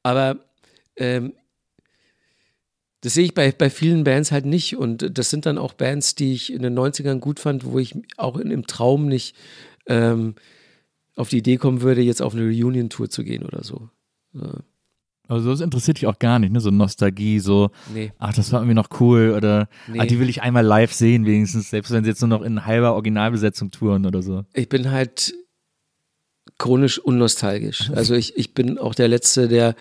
[0.02, 0.38] Aber
[0.96, 1.34] ähm,
[3.06, 4.78] das sehe ich bei, bei vielen Bands halt nicht.
[4.78, 7.94] Und das sind dann auch Bands, die ich in den 90ern gut fand, wo ich
[8.18, 9.36] auch in, im Traum nicht
[9.86, 10.34] ähm,
[11.16, 13.90] auf die Idee kommen würde, jetzt auf eine Reunion-Tour zu gehen oder so.
[14.34, 14.56] Ja,
[15.28, 16.60] Also das interessiert dich auch gar nicht, ne?
[16.60, 20.00] So Nostalgie, so, nee, ach, das war irgendwie noch cool oder Nee.
[20.00, 22.66] ah, die will ich einmal live sehen, wenigstens, selbst wenn sie jetzt nur noch in
[22.66, 24.46] halber Originalbesetzung touren oder so.
[24.54, 25.36] ich bin halt
[26.58, 27.92] chronisch unnostalgisch.
[27.92, 29.76] Also ich, ich bin auch der Letzte, der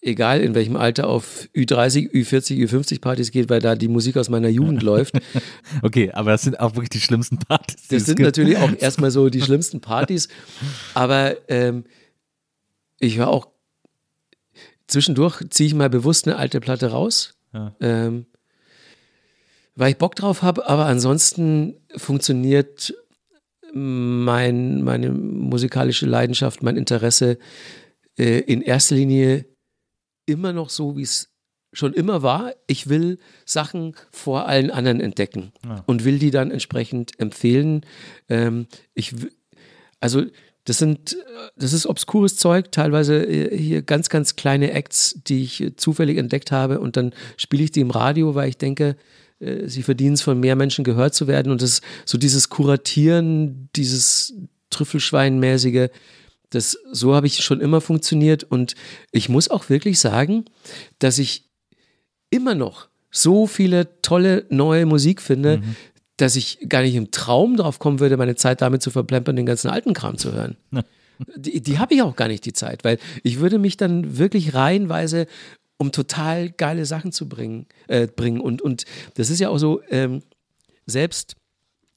[0.00, 4.28] egal in welchem Alter auf Ü30, Ü40, Ü50 Partys geht, weil da die Musik aus
[4.28, 5.14] meiner Jugend läuft.
[5.82, 7.88] Okay, aber das sind auch wirklich die schlimmsten Partys.
[7.88, 8.26] Das sind gibt.
[8.26, 10.28] natürlich auch erstmal so die schlimmsten Partys,
[10.94, 11.84] aber ähm,
[12.98, 13.48] ich höre auch
[14.86, 17.74] zwischendurch ziehe ich mal bewusst eine alte Platte raus, Ja.
[17.80, 18.26] ähm,
[19.74, 22.94] weil ich Bock drauf habe, aber ansonsten funktioniert
[23.72, 27.38] mein, meine musikalische Leidenschaft, mein Interesse
[28.18, 29.44] äh, in erster Linie
[30.28, 31.30] immer noch so, wie es
[31.72, 32.52] schon immer war.
[32.66, 35.82] Ich will Sachen vor allen anderen entdecken Ja.
[35.86, 37.84] und will die dann entsprechend empfehlen.
[38.28, 39.14] Ähm, ich,
[40.00, 40.22] also
[40.64, 41.16] das sind, äh,
[41.56, 46.16] das ist obskures Zeug, teilweise äh, hier ganz, ganz kleine Acts, die ich äh, zufällig
[46.18, 48.96] entdeckt habe und dann spiele ich die im Radio, weil ich denke,
[49.66, 54.34] sie verdienen es von mehr Menschen gehört zu werden und das so dieses Kuratieren, dieses
[54.70, 55.90] Trüffelschweinmäßige,
[56.50, 58.74] Das, so habe ich schon immer funktioniert und
[59.12, 60.46] ich muss auch wirklich sagen,
[60.98, 61.44] dass ich
[62.30, 65.76] immer noch so viele tolle neue Musik finde, mhm.
[66.16, 69.46] dass ich gar nicht im Traum drauf kommen würde, meine Zeit damit zu verplempern, den
[69.46, 70.56] ganzen alten Kram zu hören.
[71.34, 74.54] Die, die habe ich auch gar nicht die Zeit, weil ich würde mich dann wirklich
[74.54, 75.26] reihenweise
[75.78, 78.40] um total geile Sachen zu bringen, äh, bringen.
[78.40, 78.84] Und, und
[79.14, 80.22] das ist ja auch so, ähm,
[80.86, 81.36] selbst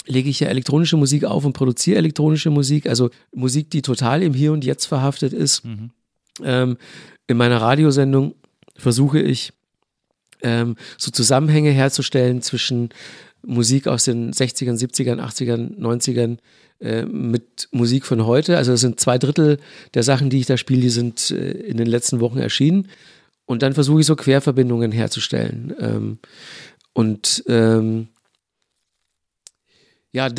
[0.06, 4.34] lege ich ja elektronische Musik auf und produziere elektronische Musik, also Musik, die total im
[4.34, 5.64] Hier und Jetzt verhaftet ist.
[5.66, 5.92] Mhm.
[6.44, 6.78] Ähm,
[7.28, 8.36] in meiner Radiosendung
[8.76, 9.54] versuche ich
[10.42, 12.90] ähm, so Zusammenhänge herzustellen zwischen
[13.44, 16.38] Musik aus den 60ern, 70ern, 80ern, 90ern
[16.80, 18.58] äh, mit Musik von heute.
[18.58, 19.58] Also es sind zwei Drittel
[19.94, 22.88] der Sachen, die ich da spiele, die sind äh, in den letzten Wochen erschienen.
[23.46, 25.74] Und dann versuche ich so Querverbindungen herzustellen.
[25.80, 26.20] Ähm,
[26.94, 28.08] und ähm,
[30.12, 30.30] ja,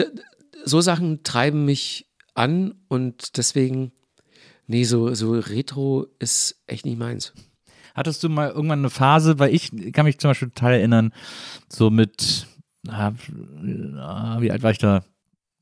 [0.65, 3.93] so Sachen treiben mich an und deswegen,
[4.67, 7.33] nee, so, so Retro ist echt nicht meins.
[7.95, 11.13] Hattest du mal irgendwann eine Phase, weil ich kann mich zum Beispiel total erinnern,
[11.69, 12.47] so mit,
[12.89, 13.13] ah,
[14.41, 15.05] wie alt war ich da?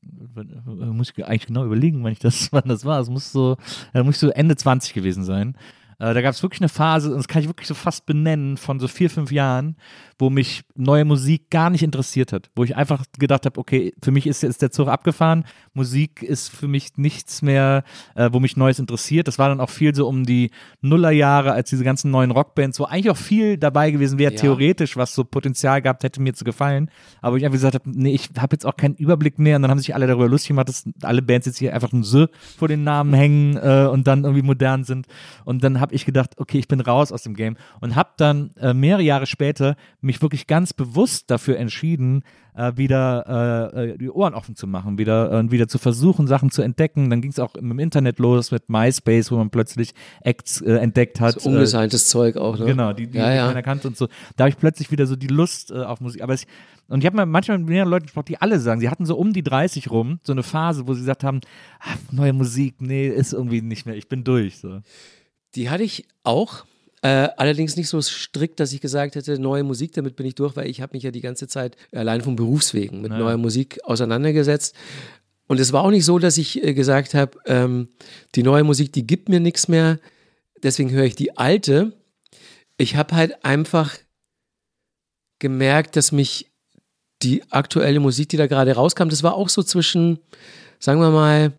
[0.01, 2.99] Muss ich eigentlich genau überlegen, wann ich das, wann das war.
[3.01, 3.57] Es muss so,
[3.93, 5.55] da muss ich so Ende 20 gewesen sein.
[5.99, 8.57] Äh, da gab es wirklich eine Phase, und das kann ich wirklich so fast benennen,
[8.57, 9.75] von so vier, fünf Jahren,
[10.21, 12.49] wo mich neue Musik gar nicht interessiert hat.
[12.55, 15.43] Wo ich einfach gedacht habe, okay, für mich ist jetzt der Zug abgefahren.
[15.73, 17.83] Musik ist für mich nichts mehr,
[18.15, 19.27] äh, wo mich Neues interessiert.
[19.27, 20.51] Das war dann auch viel so um die
[20.81, 24.39] Nullerjahre, als diese ganzen neuen Rockbands, wo eigentlich auch viel dabei gewesen wäre, ja.
[24.39, 26.89] theoretisch, was so Potenzial gehabt hätte, mir zu gefallen.
[27.21, 29.57] Aber ich einfach gesagt habe, nee, ich habe jetzt auch keinen Überblick mehr.
[29.57, 32.01] Und dann haben sich alle darüber lustig gemacht, dass alle Bands jetzt hier einfach ein
[32.01, 35.05] S vor den Namen hängen äh, und dann irgendwie modern sind.
[35.45, 38.11] Und dann habe habe ich gedacht, okay, ich bin raus aus dem Game und habe
[38.15, 42.23] dann äh, mehrere Jahre später mich wirklich ganz bewusst dafür entschieden,
[42.55, 46.49] äh, wieder äh, äh die Ohren offen zu machen, wieder äh, wieder zu versuchen, Sachen
[46.49, 47.11] zu entdecken.
[47.11, 51.21] Dann ging es auch im Internet los mit MySpace, wo man plötzlich Acts äh, entdeckt
[51.21, 51.39] hat.
[51.39, 52.65] So ungesigntes Zeug auch, ne?
[52.65, 53.47] Genau, die, die, ja, ja.
[53.47, 54.07] keiner kannte und so.
[54.35, 56.23] Da habe ich plötzlich wieder so die Lust auf Musik.
[56.23, 56.47] Aber ich,
[56.87, 59.31] und ich habe manchmal mit mehreren Leuten gesprochen, die alle sagen, sie hatten so um
[59.31, 61.39] die 30 rum, so eine Phase, wo sie gesagt haben,
[61.79, 64.57] ach, neue Musik, nee, ist irgendwie nicht mehr, ich bin durch.
[64.57, 64.81] So.
[65.55, 66.65] Die hatte ich auch.
[67.03, 70.55] Äh, allerdings nicht so strikt, dass ich gesagt hätte, neue Musik, damit bin ich durch,
[70.55, 73.23] weil ich habe mich ja die ganze Zeit allein vom Berufswegen mit naja.
[73.23, 74.75] neuer Musik auseinandergesetzt.
[75.47, 77.89] Und es war auch nicht so, dass ich äh, gesagt habe, ähm,
[78.35, 79.99] die neue Musik, die gibt mir nichts mehr,
[80.61, 81.91] deswegen höre ich die alte.
[82.77, 83.97] Ich habe halt einfach
[85.39, 86.51] gemerkt, dass mich
[87.23, 90.19] die aktuelle Musik, die da gerade rauskam, das war auch so zwischen,
[90.79, 91.51] sagen wir mal,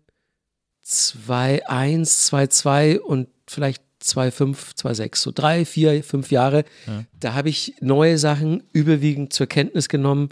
[0.85, 6.65] 2.1, 2.2 und vielleicht 2,5, 2,6, so drei, vier, fünf Jahre.
[6.87, 7.03] Ja.
[7.19, 10.29] Da habe ich neue Sachen überwiegend zur Kenntnis genommen.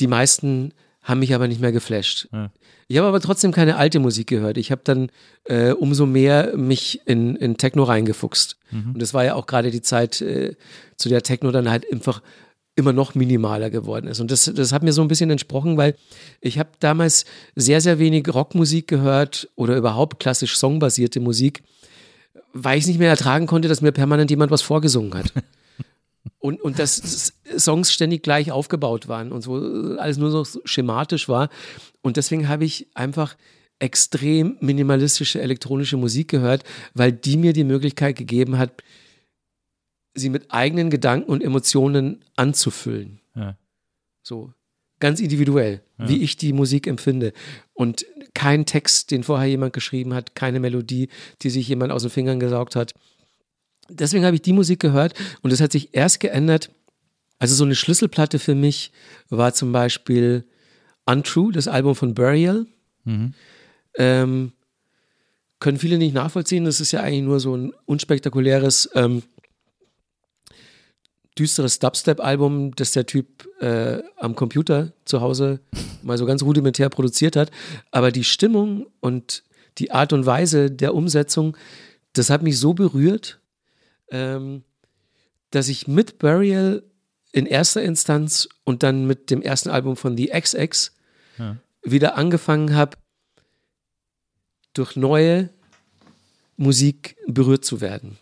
[0.00, 2.28] Die meisten haben mich aber nicht mehr geflasht.
[2.32, 2.50] Ja.
[2.88, 4.56] Ich habe aber trotzdem keine alte Musik gehört.
[4.58, 5.10] Ich habe dann
[5.44, 8.58] äh, umso mehr mich in, in Techno reingefuchst.
[8.70, 8.92] Mhm.
[8.92, 10.56] Und das war ja auch gerade die Zeit, äh,
[10.96, 12.22] zu der Techno dann halt einfach
[12.74, 14.20] immer noch minimaler geworden ist.
[14.20, 15.94] Und das, das hat mir so ein bisschen entsprochen, weil
[16.40, 21.62] ich habe damals sehr, sehr wenig Rockmusik gehört oder überhaupt klassisch songbasierte Musik
[22.52, 25.32] weil ich es nicht mehr ertragen konnte, dass mir permanent jemand was vorgesungen hat.
[26.38, 29.54] Und, und dass Songs ständig gleich aufgebaut waren und so
[29.98, 31.50] alles nur so schematisch war.
[32.00, 33.36] Und deswegen habe ich einfach
[33.78, 38.82] extrem minimalistische elektronische Musik gehört, weil die mir die Möglichkeit gegeben hat,
[40.14, 43.20] sie mit eigenen Gedanken und Emotionen anzufüllen.
[43.34, 43.56] Ja.
[44.22, 44.52] So
[45.00, 46.08] ganz individuell, ja.
[46.08, 47.32] wie ich die Musik empfinde.
[47.72, 51.08] Und kein Text, den vorher jemand geschrieben hat, keine Melodie,
[51.42, 52.94] die sich jemand aus den Fingern gesaugt hat.
[53.88, 56.70] Deswegen habe ich die Musik gehört und es hat sich erst geändert.
[57.38, 58.92] Also so eine Schlüsselplatte für mich
[59.28, 60.44] war zum Beispiel
[61.04, 62.66] Untrue, das Album von Burial.
[63.04, 63.34] Mhm.
[63.96, 64.52] Ähm,
[65.58, 66.64] können viele nicht nachvollziehen.
[66.64, 69.22] Das ist ja eigentlich nur so ein unspektakuläres ähm,
[71.38, 75.60] düsteres Dubstep-Album, das der Typ äh, am Computer zu Hause
[76.02, 77.50] mal so ganz rudimentär produziert hat.
[77.90, 79.44] Aber die Stimmung und
[79.78, 81.56] die Art und Weise der Umsetzung,
[82.12, 83.40] das hat mich so berührt,
[84.10, 84.62] ähm,
[85.50, 86.82] dass ich mit Burial
[87.32, 90.92] in erster Instanz und dann mit dem ersten Album von The XX
[91.38, 91.56] ja.
[91.82, 92.98] wieder angefangen habe,
[94.74, 95.50] durch neue
[96.56, 98.18] Musik berührt zu werden.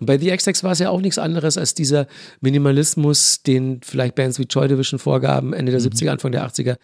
[0.00, 2.06] Und bei The XX war es ja auch nichts anderes als dieser
[2.40, 5.86] Minimalismus, den vielleicht Bands wie Joy Division vorgaben, Ende der mhm.
[5.86, 6.76] 70er, Anfang der 80er.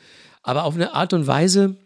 [0.43, 1.76] Aber auf eine Art und Weise,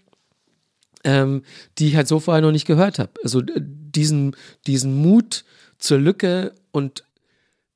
[1.04, 1.42] ähm,
[1.78, 3.12] die ich halt so vorher noch nicht gehört habe.
[3.22, 4.36] Also äh, diesen,
[4.66, 5.44] diesen Mut
[5.78, 7.04] zur Lücke und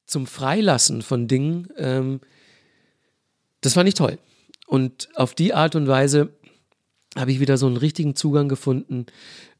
[0.06, 2.20] zum Freilassen von Dingen, ähm,
[3.60, 4.18] das fand ich toll.
[4.66, 6.30] Und auf die Art und Weise
[7.16, 9.06] habe ich wieder so einen richtigen Zugang gefunden,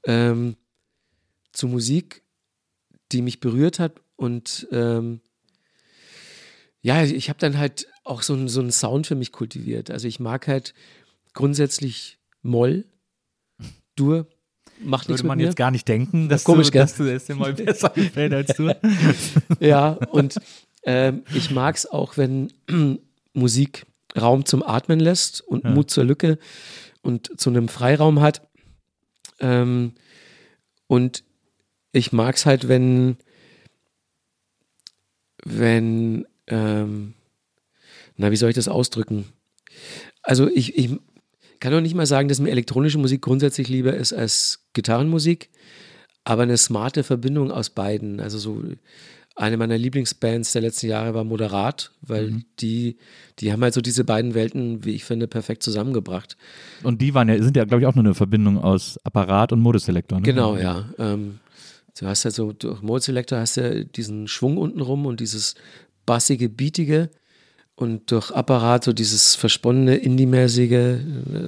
[0.05, 0.57] ähm,
[1.53, 2.23] zu Musik,
[3.13, 5.21] die mich berührt hat und ähm,
[6.83, 9.91] ja, ich habe dann halt auch so, so einen Sound für mich kultiviert.
[9.91, 10.73] Also ich mag halt
[11.35, 12.87] grundsätzlich Moll,
[13.97, 14.27] Dur,
[14.83, 15.49] macht nichts Würde man mit mir.
[15.51, 16.83] jetzt gar nicht denken, dass, Komisch, du, gell?
[16.83, 18.75] dass du es dir mal besser gefällt als du.
[19.61, 20.41] Ja, und
[20.85, 22.51] ähm, ich mag es auch, wenn
[23.35, 23.85] Musik
[24.19, 25.71] Raum zum Atmen lässt und Ja.
[25.71, 26.39] Mut zur Lücke
[27.03, 28.49] und zu einem Freiraum hat.
[29.39, 29.93] Ähm,
[30.87, 31.25] und
[31.93, 33.17] ich mag es halt, wenn,
[35.45, 37.15] wenn, ähm,
[38.17, 39.27] na, wie soll ich das ausdrücken?
[40.23, 40.91] Also ich, ich
[41.61, 45.51] kann doch nicht mal sagen, dass mir elektronische Musik grundsätzlich lieber ist als Gitarrenmusik,
[46.25, 48.21] aber eine smarte Verbindung aus beiden.
[48.21, 48.63] Also so
[49.37, 52.99] eine meiner Lieblingsbands der letzten Jahre war Moderat, weil die,
[53.39, 56.37] die haben halt so diese beiden Welten, wie ich finde, perfekt zusammengebracht.
[56.83, 59.61] Und die waren ja, sind ja, glaube ich, auch nur eine Verbindung aus Apparat und
[59.61, 60.19] Modeselektor.
[60.19, 60.25] Ne?
[60.25, 60.91] Genau, ja.
[60.99, 61.39] Ähm,
[61.99, 65.55] du hast ja so, durch Mode Selector hast du diesen Schwung unten rum und dieses
[66.07, 67.11] bassige, beatige
[67.81, 70.97] und durch Apparat so dieses versponnene, indie-mäßige, äh,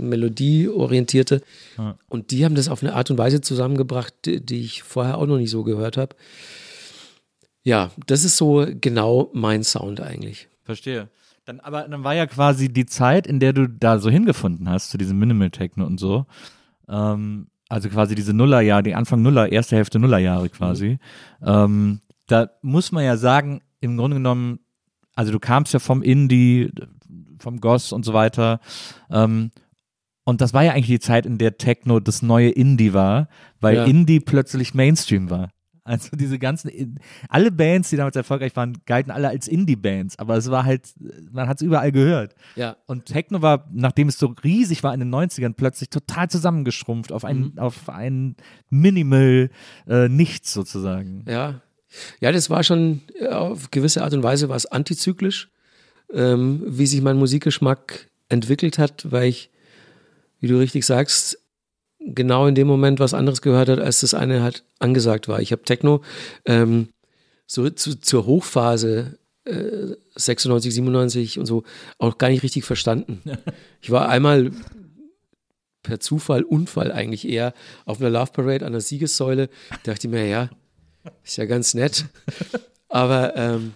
[0.01, 1.43] melodieorientierte.
[1.77, 1.99] Ja.
[2.09, 5.27] Und die haben das auf eine Art und Weise zusammengebracht, die, die ich vorher auch
[5.27, 6.17] noch nicht so gehört habe.
[7.65, 10.49] Ja, das ist so genau mein Sound eigentlich.
[10.65, 11.09] Verstehe.
[11.45, 14.91] Dann, aber dann war ja quasi die Zeit, in der du da so hingefunden hast,
[14.91, 16.25] zu diesem Minimal Techno und so.
[16.89, 20.99] Ähm, also quasi diese Nullerjahre, die Anfang Nuller, erste Hälfte Nullerjahre quasi.
[21.43, 24.61] Ähm, da muss man ja sagen, im Grunde genommen,
[25.15, 26.71] also du kamst ja vom Indie,
[27.39, 28.61] vom Goss und so weiter.
[29.11, 29.53] Ähm,
[30.25, 33.77] und das war ja eigentlich die Zeit, in der Techno das neue Indie war, weil
[33.77, 33.85] Ja.
[33.85, 35.49] Indie plötzlich Mainstream war.
[35.85, 36.71] Also diese ganzen,
[37.29, 40.89] alle Bands, die damals erfolgreich waren, galten alle als Indie-Bands, aber es war halt,
[41.33, 42.37] man hat es überall gehört.
[42.55, 47.11] Ja, Und Techno war, nachdem es so riesig war in den 90ern, plötzlich total zusammengeschrumpft
[47.11, 47.59] auf ein, Mhm.
[47.59, 48.37] auf ein
[48.71, 49.51] Minimal
[49.89, 51.25] äh, Nichts sozusagen.
[51.29, 51.61] Ja,
[52.21, 55.51] ja, das war schon äh, auf gewisse Art und Weise was antizyklisch,
[56.15, 59.51] ähm, wie sich mein Musikgeschmack entwickelt hat, weil ich,
[60.41, 61.39] wie du richtig sagst,
[62.05, 65.41] genau in dem Moment was anderes gehört hat, als das eine halt angesagt war.
[65.41, 66.03] Ich habe Techno
[66.45, 66.89] ähm,
[67.47, 71.65] so zu, zur Hochphase äh, 96, 97 und so
[71.99, 73.23] auch gar nicht richtig verstanden.
[73.81, 74.53] Ich war einmal
[75.83, 77.53] per Zufall, Unfall eigentlich eher
[77.85, 79.49] auf einer Love Parade an der Siegessäule.
[79.83, 80.51] Dachte ich mir, ja,
[81.25, 82.07] ist ja ganz nett.
[82.89, 83.75] Aber ähm,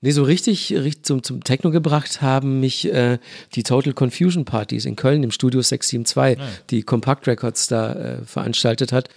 [0.00, 3.18] nee, so richtig, richtig zum, zum Techno gebracht haben mich äh,
[3.54, 8.92] die Total Confusion Partys in Köln im Studio 672, die Compact Records da äh, veranstaltet
[8.92, 9.08] hat.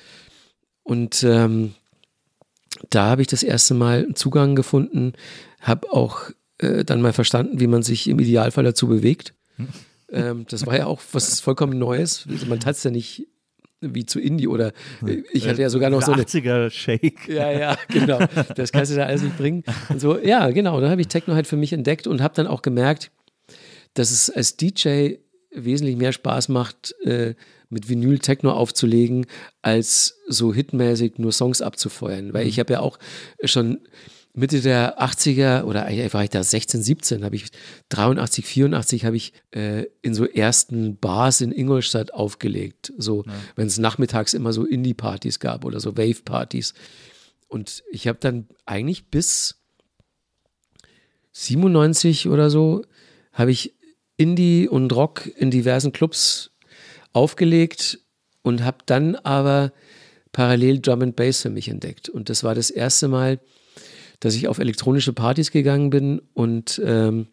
[0.84, 1.74] Und ähm,
[2.90, 5.14] da habe ich das erste Mal einen Zugang gefunden,
[5.62, 9.34] habe auch äh, dann mal verstanden, wie man sich im Idealfall dazu bewegt.
[10.12, 12.26] ähm, das war ja auch was vollkommen Neues.
[12.30, 13.28] Also Man tanzt ja nicht
[13.94, 14.74] wie zu Indie oder
[15.06, 17.28] äh, ich hatte ja sogar noch so eine 80er Shake.
[17.28, 18.20] ja, ja, genau.
[18.56, 19.64] Das kannst du da alles nicht bringen.
[19.90, 20.80] Und so, ja, genau.
[20.82, 23.12] Da habe ich Techno halt für mich entdeckt und habe dann auch gemerkt,
[23.94, 25.16] dass es als DJ
[25.52, 27.36] wesentlich mehr Spaß macht, äh,
[27.70, 29.26] mit Vinyl Techno aufzulegen,
[29.62, 32.34] als so hitmäßig nur Songs abzufeuern.
[32.34, 33.00] Weil ich habe ja auch
[33.44, 33.80] schon
[34.36, 37.46] Mitte der 80er oder eigentlich war ich da 16, 17, habe ich
[37.90, 42.92] 83, 84 habe ich äh, in so ersten Bars in Ingolstadt aufgelegt.
[42.98, 43.26] So,
[43.56, 46.74] wenn es nachmittags immer so Indie-Partys gab oder so Wave-Partys.
[47.48, 49.62] Und ich habe dann eigentlich bis
[51.34, 52.84] 97 oder so,
[53.34, 53.76] habe ich
[54.18, 56.52] Indie und Rock in diversen Clubs
[57.14, 58.00] aufgelegt
[58.42, 59.74] und habe dann aber
[60.32, 62.10] parallel Drum and Bass für mich entdeckt.
[62.10, 63.40] Und das war das erste Mal,
[64.24, 67.28] dass ich auf elektronische Partys gegangen bin und ähm,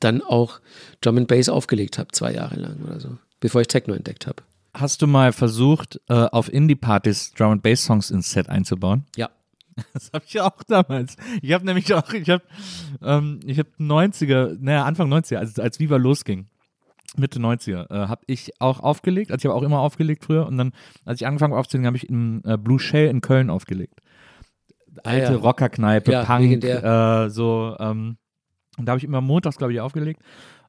[0.00, 0.60] dann auch
[1.00, 4.42] Drum and Bass aufgelegt habe, zwei Jahre lang oder so, bevor ich Techno entdeckt habe.
[4.74, 9.04] Hast du mal versucht, äh, auf Indie-Partys Drum and Bass Songs ins Set einzubauen?
[9.16, 9.30] Ja.
[9.92, 11.16] Das habe ich auch damals.
[11.42, 12.42] Ich habe nämlich auch, ich habe,
[13.02, 16.46] ähm, ich habe 90er, naja, Anfang 90er, als, als Viva losging,
[17.16, 19.30] Mitte 90er, äh, habe ich auch aufgelegt.
[19.30, 20.46] Also ich habe auch immer aufgelegt früher.
[20.46, 20.72] Und dann,
[21.04, 24.00] als ich angefangen habe aufzulegen, habe ich im äh, Blue Shell in Köln aufgelegt.
[25.02, 25.36] Alte Ah, ja.
[25.38, 27.74] Rockerkneipe, Ja, Punk, äh, so.
[27.78, 28.16] Ähm,
[28.78, 30.20] und da habe ich immer montags, glaube ich, aufgelegt.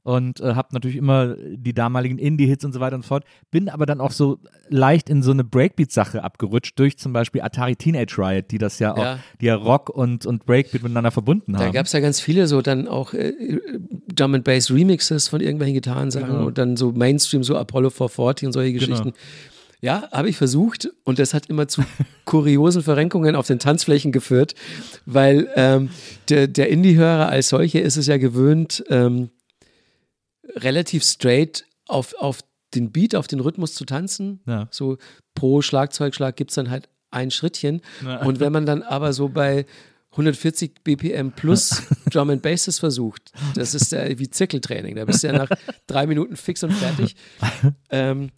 [0.04, 3.24] Und äh, habe natürlich immer die damaligen Indie-Hits und so weiter und so fort.
[3.50, 4.38] Bin aber dann auch so
[4.70, 8.94] leicht in so eine Breakbeat-Sache abgerutscht, durch zum Beispiel Atari Teenage Riot, die das ja
[8.94, 9.20] auch, Ja.
[9.42, 11.72] die ja Rock und, und Breakbeat miteinander verbunden Da haben.
[11.72, 13.34] gab es ja ganz viele so dann auch äh,
[14.14, 16.46] Drum and Bass Remixes von irgendwelchen Gitarrensachen Genau.
[16.46, 19.14] und dann so Mainstream, so Apollo 440 und solche Geschichten.
[19.82, 21.84] Ja, habe ich versucht und das hat immer zu
[22.26, 24.56] kuriosen Verrenkungen auf den Tanzflächen geführt,
[25.06, 25.90] weil ähm,
[26.30, 29.30] der, der Indie-Hörer als solche ist es ja gewöhnt, ähm,
[30.56, 32.40] relativ straight auf, auf
[32.74, 34.42] den Beat, auf den Rhythmus zu tanzen.
[34.46, 34.68] Ja.
[34.72, 34.98] So
[35.34, 37.82] pro Schlagzeugschlag gibt es dann halt ein Schrittchen.
[38.24, 39.66] Und wenn man dann aber so bei
[40.12, 44.96] 140 BPM plus Drum and Basses versucht, das ist ja wie Zirkeltraining.
[44.96, 45.50] Da bist du ja nach
[45.88, 47.16] drei Minuten fix und fertig.
[47.90, 48.32] Ähm,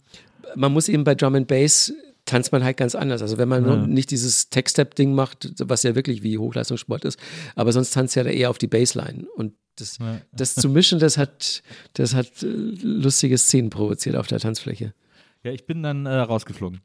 [0.56, 1.92] man muss eben bei Drum and Bass
[2.24, 3.22] tanzt man halt ganz anders.
[3.22, 3.76] Also wenn man Ja.
[3.86, 7.18] nicht dieses Tech-Step-Ding macht, was ja wirklich wie Hochleistungssport ist,
[7.56, 9.26] aber sonst tanzt ja da eher auf die Bassline.
[9.36, 10.20] Und das, Ja.
[10.32, 11.62] das zu mischen, das hat,
[11.94, 14.92] das hat äh, lustige Szenen provoziert auf der Tanzfläche.
[15.42, 16.80] Ja, ich bin dann äh, rausgeflogen.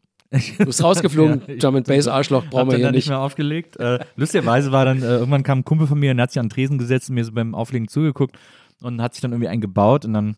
[0.57, 3.09] Du bist rausgeflogen, Ja, Drum and Bass, Arschloch, brauchen wir hier nicht nicht.
[3.09, 3.77] mehr aufgelegt.
[3.79, 6.45] Äh, lustigerweise war dann, äh, irgendwann kam ein Kumpel von mir und hat sich an
[6.47, 8.37] den Tresen gesetzt und mir so beim Auflegen zugeguckt
[8.81, 10.37] und hat sich dann irgendwie eingebaut und dann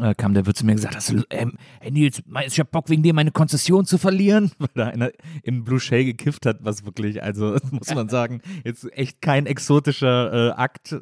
[0.00, 2.70] äh, kam der Wirt zu mir und gesagt, hast du, ähm, hey Nils, ich hab
[2.70, 4.50] Bock wegen dir meine Konzession zu verlieren?
[4.58, 5.10] Weil da einer
[5.42, 10.50] im Blue Shay gekifft hat, was wirklich, also muss man sagen, jetzt echt kein exotischer
[10.50, 10.98] äh, Akt äh,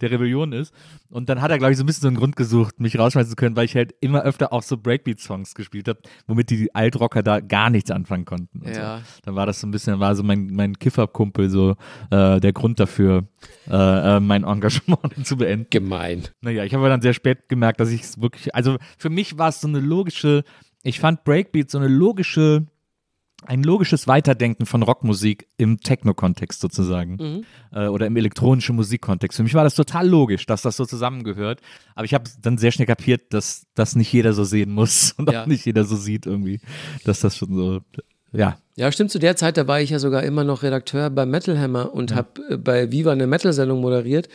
[0.00, 0.72] der Rebellion ist.
[1.10, 3.30] Und dann hat er, glaube ich, so ein bisschen so einen Grund gesucht, mich rausschmeißen
[3.30, 7.24] zu können, weil ich halt immer öfter auch so Breakbeat-Songs gespielt habe, womit die Altrocker
[7.24, 8.62] da gar nichts anfangen konnten.
[8.64, 8.98] Ja.
[8.98, 9.04] So.
[9.24, 11.74] Dann war das so ein bisschen, war so mein, mein Kifferkumpel so
[12.10, 13.24] äh, der Grund dafür,
[13.68, 15.66] äh, äh, mein Engagement zu beenden.
[15.70, 16.28] Gemein.
[16.42, 19.48] Naja, ich habe dann sehr spät gemerkt, dass ich es wirklich, also für mich war
[19.48, 20.44] es so eine logische,
[20.82, 22.66] ich fand Breakbeat so eine logische,
[23.46, 29.36] ein logisches Weiterdenken von Rockmusik im Techno-Kontext sozusagen äh, oder im elektronischen Musikkontext.
[29.36, 31.60] Für mich war das total logisch, dass das so zusammengehört.
[31.94, 35.32] Aber ich habe dann sehr schnell kapiert, dass das nicht jeder so sehen muss und
[35.32, 35.42] Ja.
[35.42, 36.60] auch nicht jeder so sieht irgendwie,
[37.04, 37.80] dass das schon so,
[38.32, 39.10] ja, Ja, stimmt.
[39.10, 42.14] Zu der Zeit, da war ich ja sogar immer noch Redakteur bei Metal Hammer und
[42.14, 44.28] habe äh, bei Viva eine Metal-Sendung moderiert.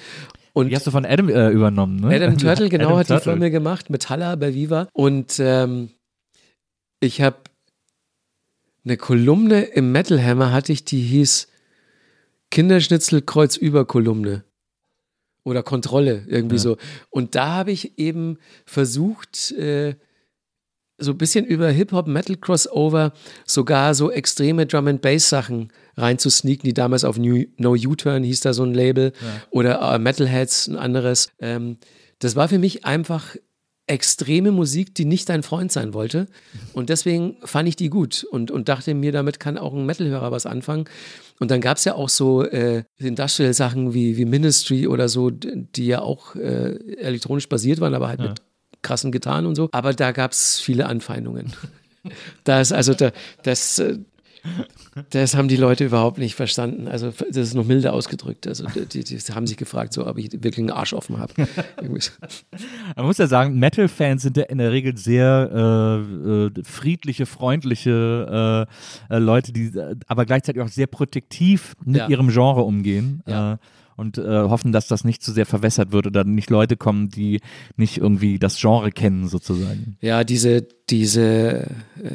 [0.56, 2.16] Und Die hast du von Adam äh, übernommen, ne?
[2.16, 3.32] Adam Turtle, genau, Adam hat die Turtle.
[3.34, 4.88] vor mir gemacht, mit Haller bei Viva.
[4.94, 5.90] Und ähm,
[7.02, 7.36] ich habe
[8.86, 11.48] eine Kolumne im Metal Hammer, hatte ich, die hieß
[12.52, 14.44] Kinderschnitzel Kreuzüber Kolumne.
[15.44, 16.62] Oder Kontrolle, irgendwie Ja.
[16.62, 16.78] so.
[17.10, 19.96] Und da habe ich eben versucht, äh,
[20.98, 23.12] so ein bisschen über Hip-Hop-Metal-Crossover
[23.46, 28.74] sogar so extreme Drum-and-Bass-Sachen reinzusneaken, die damals auf New, No U-Turn hieß da so ein
[28.74, 29.14] Label
[29.50, 31.30] oder äh, Metalheads, ein anderes.
[31.40, 31.78] Ähm,
[32.20, 33.36] das war für mich einfach
[33.88, 36.28] extreme Musik, die nicht dein Freund sein wollte.
[36.74, 40.32] Und deswegen fand ich die gut und, und dachte mir, damit kann auch ein Metal-Hörer
[40.32, 40.86] was anfangen.
[41.40, 45.86] Und dann gab es ja auch so äh, Industrial-Sachen wie, wie Ministry oder so, die
[45.86, 48.42] ja auch äh, elektronisch basiert waren, aber halt mit
[48.82, 49.70] krassen Gitarren und so.
[49.72, 51.54] Aber da gab es viele Anfeindungen.
[52.44, 53.12] da ist also da,
[53.44, 54.00] das, äh,
[55.10, 56.88] das haben die Leute überhaupt nicht verstanden.
[56.88, 58.48] Also das ist noch milder ausgedrückt.
[58.48, 61.34] Also die, die haben sich gefragt, so ob ich wirklich einen Arsch offen habe.
[62.96, 68.68] Man muss ja sagen, Metal-Fans sind ja in der Regel sehr äh, äh, friedliche, freundliche
[69.10, 72.08] äh, äh, Leute, die äh, aber gleichzeitig auch sehr protektiv mit Ja.
[72.10, 73.22] ihrem Genre umgehen.
[73.28, 73.54] Ja.
[73.54, 73.58] Äh,
[73.98, 77.40] und äh, hoffen, dass das nicht zu sehr verwässert wird oder nicht Leute kommen, die
[77.78, 79.96] nicht irgendwie das Genre kennen, sozusagen.
[80.02, 81.62] Ja, diese, diese,
[82.04, 82.10] äh,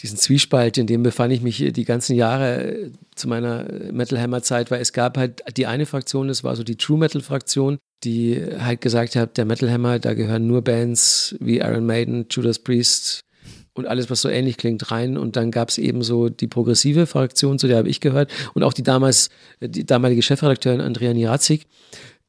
[0.00, 4.42] diesen Zwiespalt, in dem befand ich mich die ganzen Jahre äh, zu meiner Metal Hammer
[4.42, 7.78] Zeit, weil es gab halt die eine Fraktion, das war so die True Metal Fraktion,
[8.02, 12.58] die halt gesagt hat, der Metal Hammer, da gehören nur Bands wie Iron Maiden, Judas
[12.58, 13.20] Priest
[13.74, 15.16] und alles, was so ähnlich klingt, rein.
[15.16, 18.62] Und dann gab es eben so die progressive Fraktion, zu der habe ich gehört und
[18.62, 19.30] auch die damals,
[19.60, 21.66] die damalige Chefredakteurin Andrea Nirazig,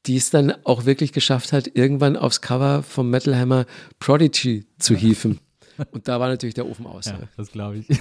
[0.06, 3.66] die es dann auch wirklich geschafft hat, irgendwann aufs Cover vom Metal Hammer
[4.00, 5.40] Prodigy zu hieven.
[5.92, 7.06] Und da war natürlich der Ofen aus.
[7.06, 7.28] Ja, ne?
[7.38, 7.88] das glaube ich.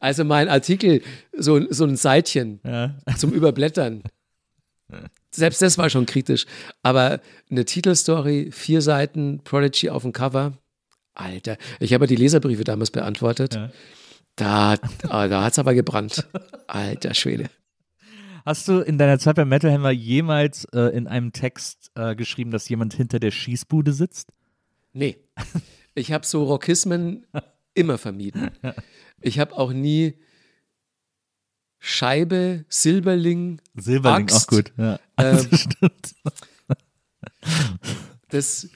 [0.00, 1.00] Also mein Artikel,
[1.32, 2.96] so, so ein Seitchen Ja.
[3.16, 4.02] zum Überblättern.
[5.30, 6.46] Selbst das war schon kritisch.
[6.82, 10.58] Aber eine Titelstory, vier Seiten, Prodigy auf dem Cover.
[11.14, 13.54] Alter, ich habe ja die Leserbriefe damals beantwortet.
[13.54, 13.70] Ja.
[14.34, 14.76] Da,
[15.08, 16.26] ah, da hat es aber gebrannt.
[16.66, 17.48] Alter Schwede.
[18.44, 22.50] Hast du in deiner Zeit bei Metal Hammer jemals äh, in einem Text äh, geschrieben,
[22.50, 24.32] dass jemand hinter der Schießbude sitzt?
[24.92, 25.16] Nee.
[25.94, 27.26] Ich habe so Rockismen
[27.74, 28.50] immer vermieden.
[29.20, 30.18] Ich habe auch nie
[31.78, 34.36] Scheibe, Silberling, Silberling Axt.
[34.36, 34.72] auch gut.
[34.76, 34.98] Ja.
[35.18, 35.48] Ähm,
[38.30, 38.68] Das.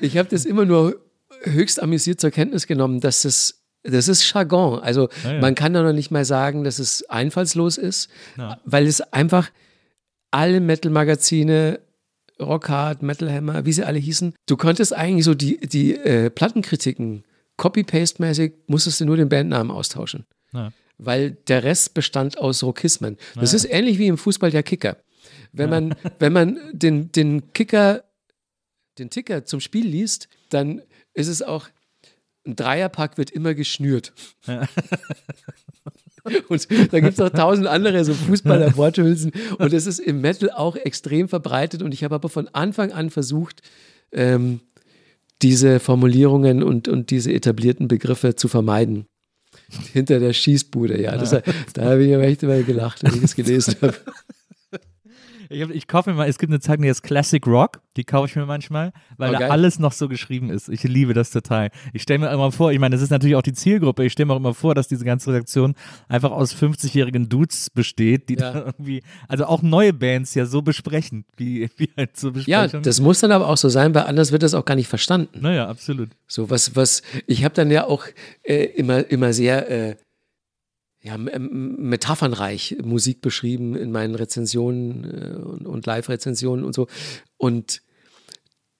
[0.00, 1.00] Ich habe das immer nur
[1.42, 3.54] höchst amüsiert zur Kenntnis genommen, dass das.
[3.84, 4.80] Das ist Jargon.
[4.80, 5.40] Also Ja, ja.
[5.40, 8.60] man kann doch noch nicht mal sagen, dass es einfallslos ist, Ja.
[8.64, 9.50] weil es einfach
[10.32, 11.78] alle Metal-Magazine,
[12.40, 17.24] Rockhard, Metal Hammer, wie sie alle hießen, du konntest eigentlich so die, die äh, Plattenkritiken
[17.56, 20.24] copy-paste-mäßig, musstest du nur den Bandnamen austauschen.
[20.52, 20.72] Ja.
[20.98, 23.16] Weil der Rest bestand aus Rockismen.
[23.34, 23.56] Das Ja.
[23.56, 24.96] ist ähnlich wie im Fußball der Kicker.
[25.52, 28.04] Wenn man, wenn man den, den Kicker,
[28.98, 30.82] den Ticker zum Spiel liest, dann
[31.14, 31.68] ist es auch,
[32.46, 34.12] ein Dreierpack wird immer geschnürt.
[36.48, 39.32] Und da gibt es auch tausend andere so Fußballer-Worthülsen.
[39.58, 41.82] Und es ist im Metal auch extrem verbreitet.
[41.82, 43.62] Und ich habe aber von Anfang an versucht,
[44.12, 44.60] ähm,
[45.42, 49.06] diese Formulierungen und, und diese etablierten Begriffe zu vermeiden.
[49.92, 51.16] hinter der Schießbude, ja.
[51.16, 53.94] Das, da habe ich aber echt immer gelacht, wenn ich das gelesen habe.
[55.50, 58.04] Ich, hab, ich kaufe mir mal, es gibt eine Zeitung, die heißt Classic Rock, die
[58.04, 60.68] kaufe ich mir manchmal, weil Oh, da alles noch so geschrieben ist.
[60.68, 61.70] Ich liebe das total.
[61.92, 64.26] Ich stelle mir immer vor, ich meine, das ist natürlich auch die Zielgruppe, ich stelle
[64.26, 65.74] mir auch immer vor, dass diese ganze Redaktion
[66.08, 68.52] einfach aus 50-jährigen Dudes besteht, die Ja.
[68.52, 72.32] dann irgendwie, also auch neue Bands ja so besprechen, wie, wie halt so Ja,
[72.62, 72.82] Besprechungen.
[72.82, 75.40] das muss dann aber auch so sein, weil anders wird das auch gar nicht verstanden.
[75.40, 76.10] naja, absolut.
[76.26, 78.04] So was, was, ich habe dann ja auch
[78.42, 79.96] äh, immer, immer sehr äh,
[81.00, 86.88] ja, metaphernreich Musik beschrieben in meinen Rezensionen äh, und, und Live-Rezensionen und so.
[87.36, 87.82] Und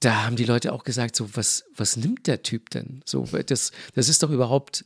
[0.00, 3.02] da haben die Leute auch gesagt, so, was, was nimmt der Typ denn?
[3.04, 4.84] So, das, das ist doch überhaupt,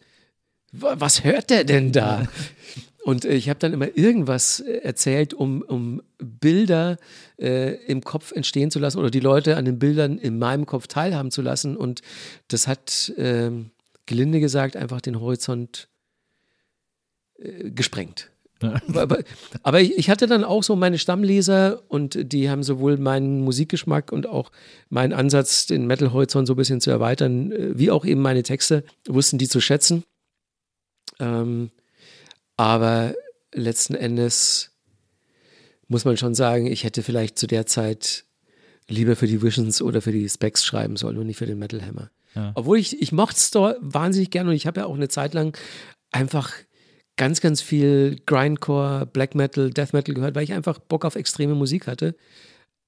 [0.73, 2.27] wa- was hört der denn da?
[3.05, 6.99] Und äh, ich habe dann immer irgendwas äh, erzählt, um, um Bilder
[7.39, 10.87] äh, im Kopf entstehen zu lassen oder die Leute an den Bildern in meinem Kopf
[10.87, 11.77] teilhaben zu lassen.
[11.77, 12.03] Und
[12.49, 13.71] das hat, ähm,
[14.07, 15.89] gelinde gesagt, einfach den Horizont
[17.43, 18.31] äh, gesprengt.
[18.95, 19.19] Aber,
[19.63, 24.27] aber ich, hatte dann auch so meine Stammleser und die haben sowohl meinen Musikgeschmack und
[24.27, 24.53] auch
[24.89, 28.85] meinen Ansatz, den Metal-Horizont so ein bisschen zu erweitern, äh, wie auch eben meine Texte,
[29.09, 30.05] wussten die zu schätzen.
[31.19, 31.71] Ähm,
[32.57, 33.15] aber
[33.53, 34.71] letzten Endes
[35.89, 38.25] muss man schon sagen, ich hätte vielleicht zu der Zeit
[38.89, 41.85] lieber für die Visions oder für die Specs schreiben sollen und nicht für den Metal
[41.85, 42.11] Hammer.
[42.35, 42.53] Ja.
[42.55, 45.57] Obwohl ich, ich mochte Store wahnsinnig gern und ich habe ja auch eine Zeit lang
[46.11, 46.53] einfach
[47.23, 51.55] ganz, ganz viel Grindcore, Black Metal, Death Metal gehört, weil ich einfach Bock auf extreme
[51.55, 52.17] Musik hatte.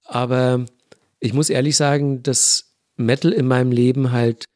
[0.02, 0.64] Aber
[1.20, 4.46] ich muss ehrlich sagen, dass Metal in meinem Leben halt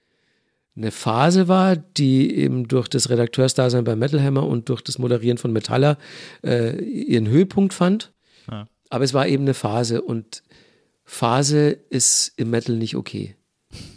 [0.77, 5.39] eine Phase war, die eben durch das Redakteursdasein bei Metal Hammer und durch das Moderieren
[5.39, 5.97] von Metaller
[6.43, 8.13] äh, ihren Höhepunkt fand.
[8.51, 8.67] Ja.
[8.91, 10.43] Aber es war eben eine Phase und
[11.05, 13.37] Phase ist im Metal nicht okay.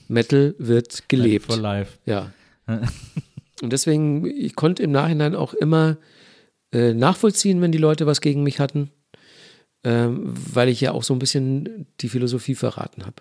[0.08, 1.48] Metal wird gelebt.
[1.48, 1.98] For life.
[2.06, 2.32] Ja.
[3.62, 5.98] Und deswegen, ich konnte im Nachhinein auch immer
[6.72, 8.92] äh, nachvollziehen, wenn die Leute was gegen mich hatten,
[9.84, 13.18] ähm, weil ich ja auch so ein bisschen die Philosophie verraten habe.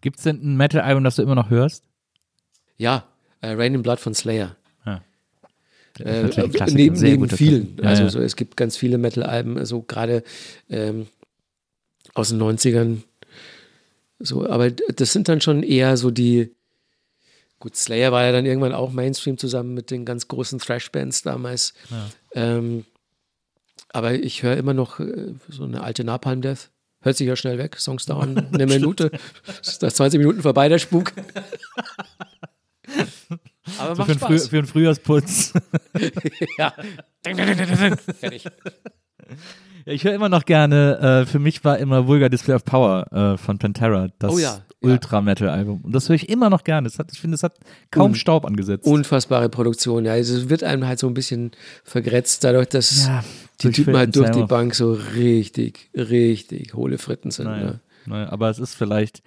[0.00, 1.84] Gibt es denn ein Metal-Album, das du immer noch hörst?
[2.76, 3.06] Ja,
[3.40, 4.56] äh, Rain in Blood von Slayer.
[4.86, 5.02] Ja.
[6.00, 6.28] Äh,
[6.72, 7.76] neben neben vielen.
[7.76, 8.10] Ja, also ja.
[8.10, 10.22] So, es gibt ganz viele Metal-Alben, also gerade
[10.70, 11.06] ähm,
[12.14, 13.02] aus den 90ern.
[14.18, 16.54] So, aber das sind dann schon eher so die.
[17.62, 21.74] Gut, Slayer war ja dann irgendwann auch Mainstream zusammen mit den ganz großen Thrash-Bands damals.
[22.34, 22.84] Ähm,
[23.92, 26.70] aber ich höre immer noch äh, so eine alte Napalm Death.
[27.02, 27.76] Hört sich ja schnell weg.
[27.78, 29.12] Songs dauern eine Minute.
[29.60, 31.12] Ist nach 20 Minuten vorbei, der Spuk.
[33.78, 34.48] Aber So macht für, Früh, Spaß.
[34.48, 35.52] für einen Frühjahrsputz.
[36.58, 36.74] ja.
[37.22, 38.44] Fertig.
[39.86, 43.06] Ja, ich höre immer noch gerne, äh, für mich war immer Vulgar Display of Power
[43.12, 44.62] äh, von Pantera, das Oh ja, ja.
[44.82, 45.80] Ultra-Metal-Album.
[45.82, 46.88] Und das höre ich immer noch gerne.
[46.88, 47.54] Das hat, ich finde, es hat
[47.90, 48.86] kaum Un- Staub angesetzt.
[48.86, 50.04] Unfassbare Produktion.
[50.04, 51.52] Ja, also es wird einem halt so ein bisschen
[51.84, 53.24] vergrätzt, dadurch, dass ja,
[53.62, 54.42] die Typen halt durch die.
[54.44, 57.46] Bank so richtig, richtig hohle Fritten sind.
[57.46, 57.80] Naja, Ne?
[58.06, 59.22] naja, aber es ist vielleicht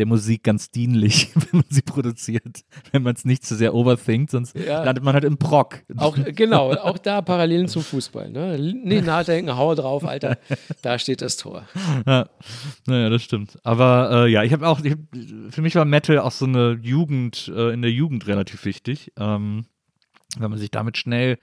[0.00, 4.30] der Musik ganz dienlich, wenn man sie produziert, wenn man es nicht zu sehr overthinkt,
[4.30, 4.82] sonst Ja.
[4.82, 5.84] landet man halt im Proc.
[5.98, 8.30] Auch, genau, auch da Parallelen zum Fußball.
[8.30, 8.58] Ne?
[8.58, 10.38] Nicht nachdenken, hau drauf, Alter.
[10.82, 11.64] Da steht das Tor.
[12.06, 12.28] Ja,
[12.86, 13.58] naja, das stimmt.
[13.62, 14.98] Aber äh, ja, ich habe auch, ich hab,
[15.50, 19.66] für mich war Metal auch so eine Jugend, äh, in der Jugend relativ wichtig, ähm,
[20.38, 21.38] weil man sich damit schnell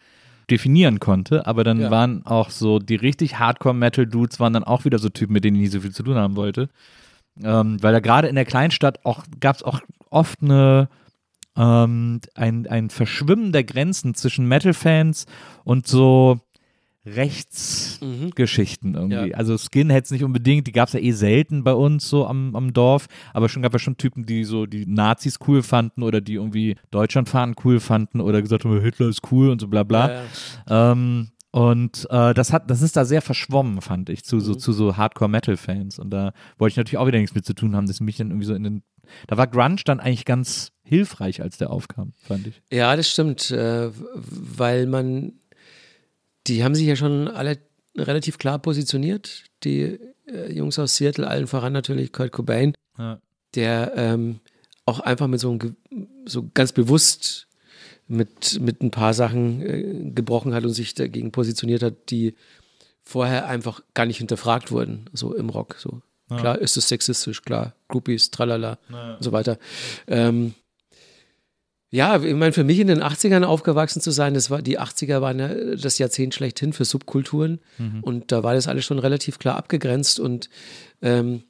[0.50, 1.46] definieren konnte.
[1.46, 1.92] Aber dann Ja.
[1.92, 5.62] waren auch so die richtig Hardcore-Metal-Dudes waren dann auch wieder so Typen, mit denen ich
[5.62, 6.70] nie so viel zu tun haben wollte.
[7.44, 9.80] Ähm, weil da gerade in der Kleinstadt auch gab es auch
[10.10, 10.90] oft eine
[11.56, 15.26] ähm, ein, ein Verschwimmen der Grenzen zwischen Metal-Fans
[15.64, 16.40] und so
[17.08, 19.30] Rechtsgeschichten irgendwie.
[19.30, 19.38] Ja.
[19.38, 22.74] Also Skinheads nicht unbedingt, die gab es ja eh selten bei uns so am, am
[22.74, 26.36] Dorf, aber schon gab es schon Typen, die so die Nazis cool fanden oder die
[26.36, 30.10] irgendwie Deutschlandfahnen cool fanden oder gesagt haben, Hitler ist cool und so bla bla.
[30.10, 30.24] Ja,
[30.70, 30.92] ja.
[30.92, 34.60] Ähm, und äh, das hat, das ist da sehr verschwommen, fand ich, zu so, Mhm.
[34.60, 35.98] zu so Hardcore-Metal-Fans.
[36.00, 38.30] Und da wollte ich natürlich auch wieder nichts mit zu tun haben, dass mich dann
[38.30, 38.84] irgendwie so in den.
[39.28, 42.62] Da war Grunge dann eigentlich ganz hilfreich, als der aufkam, fand ich.
[42.72, 45.34] Ja, das stimmt, äh, weil man,
[46.48, 47.58] die haben sich ja schon alle
[47.96, 49.46] relativ klar positioniert.
[49.64, 49.98] Die
[50.28, 53.20] äh, Jungs aus Seattle, allen voran natürlich Kurt Cobain, Ja.
[53.56, 54.40] der ähm,
[54.86, 55.78] auch einfach mit so, einem,
[56.26, 57.47] so ganz bewusst
[58.08, 62.36] mit, mit ein paar Sachen äh, gebrochen hat und sich dagegen positioniert hat, die
[63.04, 65.76] vorher einfach gar nicht hinterfragt wurden, so im Rock.
[65.80, 66.02] So.
[66.30, 69.58] Klar ist es sexistisch, klar, Groupies, tralala und so weiter.
[70.08, 70.54] Ähm,
[71.90, 75.22] ja, ich meine, für mich in den 80ern aufgewachsen zu sein, das war, die 80er
[75.22, 77.62] waren ja das Jahrzehnt schlechthin für Subkulturen
[78.02, 80.50] und da war das alles schon relativ klar abgegrenzt und
[81.02, 81.44] ähm,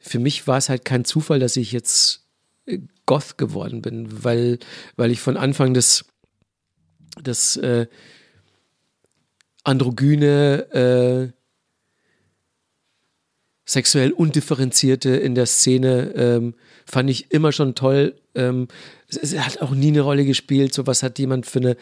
[0.00, 2.24] für mich war es halt kein Zufall, dass ich jetzt
[2.66, 4.58] äh, Goth geworden bin, weil,
[4.96, 6.04] weil ich von Anfang des
[7.22, 7.86] das äh,
[9.64, 11.36] androgyne, äh,
[13.68, 16.54] sexuell undifferenzierte in der Szene ähm,
[16.86, 18.14] fand ich immer schon toll.
[18.36, 18.68] Ähm,
[19.08, 21.76] es, es, hat auch nie eine Rolle gespielt, so was hat jemand für eine,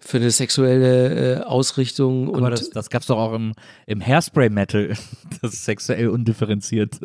[0.00, 2.34] für eine sexuelle äh, Ausrichtung.
[2.34, 3.54] Aber das, das gab es doch auch im,
[3.86, 4.94] im Hairspray-Metal,
[5.42, 6.98] das sexuell undifferenziert.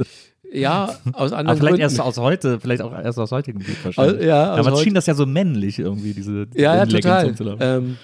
[0.54, 1.82] Ja, aus anderen Aber vielleicht Gründen.
[1.82, 4.22] erst aus heute, vielleicht auch erst aus heutigem Blick wahrscheinlich.
[4.22, 7.36] Au- ja, aus Damals schien das ja so männlich irgendwie, diese Ja, ja, total.
[7.60, 7.98] Ähm,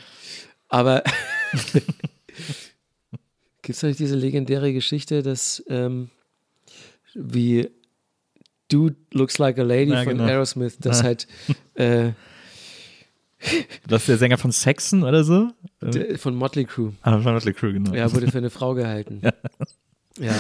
[0.67, 1.03] aber
[3.61, 6.09] gibt es nicht diese legendäre Geschichte, dass ähm,
[7.13, 7.69] wie
[8.71, 10.25] Dude Looks Like a Lady Ja, von genau.
[10.25, 11.05] Aerosmith, das Ja.
[11.05, 11.27] halt
[11.75, 12.11] äh,
[13.87, 15.49] Das ist der Sänger von Saxon oder so?
[15.81, 16.93] D- von Motley Crue.
[17.01, 17.93] Ah, von Motley Crue, genau.
[17.93, 19.21] Ja, wurde für eine Frau gehalten.
[20.19, 20.25] Ja.
[20.25, 20.33] Ja,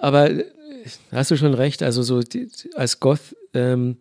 [0.00, 0.44] aber äh,
[1.12, 1.82] hast du schon recht.
[1.82, 3.98] Also so die, als Goth ähm,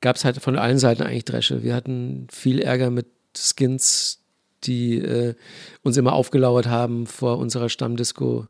[0.00, 1.62] gab es halt von allen Seiten eigentlich Dresche.
[1.62, 3.06] Wir hatten viel Ärger mit
[3.36, 4.20] Skins,
[4.64, 5.34] die äh,
[5.82, 8.46] uns immer aufgelauert haben vor unserer Stammdisco.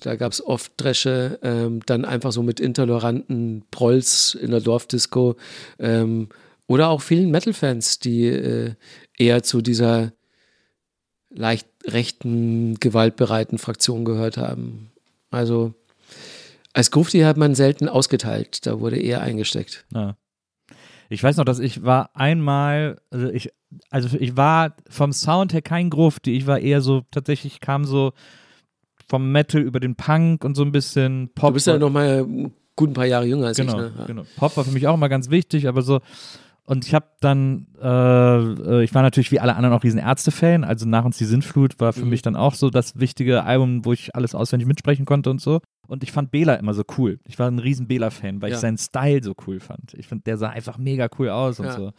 [0.00, 5.36] Da gab es oft Dresche, ähm, dann einfach so mit intoleranten Prolls in der Dorfdisco
[5.78, 6.30] ähm,
[6.66, 8.74] oder auch vielen Metal-Fans, die äh,
[9.18, 10.12] eher zu dieser
[11.28, 14.90] leicht rechten, gewaltbereiten Fraktion gehört haben.
[15.30, 15.74] Also
[16.72, 19.86] als Grufti hat man selten ausgeteilt, da wurde eher eingesteckt.
[19.92, 20.16] Ja.
[21.08, 23.50] Ich weiß noch, dass ich war einmal, also ich,
[23.90, 28.12] also ich war vom Sound her kein Grufti, ich war eher so, tatsächlich kam so
[29.08, 31.50] vom Metal über den Punk und so ein bisschen Pop.
[31.50, 32.26] Du bist ja noch mal
[32.74, 33.78] gut ein paar Jahre jünger als genau, ich.
[33.78, 33.92] Ne?
[33.98, 34.04] Ja.
[34.04, 34.22] genau.
[34.36, 36.00] Pop war für mich auch immer ganz wichtig, aber so
[36.66, 40.64] und ich habe dann, äh, äh, ich war natürlich wie alle anderen auch riesen Ärzte-Fan,
[40.64, 42.10] also nach uns die Sintflut war für Mhm.
[42.10, 45.60] mich dann auch so das wichtige Album, wo ich alles auswendig mitsprechen konnte und so.
[45.88, 47.20] Und ich fand Bela immer so cool.
[47.24, 48.56] Ich war ein riesen Bela-Fan, weil Ja.
[48.56, 49.94] ich seinen Style so cool fand.
[49.94, 51.72] Ich finde, der sah einfach mega cool aus und Ja.
[51.72, 51.92] so.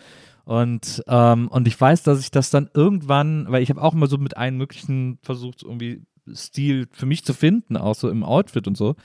[0.43, 4.07] Und, ähm, und ich weiß, dass ich das dann irgendwann, weil ich habe auch immer
[4.07, 6.03] so mit allen möglichen versucht, irgendwie
[6.33, 8.95] Stil für mich zu finden, auch so im Outfit und so.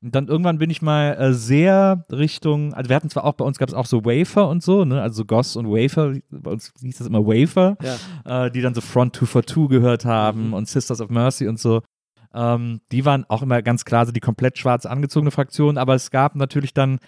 [0.00, 3.44] Und dann irgendwann bin ich mal äh, sehr Richtung, also wir hatten zwar auch, bei
[3.44, 6.72] uns gab es auch so Wafer und so, ne, also Goss und Wafer, bei uns
[6.80, 7.76] hieß das immer Wafer,
[8.24, 8.46] Ja.
[8.46, 11.58] äh, die dann so Front 2 for 2 gehört haben und Sisters of Mercy und
[11.58, 11.82] so.
[12.32, 16.10] Ähm, die waren auch immer ganz klar so die komplett schwarz angezogene Fraktion, aber es
[16.12, 17.00] gab natürlich dann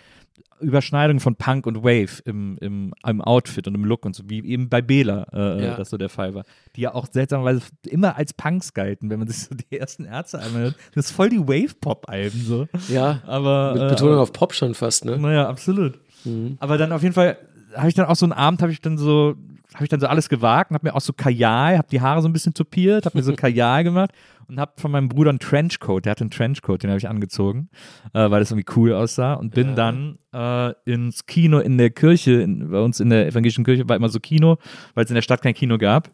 [0.61, 4.45] Überschneidungen von Punk und Wave im, im, im Outfit und im Look und so, wie
[4.45, 5.77] eben bei Bela äh, Ja.
[5.77, 6.45] das so der Fall war.
[6.77, 10.41] Die ja auch seltsamerweise immer als Punks galten, wenn man sich so die ersten Ärzte
[10.41, 10.75] anhört.
[10.95, 12.67] Das ist voll die Wave-Pop-Alben so.
[12.89, 15.19] ja, Aber, mit äh, Betonung auf Pop schon fast, ne?
[15.19, 15.99] naja, absolut.
[16.25, 16.57] Mhm.
[16.61, 17.39] Aber dann auf jeden Fall
[17.75, 19.35] habe ich dann auch so einen Abend, habe ich dann so,
[19.75, 22.23] habe ich dann so alles gewagt und habe mir auch so Kajal, habe die Haare
[22.23, 24.11] so ein bisschen tupiert, habe mir so Kajal gemacht
[24.49, 27.69] und habe von meinem Bruder einen Trenchcoat, der hatte einen Trenchcoat, den habe ich angezogen,
[28.13, 29.75] äh, weil das irgendwie cool aussah und bin Ja.
[29.75, 33.95] dann äh, ins Kino in der Kirche, in, bei uns in der evangelischen Kirche war
[33.97, 34.57] immer so Kino,
[34.95, 36.11] weil es in der Stadt kein Kino gab.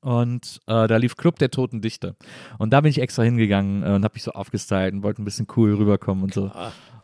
[0.00, 2.14] Und äh, da lief Club der Toten Dichter.
[2.58, 5.24] Und da bin ich extra hingegangen äh, und habe mich so aufgestylt und wollte ein
[5.24, 6.50] bisschen cool rüberkommen und so.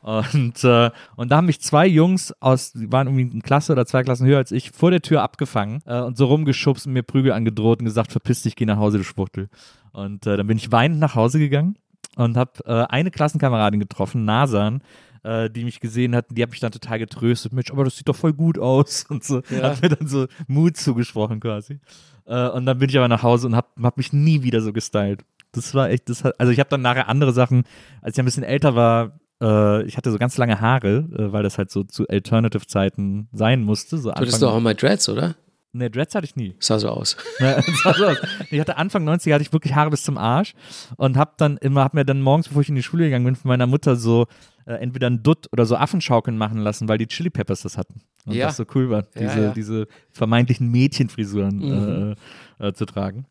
[0.03, 3.85] Und, äh, und da haben mich zwei Jungs aus, die waren irgendwie eine Klasse oder
[3.85, 7.03] zwei Klassen höher als ich, vor der Tür abgefangen äh, und so rumgeschubst und mir
[7.03, 9.49] Prügel angedroht und gesagt, verpiss dich, geh nach Hause, du Schwuchtel.
[9.93, 11.77] Und äh, dann bin ich weinend nach Hause gegangen
[12.17, 14.83] und habe äh, eine Klassenkameradin getroffen, Nasan,
[15.23, 17.53] äh, die mich gesehen hat, die hat mich dann total getröstet.
[17.53, 19.43] Mensch, aber das sieht doch voll gut aus und so.
[19.51, 19.71] Ja.
[19.71, 21.79] Hat mir dann so Mut zugesprochen quasi.
[22.27, 24.73] Äh, und dann bin ich aber nach Hause und habe hab mich nie wieder so
[24.73, 25.25] gestylt.
[25.53, 27.65] Das war echt, das hat, also ich habe dann nachher andere Sachen,
[28.03, 31.43] als ich ein bisschen älter war, äh, ich hatte so ganz lange Haare, äh, weil
[31.43, 33.99] das halt so zu Alternative-Zeiten sein musste.
[33.99, 35.37] So Du hattest doch auch mal Dreads, oder?
[35.73, 36.57] Nee, Dreads hatte ich nie.
[36.59, 37.17] Sah so aus.
[37.39, 38.17] Ja, sah so aus.
[38.51, 40.55] ich hatte Anfang 90 hatte ich wirklich Haare bis zum Arsch
[40.97, 43.37] und hab dann immer, hab mir dann morgens, bevor ich in die Schule gegangen bin,
[43.37, 44.27] von meiner Mutter so
[44.67, 48.03] äh, entweder ein Dutt oder so Affenschaukeln machen lassen, weil die Chili Peppers das hatten.
[48.27, 48.47] Und Ja.
[48.47, 49.53] das so cool war, diese, ja.
[49.53, 52.17] diese vermeintlichen Mädchenfrisuren Mhm.
[52.59, 53.27] äh, äh, zu tragen.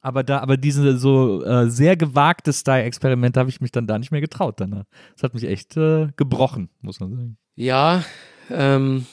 [0.00, 4.12] Aber da, aber diese so äh, sehr gewagte Style-Experimente habe ich mich dann da nicht
[4.12, 4.84] mehr getraut danach.
[5.14, 7.36] Das hat mich echt äh, gebrochen, muss man sagen.
[7.56, 8.04] Ja,
[8.50, 9.06] ähm,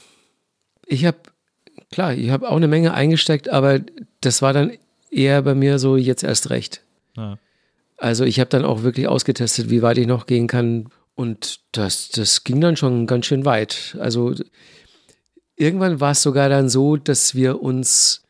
[0.85, 1.17] ich habe,
[1.91, 3.79] klar, ich habe auch eine Menge eingesteckt, aber
[4.21, 4.71] das war dann
[5.09, 6.81] eher bei mir so jetzt erst recht.
[7.15, 7.37] Ja.
[7.97, 10.89] Also ich habe dann auch wirklich ausgetestet, wie weit ich noch gehen kann.
[11.15, 13.95] Und das, das ging dann schon ganz schön weit.
[13.99, 14.33] Also
[15.55, 18.22] irgendwann war es sogar dann so, dass wir uns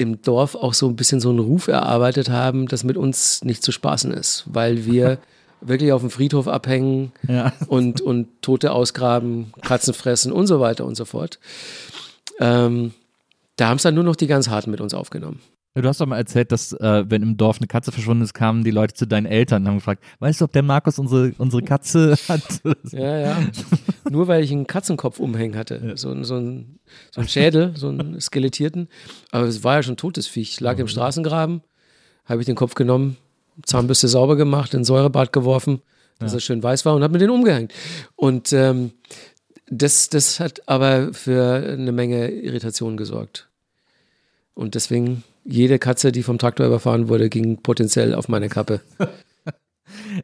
[0.00, 3.62] im Dorf auch so ein bisschen so einen Ruf erarbeitet haben, dass mit uns nicht
[3.62, 5.18] zu spaßen ist, weil wir
[5.60, 7.52] wirklich auf dem Friedhof abhängen Ja.
[7.68, 11.38] und, und Tote ausgraben, Katzen fressen und so weiter und so fort.
[12.40, 12.92] Ähm,
[13.56, 15.40] da haben es dann nur noch die ganz Harten mit uns aufgenommen.
[15.74, 18.64] Du hast doch mal erzählt, dass äh, wenn im Dorf eine Katze verschwunden ist, kamen
[18.64, 21.62] die Leute zu deinen Eltern und haben gefragt, weißt du, ob der Markus unsere, unsere
[21.62, 22.42] Katze hat?
[22.90, 23.38] Ja, ja.
[24.10, 25.80] Nur weil ich einen Katzenkopf umhängen hatte.
[25.82, 25.96] Ja.
[25.96, 26.80] So, so, ein,
[27.12, 28.88] so ein Schädel, so einen skelettierten.
[29.30, 30.58] Aber es war ja schon totes Viech.
[30.58, 31.62] lag im Straßengraben,
[32.24, 33.16] habe ich den Kopf genommen,
[33.64, 35.82] Zahnbürste sauber gemacht, in Säurebad geworfen,
[36.18, 36.38] dass ja.
[36.38, 37.72] er schön weiß war und habe mir den umgehängt.
[38.16, 38.90] Und ähm,
[39.68, 43.48] das, das hat aber für eine Menge Irritation gesorgt.
[44.54, 48.80] Und deswegen, jede Katze, die vom Traktor überfahren wurde, ging potenziell auf meine Kappe.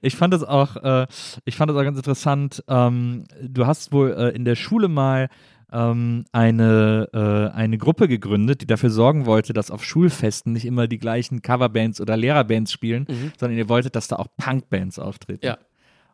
[0.01, 1.07] Ich fand das auch, äh,
[1.45, 2.63] ich fand das auch ganz interessant.
[2.69, 5.29] Ähm, du hast wohl äh, in der Schule mal
[5.73, 10.87] ähm, eine, äh, eine Gruppe gegründet, die dafür sorgen wollte, dass auf Schulfesten nicht immer
[10.87, 13.33] die gleichen Coverbands oder Lehrerbands spielen, mhm.
[13.39, 15.47] sondern ihr wolltet, dass da auch Punkbands auftreten.
[15.47, 15.59] Ja.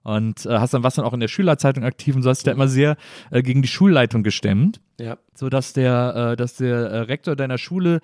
[0.04, 2.46] Und äh, hast dann was dann auch in der Schülerzeitung aktiv und so hast dich
[2.46, 2.96] da immer sehr
[3.30, 4.80] äh, gegen die Schulleitung gestemmt.
[4.98, 5.16] Ja.
[5.34, 8.00] Sodass der, äh, dass der Rektor deiner Schule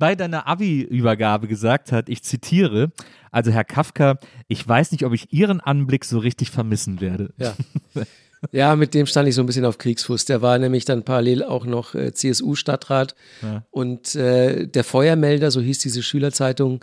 [0.00, 2.90] bei deiner Abi-Übergabe gesagt hat, ich zitiere,
[3.30, 4.18] also Herr Kafka,
[4.48, 7.32] ich weiß nicht, ob ich Ihren Anblick so richtig vermissen werde.
[7.36, 7.54] Ja.
[8.52, 10.24] Ja, mit dem stand ich so ein bisschen auf Kriegsfuß.
[10.24, 13.14] Der war nämlich dann parallel auch noch äh, CSU-Stadtrat.
[13.42, 13.66] Ja.
[13.70, 16.82] Und äh, der Feuermelder, so hieß diese Schülerzeitung,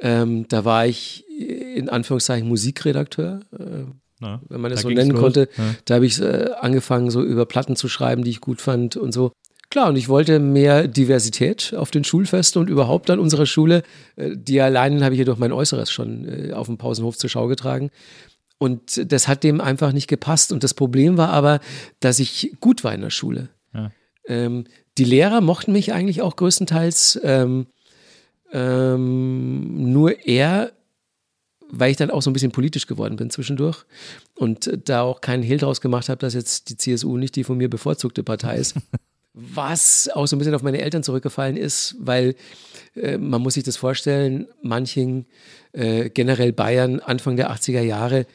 [0.00, 3.40] ähm, da war ich in Anführungszeichen Musikredakteur.
[3.58, 3.86] Äh,
[4.20, 5.48] Na, wenn man das so nennen konnte.
[5.56, 5.64] Ja.
[5.86, 9.12] Da habe ich äh, angefangen, so über Platten zu schreiben, die ich gut fand und
[9.12, 9.32] so.
[9.70, 13.82] Klar, und ich wollte mehr Diversität auf den Schulfesten und überhaupt an unserer Schule.
[14.16, 17.48] Äh, die alleinen habe ich jedoch mein Äußeres schon äh, auf dem Pausenhof zur Schau
[17.48, 17.90] getragen.
[18.58, 20.52] Und das hat dem einfach nicht gepasst.
[20.52, 21.60] Und das Problem war aber,
[22.00, 23.50] dass ich gut war in der Schule.
[23.74, 23.92] Ja.
[24.26, 24.64] Ähm,
[24.96, 27.20] die Lehrer mochten mich eigentlich auch größtenteils.
[27.22, 27.66] Ähm,
[28.52, 30.72] ähm, nur er,
[31.68, 33.84] weil ich dann auch so ein bisschen politisch geworden bin zwischendurch
[34.34, 37.58] und da auch keinen Hehl draus gemacht habe, dass jetzt die CSU nicht die von
[37.58, 38.74] mir bevorzugte Partei ist.
[39.34, 42.34] Was auch so ein bisschen auf meine Eltern zurückgefallen ist, weil
[42.96, 45.26] äh, man muss sich das vorstellen, manchen,
[45.72, 48.26] äh, generell Bayern, Anfang der 80er Jahre,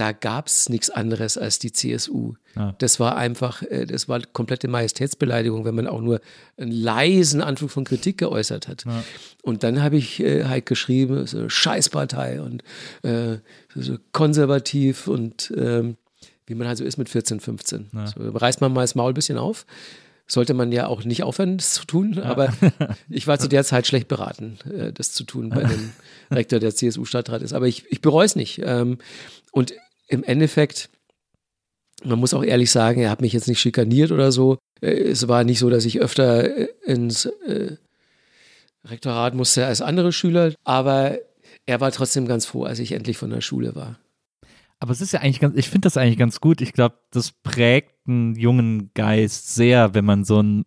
[0.00, 2.34] da gab es nichts anderes als die CSU.
[2.56, 2.74] Ja.
[2.78, 6.22] Das war einfach, äh, das war komplette Majestätsbeleidigung, wenn man auch nur
[6.56, 8.84] einen leisen Anflug von Kritik geäußert hat.
[8.86, 9.04] Ja.
[9.42, 12.62] Und dann habe ich äh, halt geschrieben, so Scheißpartei und
[13.02, 13.38] äh,
[13.74, 15.96] so konservativ und ähm,
[16.46, 17.90] wie man halt so ist mit 14, 15.
[17.92, 18.06] Ja.
[18.06, 19.66] So, reißt man mal das Maul ein bisschen auf.
[20.30, 22.52] Sollte man ja auch nicht aufhören, das zu tun, aber
[23.08, 25.90] ich war zu der Zeit schlecht beraten, äh, das zu tun bei dem
[26.30, 27.52] Rektor der CSU-Stadtrat ist.
[27.52, 28.60] Aber ich, ich bereue es nicht.
[28.64, 28.98] Ähm,
[29.50, 29.74] und
[30.06, 30.88] im Endeffekt,
[32.04, 34.58] man muss auch ehrlich sagen, er hat mich jetzt nicht schikaniert oder so.
[34.80, 37.28] Äh, es war nicht so, dass ich öfter äh, ins
[38.84, 41.18] Rektorat musste als andere Schüler, aber
[41.66, 43.98] er war trotzdem ganz froh, als ich endlich von der Schule war.
[44.80, 46.62] Aber es ist ja eigentlich ganz, ich finde das eigentlich ganz gut.
[46.62, 50.64] Ich glaube, das prägt einen jungen Geist sehr, wenn man so ein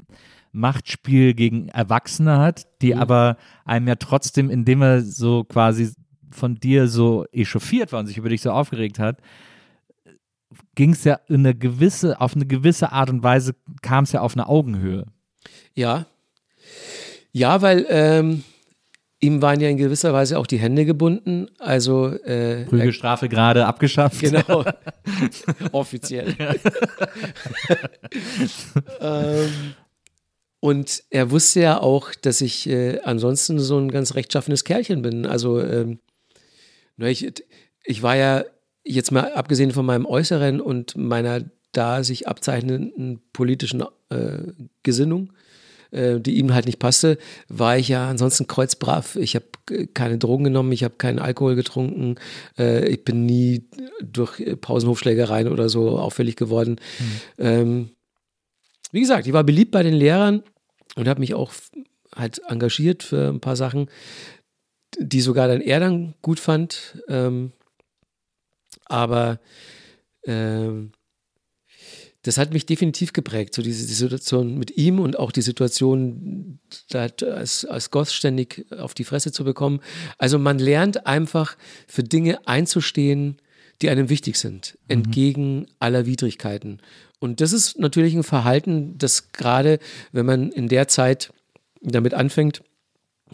[0.52, 3.00] Machtspiel gegen Erwachsene hat, die mhm.
[3.00, 5.92] aber einem ja trotzdem, indem er so quasi
[6.30, 9.18] von dir so echauffiert war und sich über dich so aufgeregt hat,
[10.76, 14.22] ging es ja in eine gewisse, auf eine gewisse Art und Weise kam es ja
[14.22, 15.08] auf eine Augenhöhe.
[15.74, 16.06] Ja.
[17.32, 18.44] Ja, weil ähm,
[19.24, 21.48] ihm waren ja in gewisser Weise auch die Hände gebunden.
[21.58, 24.20] Also äh, Prügelstrafe gerade abgeschafft.
[24.20, 24.66] Genau.
[25.72, 26.36] Offiziell.
[29.00, 29.74] ähm,
[30.60, 35.26] und er wusste ja auch, dass ich äh, ansonsten so ein ganz rechtschaffenes Kerlchen bin.
[35.26, 36.00] Also ähm,
[36.98, 37.34] ich,
[37.86, 38.44] ich war ja
[38.84, 41.42] jetzt mal abgesehen von meinem Äußeren und meiner
[41.72, 45.34] da sich abzeichnenden politischen äh, Gesinnung,
[45.94, 47.18] äh, die ihm halt nicht passte,
[47.48, 49.16] war ich ja ansonsten kreuzbrav.
[49.16, 49.46] Ich habe
[49.94, 52.16] keine Drogen genommen, ich habe keinen Alkohol getrunken,
[52.58, 53.68] äh, ich bin nie
[54.02, 56.80] durch Pausenhofschlägereien oder so auffällig geworden.
[57.00, 57.46] Mhm.
[57.46, 57.90] Ähm,
[58.92, 60.44] wie gesagt, ich war beliebt bei den Lehrern
[60.96, 61.52] und habe mich auch
[62.16, 63.88] halt engagiert für ein paar Sachen
[65.00, 67.02] die sogar dann er dann gut fand.
[67.08, 67.52] Ähm,
[68.86, 69.40] aber
[70.26, 70.92] ähm,
[72.24, 76.60] das hat mich definitiv geprägt, so diese die Situation mit ihm und auch die Situation,
[76.90, 79.82] da als, als Goth ständig auf die Fresse zu bekommen.
[80.18, 83.42] Also man lernt einfach für Dinge einzustehen,
[83.82, 84.94] die einem wichtig sind, mhm.
[84.94, 86.80] entgegen aller Widrigkeiten.
[87.20, 89.80] Und das ist natürlich ein Verhalten, das gerade,
[90.14, 91.34] wenn man in der Zeit
[91.82, 92.64] damit anfängt,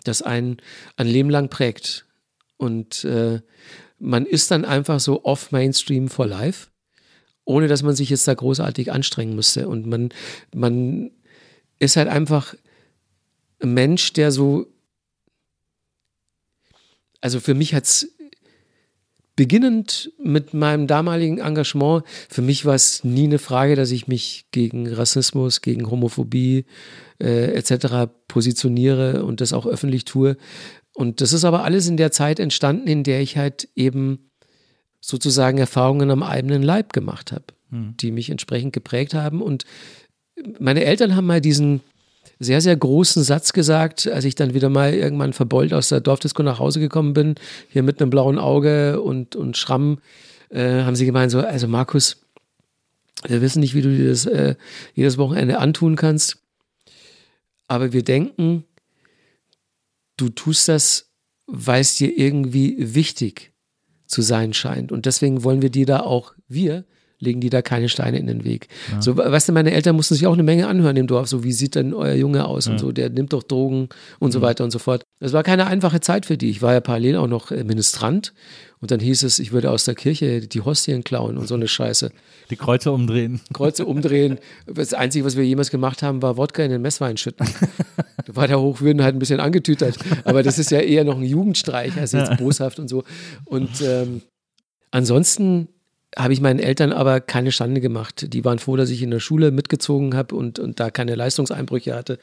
[0.03, 0.57] das einen
[0.95, 2.05] ein Leben lang prägt.
[2.57, 3.41] Und äh,
[3.99, 6.69] man ist dann einfach so off Mainstream for life,
[7.49, 9.67] ohne dass man sich jetzt da großartig anstrengen müsste.
[9.67, 10.09] Und man,
[10.53, 11.09] man
[11.79, 12.53] ist halt einfach
[13.59, 14.67] ein Mensch, der so,
[17.21, 18.13] also für mich hat es
[19.35, 24.45] beginnend mit meinem damaligen Engagement, für mich war es nie eine Frage, dass ich mich
[24.51, 26.65] gegen Rassismus, gegen Homophobie
[27.19, 28.11] äh, etc.
[28.27, 30.37] positioniere und das auch öffentlich tue.
[30.93, 34.28] Und das ist aber alles in der Zeit entstanden, in der ich halt eben
[35.01, 37.95] sozusagen Erfahrungen am eigenen Leib gemacht habe, hm.
[37.97, 39.41] die mich entsprechend geprägt haben.
[39.41, 39.65] Und
[40.59, 41.81] meine Eltern haben mal diesen
[42.39, 46.41] sehr, sehr großen Satz gesagt, als ich dann wieder mal irgendwann verbeult aus der Dorfdisco
[46.41, 47.35] nach Hause gekommen bin,
[47.69, 49.99] hier mit einem blauen Auge und, und Schramm,
[50.49, 52.21] äh, haben sie gemeint so, also Markus,
[53.27, 54.55] wir wissen nicht, wie du dir das äh,
[54.95, 56.37] jedes Wochenende antun kannst,
[57.67, 58.63] aber wir denken,
[60.15, 61.11] du tust das,
[61.45, 63.51] weil es dir irgendwie wichtig
[64.09, 64.91] zu sein scheint.
[64.91, 66.83] Und deswegen wollen wir dir da auch, wir,
[67.19, 68.67] legen die da keine Steine in den Weg.
[68.91, 69.01] Ja.
[69.01, 71.51] So, weißt du, meine Eltern mussten sich auch eine Menge anhören im Dorf, so wie
[71.51, 72.71] sieht denn euer Junge aus ja.
[72.71, 74.31] und so, der nimmt doch Drogen und mhm.
[74.31, 75.03] so weiter und so fort.
[75.21, 76.49] Es war keine einfache Zeit für die.
[76.49, 78.33] Ich war ja parallel auch noch äh, Ministrant
[78.79, 81.67] und dann hieß es, ich würde aus der Kirche die Hostien klauen und so eine
[81.67, 82.11] Scheiße.
[82.49, 83.41] Die Kreuze umdrehen.
[83.53, 84.39] Kreuze umdrehen.
[84.65, 87.47] Das Einzige, was wir jemals gemacht haben, war Wodka in den Messwein schütten.
[88.25, 89.97] da war der Hochwürden halt ein bisschen angetütert.
[90.23, 93.03] Aber das ist ja eher noch ein Jugendstreich als jetzt boshaft und so.
[93.43, 94.21] Und ähm,
[94.91, 95.67] ansonsten
[96.17, 98.33] habe ich meinen Eltern aber keine Schande gemacht.
[98.33, 101.95] Die waren froh, dass ich in der Schule mitgezogen habe und, und da keine Leistungseinbrüche
[101.95, 102.17] hatte.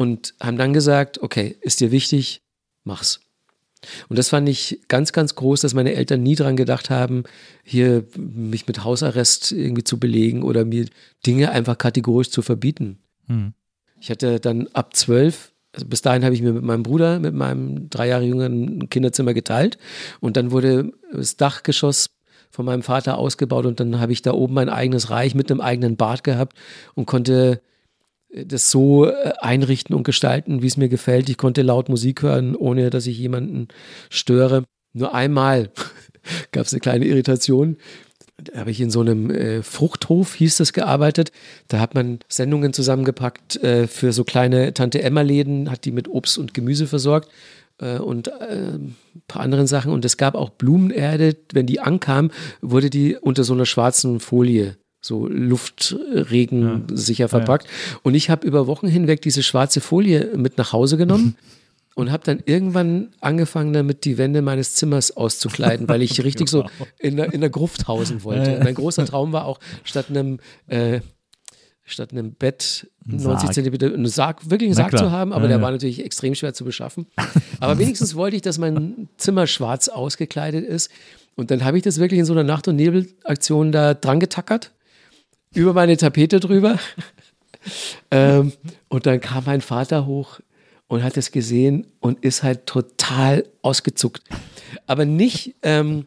[0.00, 2.40] Und haben dann gesagt, okay, ist dir wichtig,
[2.84, 3.20] mach's.
[4.08, 7.24] Und das fand ich ganz, ganz groß, dass meine Eltern nie dran gedacht haben,
[7.64, 10.86] hier mich mit Hausarrest irgendwie zu belegen oder mir
[11.26, 12.98] Dinge einfach kategorisch zu verbieten.
[13.26, 13.52] Hm.
[14.00, 17.34] Ich hatte dann ab zwölf, also bis dahin habe ich mir mit meinem Bruder, mit
[17.34, 19.76] meinem drei Jahre jüngeren Kinderzimmer geteilt.
[20.20, 22.08] Und dann wurde das Dachgeschoss
[22.50, 25.60] von meinem Vater ausgebaut und dann habe ich da oben mein eigenes Reich mit einem
[25.60, 26.56] eigenen Bad gehabt
[26.94, 27.60] und konnte
[28.32, 31.28] das so äh, einrichten und gestalten, wie es mir gefällt.
[31.28, 33.68] Ich konnte laut Musik hören, ohne dass ich jemanden
[34.08, 34.64] störe.
[34.92, 35.70] Nur einmal
[36.52, 37.76] gab es eine kleine Irritation.
[38.44, 41.30] Da habe ich in so einem äh, Fruchthof, hieß das, gearbeitet.
[41.68, 46.54] Da hat man Sendungen zusammengepackt äh, für so kleine Tante-Emma-Läden, hat die mit Obst und
[46.54, 47.28] Gemüse versorgt
[47.78, 48.96] äh, und äh, ein
[49.28, 49.92] paar anderen Sachen.
[49.92, 52.30] Und es gab auch Blumenerde, wenn die ankam,
[52.62, 56.96] wurde die unter so einer schwarzen Folie so Luftregen ja.
[56.96, 57.64] sicher verpackt.
[57.64, 58.00] Ja, ja.
[58.02, 61.36] Und ich habe über Wochen hinweg diese schwarze Folie mit nach Hause genommen.
[61.96, 66.66] und habe dann irgendwann angefangen damit, die Wände meines Zimmers auszukleiden, weil ich richtig genau.
[66.78, 68.56] so in der, in der Gruft hausen wollte.
[68.56, 71.00] Und mein großer Traum war auch, statt einem äh,
[71.92, 75.56] statt einem Bett 90 Zentimeter einen Sarg, wirklich einen Sarg zu haben, aber ja, der
[75.58, 75.62] ja.
[75.62, 77.06] war natürlich extrem schwer zu beschaffen.
[77.58, 80.90] Aber wenigstens wollte ich, dass mein Zimmer schwarz ausgekleidet ist.
[81.36, 84.72] Und dann habe ich das wirklich in so einer Nacht- und Nebelaktion da dran getackert,
[85.54, 86.78] über meine Tapete drüber.
[88.10, 88.52] ähm,
[88.88, 90.40] und dann kam mein Vater hoch
[90.88, 94.22] und hat es gesehen und ist halt total ausgezuckt.
[94.86, 96.06] Aber nicht, ähm,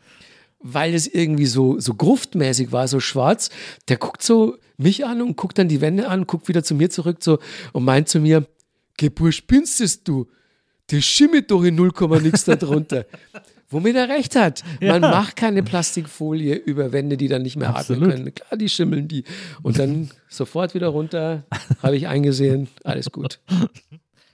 [0.59, 3.49] weil es irgendwie so, so gruftmäßig war, so schwarz.
[3.89, 6.89] Der guckt so mich an und guckt dann die Wände an, guckt wieder zu mir
[6.89, 7.39] zurück so,
[7.73, 8.47] und meint zu mir,
[8.97, 10.27] Gebur, spinnstest du?
[10.91, 11.91] Der schimmelt doch in 0,
[12.21, 12.57] nix da.
[13.73, 14.63] Womit er recht hat.
[14.79, 15.09] Man ja.
[15.09, 18.03] macht keine Plastikfolie über Wände, die dann nicht mehr Absolut.
[18.03, 18.35] atmen können.
[18.35, 19.23] Klar, die schimmeln die.
[19.63, 21.43] Und dann sofort wieder runter,
[21.81, 23.39] habe ich eingesehen, alles gut.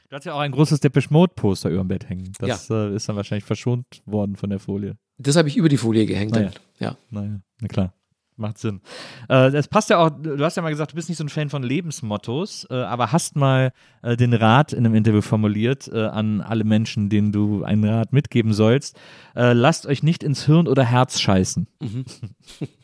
[0.09, 2.31] Du hast ja auch ein großes Depeche Mode Poster über dem Bett hängen.
[2.39, 2.89] Das ja.
[2.89, 4.97] äh, ist dann wahrscheinlich verschont worden von der Folie.
[5.17, 6.31] Das habe ich über die Folie gehängt.
[6.31, 6.49] Naja.
[6.49, 6.61] Dann.
[6.79, 6.97] Ja.
[7.11, 7.93] Naja, na klar.
[8.39, 8.81] Macht Sinn.
[9.29, 11.29] Äh, es passt ja auch, du hast ja mal gesagt, du bist nicht so ein
[11.29, 16.05] Fan von Lebensmottos, äh, aber hast mal äh, den Rat in einem Interview formuliert äh,
[16.05, 18.97] an alle Menschen, denen du einen Rat mitgeben sollst.
[19.35, 21.67] Äh, lasst euch nicht ins Hirn oder Herz scheißen.
[21.81, 22.05] Mhm.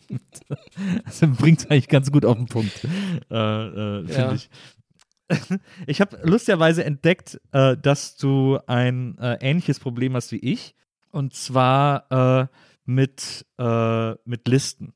[1.06, 2.88] das bringt es eigentlich ganz gut auf den Punkt, äh,
[3.30, 4.34] finde ja.
[4.34, 4.50] ich.
[5.88, 10.76] Ich habe lustigerweise entdeckt, dass du ein ähnliches Problem hast wie ich.
[11.10, 12.48] Und zwar
[12.86, 14.94] mit, mit Listen.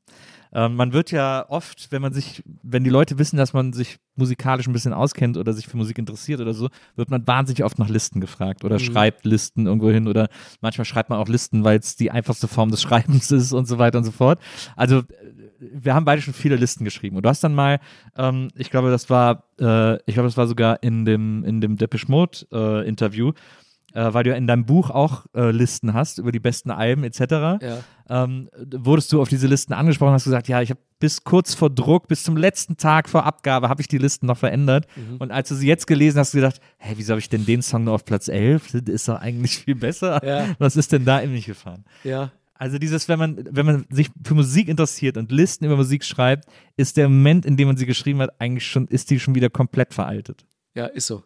[0.52, 3.98] Ähm, man wird ja oft, wenn man sich, wenn die Leute wissen, dass man sich
[4.16, 7.78] musikalisch ein bisschen auskennt oder sich für Musik interessiert oder so, wird man wahnsinnig oft
[7.78, 8.80] nach Listen gefragt oder mhm.
[8.80, 10.28] schreibt Listen irgendwo hin oder
[10.60, 13.78] manchmal schreibt man auch Listen, weil es die einfachste Form des Schreibens ist und so
[13.78, 14.40] weiter und so fort.
[14.76, 15.02] Also
[15.60, 17.16] wir haben beide schon viele Listen geschrieben.
[17.16, 17.80] Und du hast dann mal,
[18.16, 21.76] ähm, ich glaube, das war, äh, ich glaube, das war sogar in dem, in dem
[21.76, 23.32] Depeche Mode äh, Interview,
[23.94, 27.04] äh, weil du ja in deinem Buch auch äh, Listen hast über die besten Alben
[27.04, 27.20] etc.
[27.20, 27.58] Ja.
[28.08, 31.70] Ähm, wurdest du auf diese Listen angesprochen, hast gesagt, ja, ich habe bis kurz vor
[31.70, 34.86] Druck, bis zum letzten Tag vor Abgabe, habe ich die Listen noch verändert.
[34.96, 35.16] Mhm.
[35.18, 37.46] Und als du sie jetzt gelesen hast, hast du gedacht, hey, wieso habe ich denn
[37.46, 38.72] den Song nur auf Platz 11?
[38.72, 40.24] Das ist doch eigentlich viel besser.
[40.24, 40.54] Ja.
[40.58, 41.84] Was ist denn da in mich gefahren?
[42.04, 42.30] Ja.
[42.60, 46.44] Also dieses, wenn man, wenn man sich für Musik interessiert und Listen über Musik schreibt,
[46.76, 49.48] ist der Moment, in dem man sie geschrieben hat, eigentlich schon, ist die schon wieder
[49.48, 50.44] komplett veraltet.
[50.74, 51.24] Ja, ist so.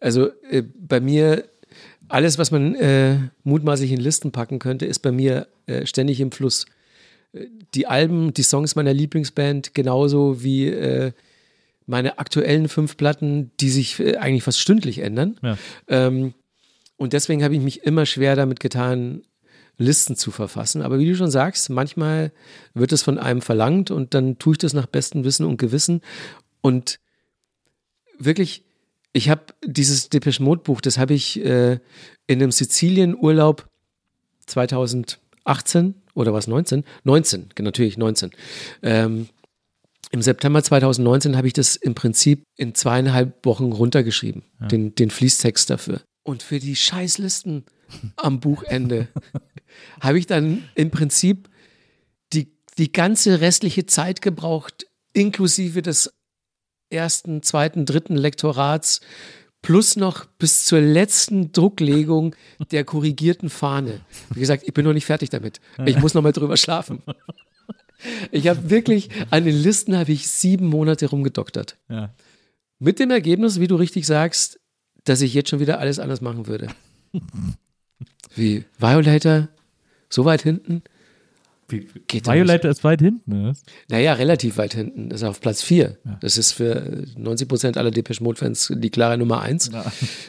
[0.00, 1.48] Also äh, bei mir
[2.08, 6.32] alles, was man äh, mutmaßlich in Listen packen könnte, ist bei mir äh, ständig im
[6.32, 6.66] Fluss.
[7.32, 11.12] Äh, die Alben, die Songs meiner Lieblingsband, genauso wie äh,
[11.86, 15.38] meine aktuellen fünf Platten, die sich äh, eigentlich fast stündlich ändern.
[15.42, 15.58] Ja.
[15.88, 16.34] Ähm,
[16.96, 19.22] und deswegen habe ich mich immer schwer damit getan,
[19.76, 20.82] Listen zu verfassen.
[20.82, 22.30] Aber wie du schon sagst, manchmal
[22.74, 26.00] wird es von einem verlangt und dann tue ich das nach bestem Wissen und Gewissen.
[26.60, 27.00] Und
[28.18, 28.62] wirklich,
[29.14, 31.78] ich habe dieses Depeche Mode Buch, das habe ich äh,
[32.26, 33.66] in einem Sizilien-Urlaub
[34.46, 36.84] 2018 oder was 19?
[37.04, 38.32] 19, natürlich 19.
[38.82, 39.28] Ähm,
[40.10, 45.70] Im September 2019 habe ich das im Prinzip in zweieinhalb Wochen runtergeschrieben, den, den Fließtext
[45.70, 46.02] dafür.
[46.24, 47.64] Und für die Scheißlisten
[48.16, 49.08] am Buchende
[50.00, 51.48] habe ich dann im Prinzip
[52.32, 56.10] die, die ganze restliche Zeit gebraucht, inklusive des
[56.90, 59.00] ersten, zweiten, dritten Lektorats,
[59.62, 62.36] plus noch bis zur letzten Drucklegung
[62.70, 64.00] der korrigierten Fahne.
[64.30, 65.60] Wie gesagt, ich bin noch nicht fertig damit.
[65.86, 67.02] Ich muss noch mal drüber schlafen.
[68.30, 71.78] Ich habe wirklich, an den Listen habe ich sieben Monate rumgedoktert.
[71.88, 72.14] Ja.
[72.78, 74.60] Mit dem Ergebnis, wie du richtig sagst,
[75.04, 76.68] dass ich jetzt schon wieder alles anders machen würde.
[78.34, 79.48] Wie Violator,
[80.10, 80.82] so weit hinten?
[81.68, 83.52] Wie, Geht Violator ist weit hinten, ne?
[83.88, 85.08] Naja, relativ weit hinten.
[85.08, 85.98] Das ist auf Platz 4.
[86.20, 89.72] Das ist für 90 Prozent aller Depeche Mode-Fans die klare Nummer 1.
[89.72, 89.82] Ein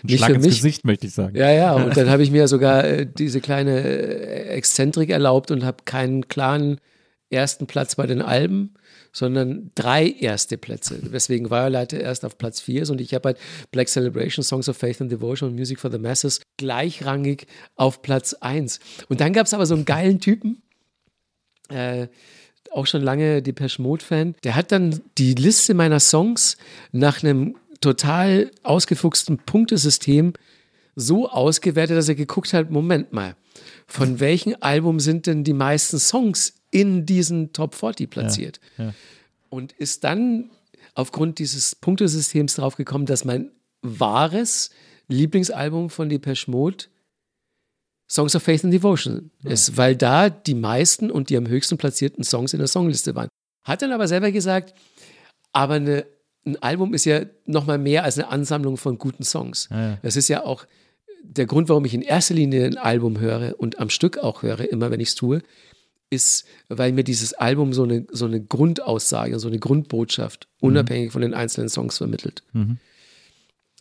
[0.04, 0.56] Nicht Schlag für ins mich.
[0.56, 1.36] Gesicht, möchte ich sagen.
[1.36, 5.64] Ja, ja, und dann habe ich mir sogar äh, diese kleine äh, Exzentrik erlaubt und
[5.64, 6.78] habe keinen klaren
[7.30, 8.76] ersten Platz bei den Alben,
[9.12, 11.00] sondern drei erste Plätze.
[11.12, 13.38] Weswegen Violator erst auf Platz 4 ist und ich habe halt
[13.72, 18.34] Black Celebration, Songs of Faith and Devotion und Music for the Masses gleichrangig auf Platz
[18.34, 18.80] 1.
[19.10, 20.62] Und dann gab es aber so einen geilen Typen,
[21.70, 22.08] äh,
[22.72, 26.58] auch schon lange Depeche Mode-Fan, der hat dann die Liste meiner Songs
[26.92, 30.34] nach einem total ausgefuchsten Punktesystem
[30.96, 33.36] so ausgewertet, dass er geguckt hat, Moment mal,
[33.88, 38.60] von welchem Album sind denn die meisten Songs in diesen Top 40 platziert?
[38.78, 38.94] ja.
[39.50, 40.50] Und ist dann
[40.96, 43.52] aufgrund dieses Punktesystems draufgekommen, dass mein
[43.82, 44.72] wahres
[45.08, 46.86] Lieblingsalbum von Depeche Mode
[48.10, 52.24] Songs of Faith and Devotion ist, weil da die meisten und die am höchsten platzierten
[52.24, 53.30] Songs in der Songliste waren.
[53.64, 54.76] Hat dann aber selber gesagt,
[55.52, 56.06] aber eine,
[56.46, 59.70] ein Album ist ja nochmal mehr als eine Ansammlung von guten Songs.
[59.72, 59.98] Ja, ja.
[60.04, 60.68] Das ist ja auch
[61.24, 64.72] der Grund, warum ich in erster Linie ein Album höre und am Stück auch höre,
[64.72, 65.42] immer wenn ich es tue,
[66.12, 71.22] ist, weil mir dieses Album so eine, so eine Grundaussage, so eine Grundbotschaft, unabhängig von
[71.22, 72.44] den einzelnen Songs vermittelt.
[72.54, 72.78] Mhm.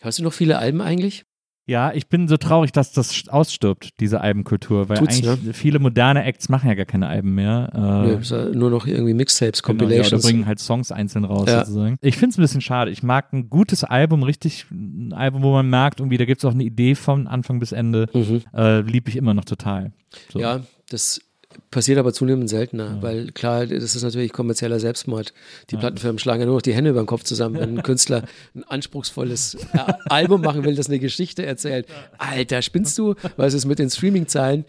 [0.00, 1.24] Hörst du noch viele Alben eigentlich?
[1.66, 5.54] Ja, ich bin so traurig, dass das ausstirbt, diese Albenkultur, weil Tut's, eigentlich ne?
[5.54, 7.70] viele moderne Acts machen ja gar keine Alben mehr.
[7.74, 10.22] Äh, Ja, nur noch irgendwie Mixtapes, Genau, ja, oder Compilations.
[10.24, 11.60] bringen halt Songs einzeln raus Ja.
[11.60, 11.96] sozusagen.
[12.02, 12.90] Ich finde es ein bisschen schade.
[12.90, 16.44] Ich mag ein gutes Album, richtig ein Album, wo man merkt, irgendwie, da gibt es
[16.44, 18.08] auch eine Idee von Anfang bis Ende.
[18.12, 18.42] Mhm.
[18.54, 19.92] Äh, lieb ich immer noch total.
[20.32, 20.40] So.
[20.40, 20.60] Ja,
[20.90, 21.22] das
[21.70, 25.32] passiert aber zunehmend seltener, weil klar, das ist natürlich kommerzieller Selbstmord.
[25.70, 28.24] Die Plattenfirmen schlagen ja nur noch die Hände über den Kopf zusammen, wenn ein Künstler
[28.54, 31.86] ein anspruchsvolles äh, Album machen will, das eine Geschichte erzählt.
[32.18, 33.14] Alter, spinnst du?
[33.36, 34.64] Was ist mit den Streaming-Zahlen?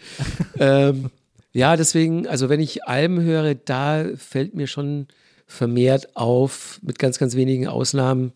[0.60, 1.10] ähm,
[1.54, 5.08] ja, deswegen, also wenn ich Alben höre, da fällt mir schon
[5.48, 8.34] vermehrt auf, mit ganz, ganz wenigen Ausnahmen,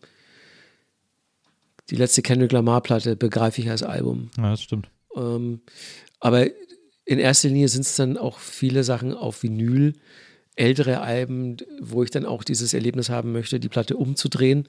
[1.90, 4.30] die letzte Kendrick Lamar-Platte begreife ich als Album.
[4.36, 4.88] Ja, das stimmt.
[5.16, 5.60] Ähm,
[6.20, 6.46] aber
[7.10, 9.94] in erster Linie sind es dann auch viele Sachen auf Vinyl,
[10.54, 14.68] ältere Alben, wo ich dann auch dieses Erlebnis haben möchte, die Platte umzudrehen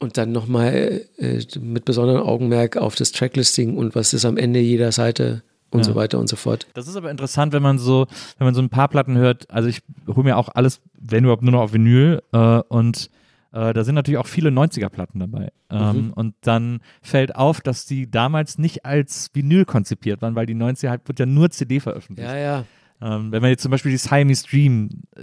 [0.00, 4.60] und dann nochmal äh, mit besonderem Augenmerk auf das Tracklisting und was ist am Ende
[4.60, 5.84] jeder Seite und Ja.
[5.84, 6.66] so weiter und so fort.
[6.72, 8.06] Das ist aber interessant, wenn man so,
[8.38, 9.50] wenn man so ein paar Platten hört.
[9.50, 12.38] Also ich hole mir auch alles, wenn überhaupt nur noch auf Vinyl äh,
[12.68, 13.10] und
[13.56, 15.50] äh, da sind natürlich auch viele 90er-Platten dabei.
[15.70, 20.54] Ähm, Und dann fällt auf, dass die damals nicht als Vinyl konzipiert waren, weil die
[20.54, 22.28] 90er halt wird ja nur CD veröffentlicht.
[22.28, 22.64] Ja, ja.
[22.98, 25.22] Ähm, wenn man jetzt zum Beispiel die Siamese Dream äh,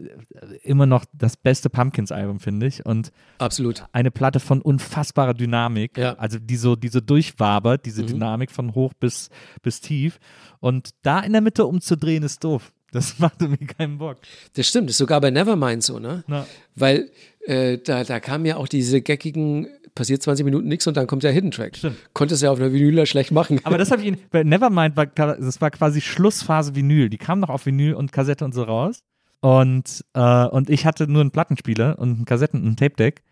[0.63, 2.85] immer noch das beste Pumpkins-Album, finde ich.
[2.85, 3.85] Und Absolut.
[3.93, 6.13] eine Platte von unfassbarer Dynamik, Ja.
[6.15, 8.07] also die so, die so durchwabert, diese Mhm.
[8.07, 9.29] Dynamik von hoch bis,
[9.63, 10.19] bis tief.
[10.59, 12.71] Und da in der Mitte umzudrehen ist doof.
[12.91, 14.17] Das macht irgendwie keinen Bock.
[14.53, 16.23] Das stimmt, ist sogar bei Nevermind so, ne?
[16.27, 16.45] Na.
[16.75, 17.09] Weil
[17.45, 21.23] äh, da, da kamen ja auch diese geckigen, passiert 20 Minuten nichts und dann kommt
[21.23, 21.77] der Hidden Track.
[21.77, 21.97] Stimmt.
[22.13, 23.59] Konntest du ja auf einer Vinyl schlecht machen.
[23.63, 27.09] Aber das habe ich in, bei Nevermind war, das war quasi Schlussphase Vinyl.
[27.09, 29.03] Die kam noch auf Vinyl und Kassette und so raus.
[29.41, 33.23] Und, äh, und ich hatte nur einen Plattenspieler und einen Kassetten- und ein Tape-Deck.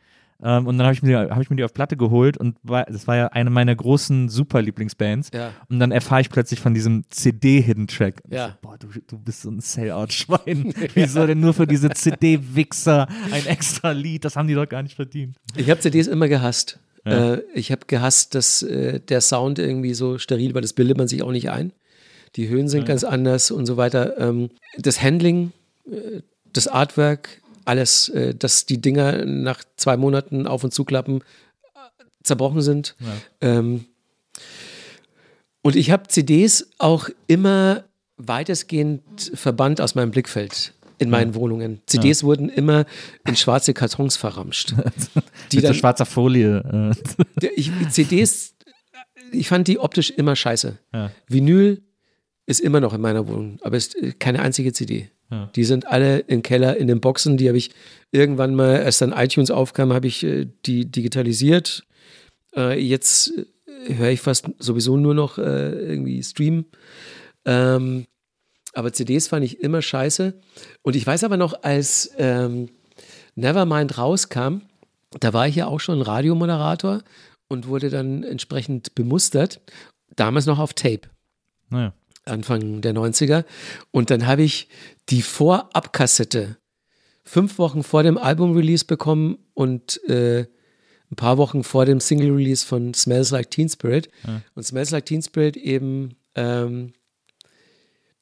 [0.44, 2.86] Ähm, und dann habe ich, mir- hab ich mir die auf Platte geholt und war,
[2.86, 5.30] das war ja eine meiner großen Super-Lieblingsbands.
[5.34, 5.52] Ja.
[5.70, 8.22] Und dann erfahre ich plötzlich von diesem CD-Hidden-Track.
[8.24, 8.48] Und Ja.
[8.50, 10.74] So, boah, du, du bist so ein Sellout-Schwein.
[10.94, 14.26] Wieso denn nur für diese CD-Wichser ein extra Lied?
[14.26, 15.38] Das haben die doch gar nicht verdient.
[15.56, 16.80] Ich habe CDs immer gehasst.
[17.06, 17.34] Ja.
[17.36, 20.62] Äh, ich habe gehasst, dass äh, der Sound irgendwie so steril war.
[20.62, 21.74] Das bildet man sich auch nicht ein.
[22.36, 22.88] Die Höhen sind ja.
[22.88, 24.18] ganz anders und so weiter.
[24.20, 25.52] Ähm, das Handling,
[25.90, 26.22] äh,
[26.54, 31.24] das Artwork, alles, äh, dass die Dinger nach zwei Monaten auf und zuklappen,
[32.24, 32.96] zerbrochen sind.
[33.00, 33.08] Ja.
[33.42, 33.86] Ähm,
[35.62, 37.84] und ich habe CDs auch immer
[38.18, 41.34] weitestgehend verbannt aus meinem Blickfeld in meinen.
[41.34, 41.82] Wohnungen.
[41.88, 42.28] CDs ja.
[42.28, 42.86] wurden immer
[43.26, 44.74] in schwarze Kartons verramscht.
[45.52, 46.94] die Mit dann, so schwarzer Folie.
[47.42, 47.48] Äh.
[47.56, 48.56] ich, CDs,
[49.32, 50.78] ich fand die optisch immer scheiße.
[50.94, 51.12] Ja.
[51.28, 51.82] Vinyl
[52.46, 55.10] ist immer noch in meiner Wohnung, aber ist keine einzige CD.
[55.56, 57.38] Die sind alle im Keller in den Boxen.
[57.38, 57.72] Die habe ich
[58.12, 61.86] irgendwann mal, als dann iTunes aufkam, habe ich äh, die digitalisiert.
[62.56, 63.34] Äh, jetzt
[63.88, 66.66] höre ich fast sowieso nur noch irgendwie Stream.
[67.46, 68.06] Ähm,
[68.74, 70.40] aber CDs fand ich immer scheiße.
[70.84, 72.70] Und ich weiß aber noch, als ähm,
[73.36, 74.62] Nevermind rauskam,
[75.20, 77.02] da war ich ja auch schon Radiomoderator
[77.48, 79.62] und wurde dann entsprechend bemustert.
[80.16, 81.10] Damals noch auf Tape.
[81.70, 81.94] Naja.
[82.26, 83.46] Anfang der 90er.
[83.92, 84.68] Und dann habe ich
[85.10, 86.58] die Vorabkassette
[87.24, 90.42] fünf Wochen vor dem Album-Release bekommen und äh,
[91.12, 94.10] ein paar Wochen vor dem Single-Release von Smells Like Teen Spirit.
[94.26, 94.42] Ja.
[94.56, 96.94] Und Smells Like Teen Spirit eben ähm,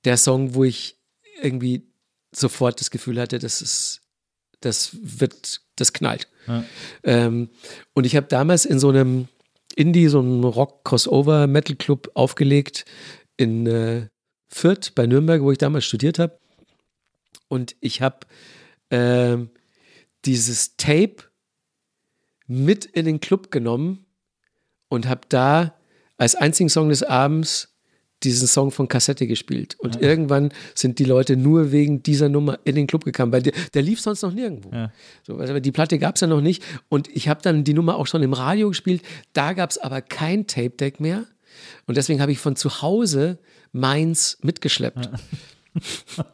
[0.06, 0.98] der Song, wo ich
[1.42, 1.88] irgendwie
[2.32, 4.02] sofort das Gefühl hatte, das ist,
[4.62, 6.28] das wird, das knallt.
[6.48, 6.64] Ja.
[7.04, 7.50] Ähm,
[7.94, 9.28] und ich habe damals in so einem
[9.76, 12.86] Indie, so einem Rock-Crossover-Metal-Club aufgelegt
[13.40, 14.08] in äh,
[14.50, 16.38] Fürth bei Nürnberg, wo ich damals studiert habe.
[17.48, 18.28] Und ich habe
[18.90, 19.38] äh,
[20.26, 21.24] dieses Tape
[22.48, 24.06] mit in den Club genommen
[24.90, 25.76] und habe da
[26.18, 27.74] als einzigen Song des Abends
[28.24, 29.78] diesen Song von Kassette gespielt.
[29.80, 30.02] Und ja.
[30.02, 33.82] irgendwann sind die Leute nur wegen dieser Nummer in den Club gekommen, weil der, der
[33.82, 34.72] lief sonst noch nirgendwo.
[34.74, 34.92] Ja.
[35.24, 36.62] So, also die Platte gab es ja noch nicht.
[36.90, 39.02] Und ich habe dann die Nummer auch schon im Radio gespielt.
[39.32, 41.26] Da gab es aber kein Tape-Deck mehr.
[41.88, 43.40] Und deswegen habe ich von zu Hause
[43.72, 45.10] meins mitgeschleppt.
[46.18, 46.26] Ja.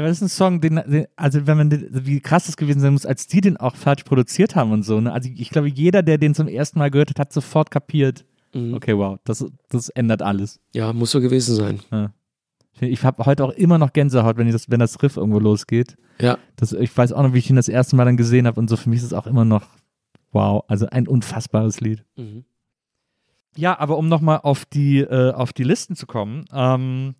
[0.00, 2.80] Aber das ist ein Song, den, den, also wenn man, den, wie krass das gewesen
[2.80, 5.00] sein muss, als die den auch falsch produziert haben und so.
[5.00, 5.12] Ne?
[5.12, 8.24] Also ich glaube, jeder, der den zum ersten Mal gehört hat, hat sofort kapiert,
[8.54, 8.74] Mhm.
[8.74, 10.60] Okay, wow, das, das ändert alles.
[10.74, 11.80] Ja, muss so gewesen sein.
[11.90, 12.12] Ja.
[12.80, 15.96] Ich habe heute auch immer noch Gänsehaut, wenn, ich das, wenn das Riff irgendwo losgeht.
[16.20, 16.38] Ja.
[16.56, 18.68] Das, ich weiß auch noch, wie ich ihn das erste Mal dann gesehen habe und
[18.68, 18.76] so.
[18.76, 19.68] Für mich ist es auch immer noch
[20.32, 22.04] wow, also ein unfassbares Lied.
[22.16, 22.44] Mhm.
[23.56, 27.14] Ja, aber um nochmal auf die, äh, auf die Listen zu kommen, ähm,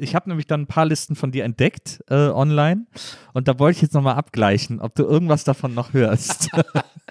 [0.00, 2.86] ich habe nämlich dann ein paar Listen von dir entdeckt äh, online
[3.32, 6.50] und da wollte ich jetzt nochmal abgleichen, ob du irgendwas davon noch hörst.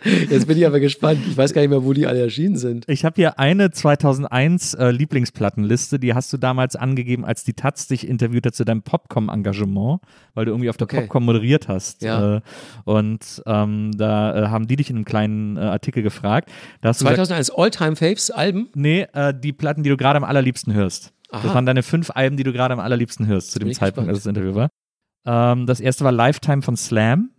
[0.30, 1.20] jetzt bin ich aber gespannt.
[1.28, 2.86] Ich weiß gar nicht mehr, wo die alle erschienen sind.
[2.88, 7.88] Ich habe hier eine 2001 äh, Lieblingsplattenliste, die hast du damals angegeben, als die Taz
[7.88, 10.02] dich interviewt hat zu deinem Popcom-Engagement,
[10.34, 11.02] weil du irgendwie auf der okay.
[11.02, 12.02] Popcom moderiert hast.
[12.02, 12.38] Ja.
[12.38, 12.42] Äh,
[12.86, 16.50] und ähm, da äh, haben die dich in einem kleinen äh, Artikel gefragt.
[16.82, 18.70] 2001 All-Time-Faves, Alben?
[18.74, 21.14] Nee, äh, die Platten, die du gerade am allerliebsten hörst.
[21.32, 21.44] Aha.
[21.44, 24.20] Das waren deine fünf Alben, die du gerade am allerliebsten hörst, zu dem Zeitpunkt, als
[24.20, 24.70] das Interview war.
[25.26, 27.32] Ähm, das erste war Lifetime von Slam.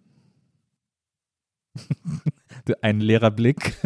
[2.82, 3.76] Ein leerer Blick.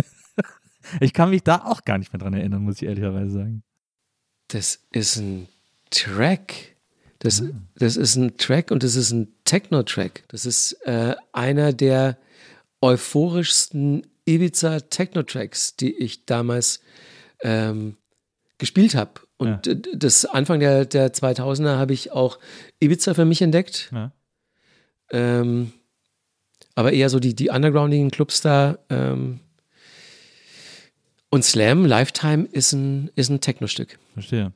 [1.00, 3.62] ich kann mich da auch gar nicht mehr dran erinnern, muss ich ehrlicherweise sagen.
[4.48, 5.48] Das ist ein
[5.90, 6.76] Track.
[7.18, 7.46] Das, ah.
[7.76, 10.24] das ist ein Track und das ist ein Techno-Track.
[10.28, 12.18] Das ist äh, einer der
[12.82, 16.80] euphorischsten Ibiza-Techno-Tracks, die ich damals
[17.42, 17.96] ähm,
[18.58, 19.23] gespielt habe.
[19.36, 19.74] Und ja.
[19.94, 22.38] das Anfang der, der 2000er habe ich auch
[22.80, 23.90] Ibiza für mich entdeckt.
[23.92, 24.12] Ja.
[25.10, 25.72] Ähm,
[26.74, 28.78] aber eher so die, die undergroundigen Clubs da.
[28.90, 29.40] Ähm,
[31.30, 33.98] und Slam Lifetime ist ein, ist ein Techno-Stück.
[34.14, 34.52] Verstehe.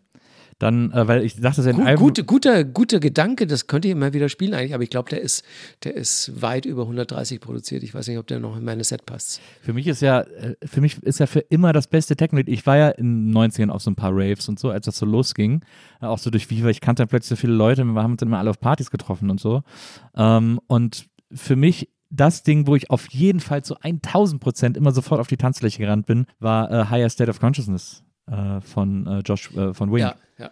[0.59, 2.07] Dann, äh, weil ich dachte, sein Gut, Album.
[2.07, 5.21] Gute, guter, guter Gedanke, das könnte ich immer wieder spielen eigentlich, aber ich glaube, der
[5.21, 5.45] ist,
[5.85, 7.85] der ist weit über 130 produziert.
[7.85, 9.41] Ich weiß nicht, ob der noch in meine Set passt.
[9.63, 12.67] Für mich ist ja, äh, für mich ist ja für immer das beste techno Ich
[12.67, 15.07] war ja in den 90ern auf so ein paar Raves und so, als das so
[15.07, 15.63] losging.
[16.01, 16.69] Äh, auch so durch Viva.
[16.69, 18.91] Ich kannte dann plötzlich so viele Leute, wir haben uns dann immer alle auf Partys
[18.91, 19.63] getroffen und so.
[20.17, 24.91] Ähm, und für mich das Ding, wo ich auf jeden Fall zu 1000 Prozent immer
[24.91, 29.19] sofort auf die Tanzfläche gerannt bin, war äh, Higher State of Consciousness äh, von äh,
[29.21, 30.01] Josh äh, von Wing.
[30.01, 30.51] Ja, ja.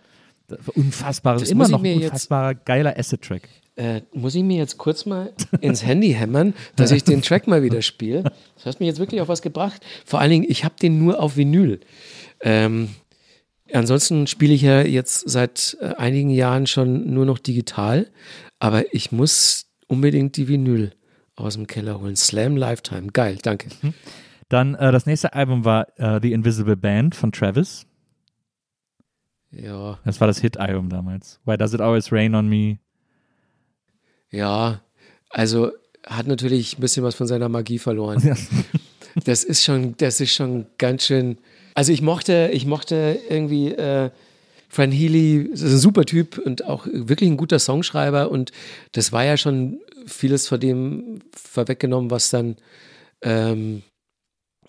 [0.75, 3.49] Unfassbares, das immer noch unfassbarer jetzt, geiler Acid-Track.
[3.77, 7.63] Äh, muss ich mir jetzt kurz mal ins Handy hämmern, dass ich den Track mal
[7.63, 8.23] wieder spiele?
[8.55, 9.85] Das hat mir jetzt wirklich auf was gebracht.
[10.05, 11.81] Vor allen Dingen, ich habe den nur auf Vinyl.
[12.41, 12.89] Ähm,
[13.73, 18.07] ansonsten spiele ich ja jetzt seit äh, einigen Jahren schon nur noch digital,
[18.59, 20.93] aber ich muss unbedingt die Vinyl
[21.35, 22.17] aus dem Keller holen.
[22.17, 23.69] Slam Lifetime, geil, danke.
[23.83, 23.95] Mhm.
[24.49, 27.87] Dann äh, das nächste Album war äh, The Invisible Band von Travis.
[29.51, 29.99] Ja.
[30.05, 31.41] Das war das Hit-Album damals.
[31.45, 32.79] Why Does It Always Rain on Me?
[34.31, 34.81] Ja,
[35.31, 35.73] also
[36.05, 38.23] hat natürlich ein bisschen was von seiner Magie verloren.
[39.25, 41.39] das ist schon, das ist schon ganz schön.
[41.75, 44.11] Also ich mochte, ich mochte irgendwie äh,
[44.69, 48.53] Fran Healy, das ist ein super Typ und auch wirklich ein guter Songschreiber und
[48.93, 52.57] das war ja schon vieles von dem vorweggenommen, was dann
[53.23, 53.83] ähm,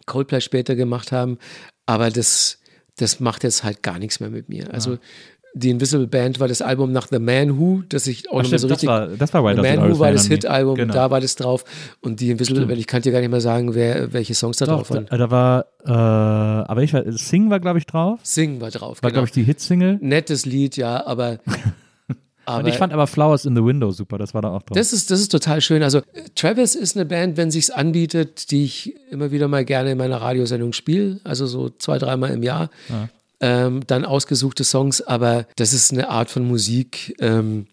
[0.07, 1.38] Coldplay später gemacht haben.
[1.85, 2.59] Aber das,
[2.97, 4.73] das macht jetzt halt gar nichts mehr mit mir.
[4.73, 4.97] Also
[5.53, 8.59] die Invisible Band war das Album nach The Man Who, das ich auch Ach, mehr
[8.59, 8.89] so stimmt, richtig.
[8.89, 10.27] das war, das war The Man Who war das.
[10.27, 10.93] Hit-Album, Genau.
[10.93, 11.63] da war das drauf.
[12.01, 12.67] Und die Invisible Stimmt.
[12.69, 15.07] Band, ich kann dir gar nicht mehr sagen, wer, welche Songs da Doch, drauf waren.
[15.09, 15.89] da, da war, äh,
[16.69, 18.19] aber ich war, Sing war, glaube ich, drauf.
[18.23, 19.01] Sing war drauf.
[19.01, 19.21] War, genau.
[19.21, 19.97] glaube ich, die Hitsingle.
[20.01, 21.39] Nettes Lied, ja, aber.
[22.48, 24.78] aber Und ich fand aber Flowers in the Window super, das war da auch drauf.
[24.78, 25.84] Das ist, das ist total schön.
[25.84, 26.02] Also,
[26.34, 30.22] Travis ist eine Band, wenn sich's anbietet, die ich immer wieder mal gerne in meiner
[30.22, 31.19] Radiosendung spiele.
[31.26, 32.69] Also so zwei, dreimal im Jahr.
[33.41, 37.68] Ähm, dann ausgesuchte Songs, aber das ist eine Art von Musik, ähm,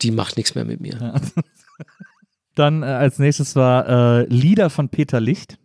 [0.00, 1.20] die macht nichts mehr mit mir.
[2.54, 5.58] Dann äh, als nächstes war äh, Lieder von Peter Licht.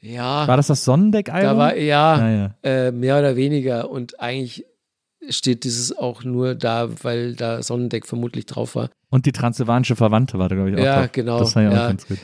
[0.00, 1.50] Ja, War das das Sonnendeck-Album?
[1.50, 2.54] da war ja, Ja, ja.
[2.62, 3.90] Äh, mehr oder weniger.
[3.90, 4.64] Und eigentlich
[5.30, 8.90] steht dieses auch nur da, weil da Sonnendeck vermutlich drauf war.
[9.10, 11.12] Und die transsilvanische Verwandte war da, glaube ich, auch Ja, drauf.
[11.12, 12.18] genau, Das war ja, auch ganz gut.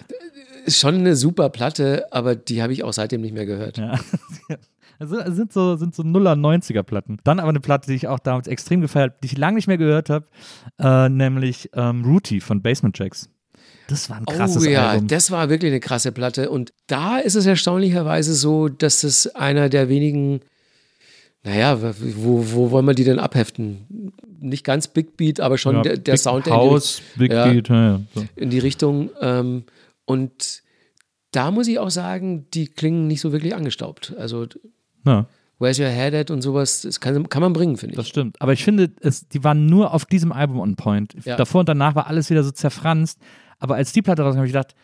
[0.65, 3.79] Ist schon eine super Platte, aber die habe ich auch seitdem nicht mehr gehört.
[3.79, 3.99] Ja.
[4.99, 7.19] Also sind so, sind so Nuller 90er Platten.
[7.25, 9.67] Dann aber eine Platte, die ich auch damals extrem gefeiert habe, die ich lange nicht
[9.67, 10.27] mehr gehört habe,
[10.79, 13.29] äh, nämlich ähm, Rooty von Basement Jacks.
[13.89, 15.09] Das war ein krasses oh ja, Album.
[15.09, 16.51] das war wirklich eine krasse Platte.
[16.51, 20.41] Und da ist es erstaunlicherweise so, dass es einer der wenigen,
[21.45, 21.79] naja,
[22.17, 24.13] wo, wo wollen wir die denn abheften?
[24.41, 27.03] Nicht ganz Big Beat, aber schon Ja, der, der Big Sound der in die, House,
[27.17, 27.47] Big Ja.
[27.51, 28.01] Beat, ja, ja.
[28.15, 28.25] So.
[28.37, 29.11] in die Richtung.
[29.21, 29.65] Ähm,
[30.05, 30.63] und
[31.33, 34.15] da muss ich auch sagen, die klingen nicht so wirklich angestaubt.
[34.19, 34.47] Also
[35.05, 35.27] ja.
[35.59, 38.11] Where's Your Head at und sowas, das kann, kann man bringen, finde Das ich.
[38.11, 38.41] stimmt.
[38.41, 41.15] Aber ich finde, es, die waren nur auf diesem Album on point.
[41.25, 43.21] Davor und danach war alles wieder so zerfranst.
[43.61, 44.75] Aber als die Platte rauskam, habe ich gedacht,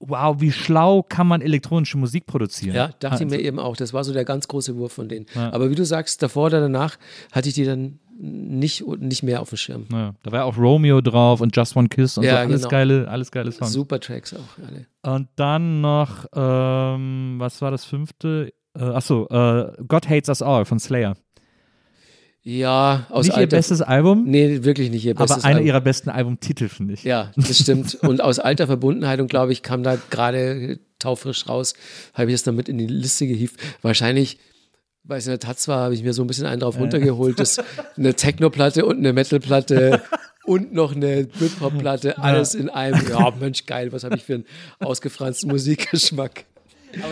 [0.00, 2.74] wow, wie schlau kann man elektronische Musik produzieren.
[2.76, 3.76] Ja, dachte ich Also- mir eben auch.
[3.76, 5.26] Das war so der ganz große Wurf von denen.
[5.34, 5.52] Ja.
[5.52, 6.96] Aber wie du sagst, davor oder danach
[7.32, 9.86] hatte ich die dann nicht, nicht mehr auf dem Schirm.
[9.92, 12.60] Ja, da war ja auch Romeo drauf und Just One Kiss und Ja, so alles
[12.62, 12.70] genau.
[12.70, 13.72] geile, alles geile Songs.
[13.72, 14.86] Super Tracks auch alle.
[15.14, 18.52] Und dann noch, ähm, was war das fünfte?
[18.76, 21.16] Äh, achso, äh, God Hates Us All von Slayer.
[22.48, 25.82] Ja, aus nicht ihr alter bestes Album, Nee, wirklich nicht ihr bestes aber einer ihrer
[25.82, 27.04] besten Albumtitel, finde ich.
[27.04, 27.96] Ja, das stimmt.
[27.96, 31.74] Und aus alter Verbundenheit und glaube ich, kam da gerade taufrisch raus,
[32.14, 33.60] habe ich das damit in die Liste gehievt.
[33.82, 34.38] Wahrscheinlich,
[35.04, 37.38] weil es in der Taz war, habe ich mir so ein bisschen einen drauf runtergeholt,
[37.38, 37.60] dass
[37.98, 40.00] eine Techno-Platte und eine Metal-Platte
[40.46, 43.06] und noch eine Britpop-Platte, alles in einem.
[43.10, 44.46] Ja, Mensch, geil, was habe ich für einen
[44.80, 46.46] ausgefransten Musikgeschmack.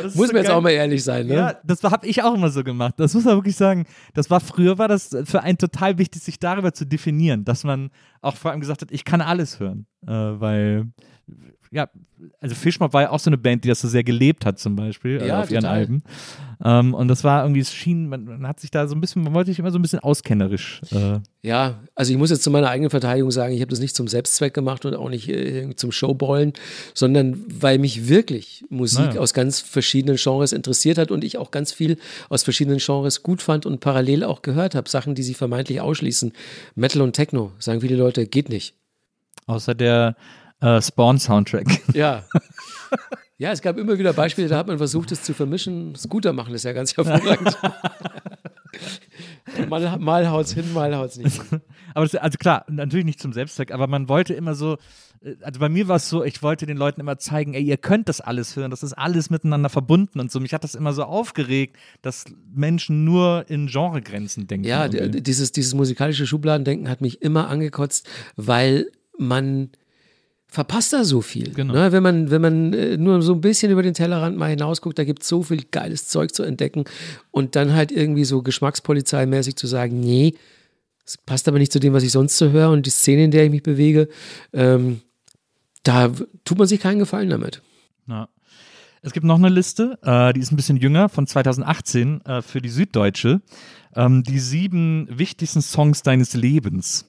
[0.03, 1.35] Muss so man jetzt auch mal ehrlich sein, ne?
[1.35, 2.95] Ja, das habe ich auch immer so gemacht.
[2.97, 3.87] Das muss man wirklich sagen.
[4.15, 7.91] Das war früher war das für einen total wichtig, sich darüber zu definieren, dass man
[8.21, 10.87] auch vor allem gesagt hat, ich kann alles hören, äh, weil
[11.71, 11.89] ja,
[12.41, 14.77] also Fishmob war ja auch so eine Band, die das so sehr gelebt hat zum
[14.77, 15.77] Beispiel Ja, auf ihren total.
[15.79, 16.03] Alben.
[16.65, 19.23] Ähm, und das war irgendwie, es schien, man, man hat sich da so ein bisschen,
[19.23, 20.81] man wollte sich immer so ein bisschen auskennerisch.
[20.91, 23.95] Äh, Ja, also ich muss jetzt zu meiner eigenen Verteidigung sagen, ich habe das nicht
[23.95, 26.55] zum Selbstzweck gemacht und auch nicht äh, zum Showballen,
[26.95, 29.21] sondern weil mich wirklich Musik Naja.
[29.21, 31.99] aus ganz verschiedenen Genres interessiert hat und ich auch ganz viel
[32.31, 34.89] aus verschiedenen Genres gut fand und parallel auch gehört habe.
[34.89, 36.33] Sachen, die sie vermeintlich ausschließen.
[36.75, 38.75] Metal und Techno, sagen viele Leute, geht nicht.
[39.47, 40.17] außer der
[40.61, 41.95] äh, Spawn-Soundtrack.
[41.95, 42.25] Ja.
[43.39, 45.95] Ja, es gab immer wieder Beispiele, da hat man versucht, es zu vermischen.
[45.95, 47.55] Scooter machen das ja ganz hervorragend.
[49.69, 51.43] mal, mal haut's hin, mal haut's nicht.
[51.43, 51.61] hin.
[51.95, 54.77] Aber das, also klar, natürlich nicht zum Selbstzweck, aber man wollte immer so,
[55.23, 57.79] äh, also bei mir war es so, ich wollte den Leuten immer zeigen, ey, ihr
[57.79, 60.41] könnt das alles hören, das ist alles miteinander verbunden und so.
[60.41, 64.67] Mich hat das immer so aufgeregt, dass Menschen nur in Genregrenzen denken.
[64.67, 65.23] Ja, irgendwie.
[65.23, 68.07] dieses, dieses musikalische Schubladendenken hat mich immer angekotzt,
[68.37, 69.71] weil man
[70.49, 71.53] verpasst da so viel.
[71.53, 71.75] Genau.
[71.75, 71.93] Ne?
[71.93, 75.05] Wenn man, wenn man äh, nur so ein bisschen über den Tellerrand mal hinausguckt, da
[75.05, 76.85] gibt es so viel geiles Zeug zu entdecken
[77.31, 80.35] und dann halt irgendwie so geschmackspolizeimäßig zu sagen, nee,
[81.05, 83.31] es passt aber nicht zu dem, was ich sonst so höre und die Szene, in
[83.31, 84.09] der ich mich bewege,
[84.53, 85.01] ähm,
[85.83, 86.11] da
[86.45, 87.63] tut man sich keinen Gefallen damit.
[88.09, 88.29] Ja.
[89.03, 92.61] Es gibt noch eine Liste, äh, die ist ein bisschen jünger, von 2018 äh, für
[92.61, 93.41] die Süddeutsche.
[93.95, 97.09] Ähm, die sieben wichtigsten Songs deines Lebens.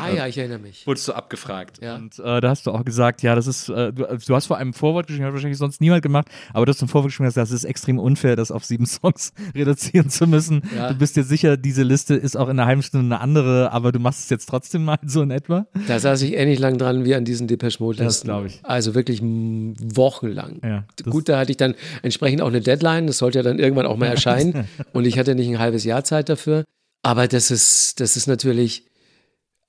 [0.00, 0.86] Ah ja, ich erinnere mich.
[0.86, 1.82] Wurdest du abgefragt.
[1.82, 1.96] Ja.
[1.96, 4.56] Und äh, da hast du auch gesagt, ja, das ist, äh, du, du hast vor
[4.58, 7.48] einem Vorwort geschrieben, hat wahrscheinlich sonst niemand gemacht, aber du hast zum Vorwort geschrieben, gesagt,
[7.48, 10.62] das ist extrem unfair, das auf sieben Songs reduzieren zu müssen.
[10.76, 10.88] Ja.
[10.92, 13.92] Du bist dir sicher, diese Liste ist auch in einer halben Stunde eine andere, aber
[13.92, 15.66] du machst es jetzt trotzdem mal so in etwa.
[15.86, 18.26] Da saß ich ähnlich lang dran wie an diesen Depeche Mode Das Listen.
[18.28, 18.60] glaub ich.
[18.62, 20.60] Also wirklich wochenlang.
[20.62, 23.06] Ja, Gut, da hatte ich dann entsprechend auch eine Deadline.
[23.06, 24.66] Das sollte ja dann irgendwann auch mal erscheinen.
[24.92, 26.64] Und ich hatte nicht ein halbes Jahr Zeit dafür.
[27.02, 28.87] Aber das ist, das ist natürlich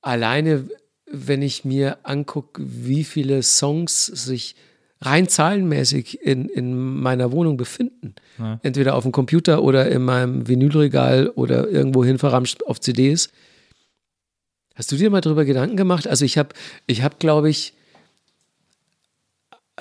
[0.02, 0.70] alleine,
[1.12, 4.56] wenn ich mir angucke, wie viele Songs sich
[5.02, 8.16] rein zahlenmäßig in, in meiner Wohnung befinden.
[8.38, 8.60] Ja.
[8.64, 13.30] Entweder auf dem Computer oder in meinem Vinylregal oder irgendwo hin verramscht auf CDs.
[14.76, 16.08] Hast du dir mal darüber Gedanken gemacht?
[16.08, 16.50] Also ich habe,
[16.86, 17.74] ich habe, glaube ich,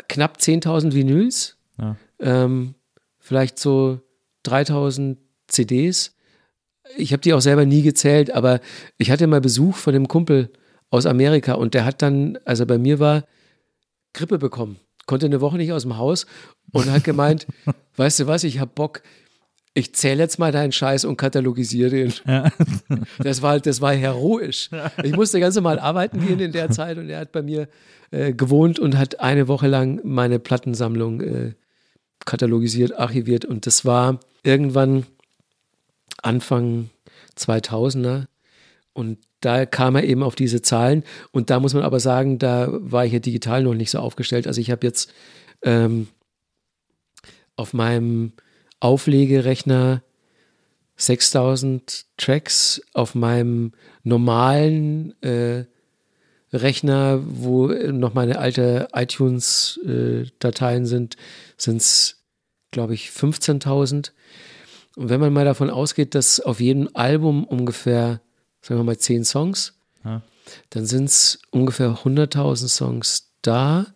[0.09, 1.97] knapp 10.000 Vinyls, Ja.
[2.20, 2.74] ähm,
[3.19, 4.01] vielleicht so
[4.47, 5.16] 3.000
[5.49, 6.15] CDs.
[6.97, 8.60] Ich habe die auch selber nie gezählt, aber
[8.97, 10.51] ich hatte mal Besuch von einem Kumpel
[10.90, 13.24] aus Amerika und der hat dann, als er bei mir war,
[14.15, 14.78] Grippe bekommen.
[15.06, 16.27] Konnte eine Woche nicht aus dem Haus
[16.73, 17.47] und hat gemeint,
[17.97, 19.02] weißt du was, ich habe Bock,
[19.74, 22.12] ich zähle jetzt mal deinen Scheiß und katalogisiere den.
[22.27, 22.51] Ja.
[23.23, 24.70] Das war, das war heroisch.
[25.02, 27.69] Ich musste ganz normal arbeiten gehen in der Zeit und er hat bei mir
[28.10, 31.55] äh, gewohnt und hat eine Woche lang meine Plattensammlung äh,
[32.24, 35.06] katalogisiert, archiviert und das war irgendwann
[36.29, 36.91] Anfang
[37.39, 38.27] 2000er
[38.93, 42.69] und da kam er eben auf diese Zahlen und da muss man aber sagen, da
[42.71, 44.47] war ich ja digital noch nicht so aufgestellt.
[44.47, 45.11] Also ich habe jetzt
[45.63, 46.09] ähm,
[47.57, 48.33] auf meinem
[48.81, 50.03] Auflegerechner
[50.97, 53.73] 6000 Tracks, auf meinem
[54.03, 55.65] normalen äh,
[56.53, 61.17] Rechner, wo noch meine alte iTunes-Dateien sind,
[61.57, 62.23] sind es,
[62.71, 64.11] glaube ich, 15.000.
[64.99, 68.20] Und wenn man mal davon ausgeht, dass auf jedem Album ungefähr,
[68.62, 70.23] sagen wir mal, 10 Songs, Ja.
[70.70, 73.87] dann sind es ungefähr 100.000 Songs da.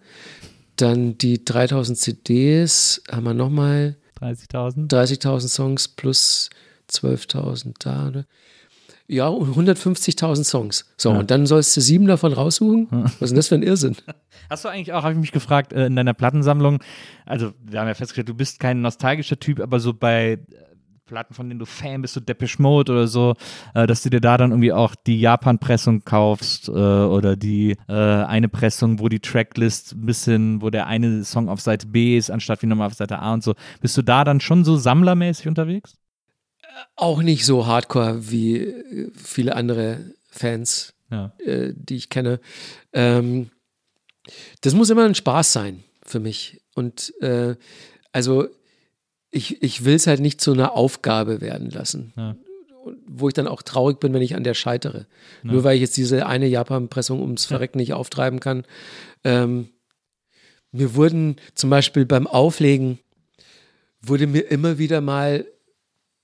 [0.77, 4.89] Dann die 3000 CDs haben wir nochmal 30.000.
[4.89, 6.51] 30.000 Songs plus
[6.89, 8.11] 12.000 da.
[8.11, 8.27] Ne?
[9.09, 10.85] Ja, und 150.000 Songs.
[10.97, 11.19] So, Ja.
[11.19, 12.87] und dann sollst du sieben davon raussuchen?
[12.91, 13.97] Was ist denn das für ein Irrsinn?
[14.49, 16.81] Hast du eigentlich auch, habe ich mich gefragt, äh, in deiner Plattensammlung,
[17.27, 20.39] also wir haben ja festgestellt, du bist kein nostalgischer Typ, aber so bei
[21.13, 23.35] Platten, von denen du Fan bist, so Depeche Mode oder so,
[23.75, 27.93] äh, dass du dir da dann irgendwie auch die Japan-Pressung kaufst äh, oder die äh,
[27.93, 32.31] eine Pressung, wo die Tracklist ein bisschen, wo der eine Song auf Seite B ist,
[32.31, 33.55] anstatt wie nochmal auf Seite A und so.
[33.83, 35.99] Bist du da dann schon so sammlermäßig unterwegs?
[36.97, 39.99] Auch nicht so hardcore wie äh, viele andere
[40.31, 41.35] Fans, Ja.
[41.45, 42.41] äh, die ich kenne.
[42.95, 43.51] Ähm,
[44.63, 46.63] das muss immer ein Spaß sein für mich.
[46.75, 47.57] Und äh,
[48.13, 48.49] also
[49.33, 52.13] ich, ich will es halt nicht zu einer Aufgabe werden lassen.
[52.17, 52.37] Ja.
[53.07, 55.07] Wo ich dann auch traurig bin, wenn ich an der scheitere.
[55.43, 58.65] Nur weil ich jetzt diese eine Japan-Pressung ums Verrecken nicht auftreiben kann.
[59.25, 59.69] Ähm,
[60.73, 62.99] mir wurden zum Beispiel beim Auflegen,
[64.03, 65.47] wurde mir immer wieder mal,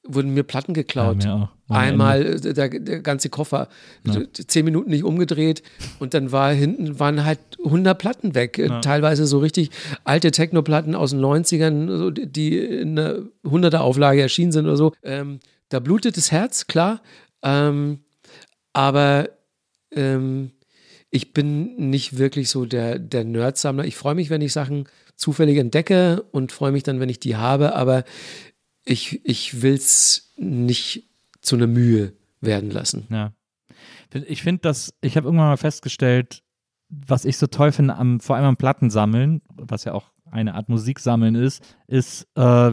[0.08, 1.22] wurden mir Platten geklaut.
[1.24, 3.68] Ja, Einmal äh, der, der ganze Koffer,
[4.06, 4.22] Ja.
[4.32, 5.62] zehn Minuten nicht umgedreht
[5.98, 8.58] und dann war hinten waren halt 100 Platten weg.
[8.58, 8.80] Ja.
[8.80, 9.70] Teilweise so richtig
[10.04, 14.76] alte Techno-Platten aus den 90ern, so, die- die in einer 100er Auflage erschienen sind oder
[14.78, 14.92] so.
[15.02, 17.02] Ähm, da blutet das Herz, klar.
[17.42, 18.00] Ähm,
[18.72, 19.28] aber
[19.94, 20.52] ähm,
[21.10, 23.84] ich bin nicht wirklich so der, der Nerd-Sammler.
[23.84, 24.84] Ich freue mich, wenn ich Sachen
[25.16, 28.04] zufällig entdecke und freue mich dann, wenn ich die habe, aber
[28.88, 31.08] ich, ich will es nicht
[31.40, 33.06] zu einer Mühe werden lassen.
[33.10, 33.32] Ja.
[34.12, 36.42] Ich finde das, ich habe irgendwann mal festgestellt,
[36.88, 40.70] was ich so toll finde, am, vor allem am Plattensammeln, was ja auch eine Art
[40.70, 42.72] Musiksammeln ist, ist, äh,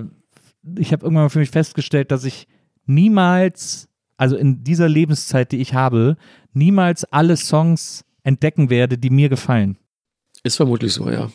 [0.77, 2.47] ich habe irgendwann mal für mich festgestellt, dass ich
[2.85, 6.15] niemals, also in dieser Lebenszeit, die ich habe,
[6.53, 9.77] niemals alle Songs entdecken werde, die mir gefallen.
[10.43, 11.29] Ist vermutlich so, ja.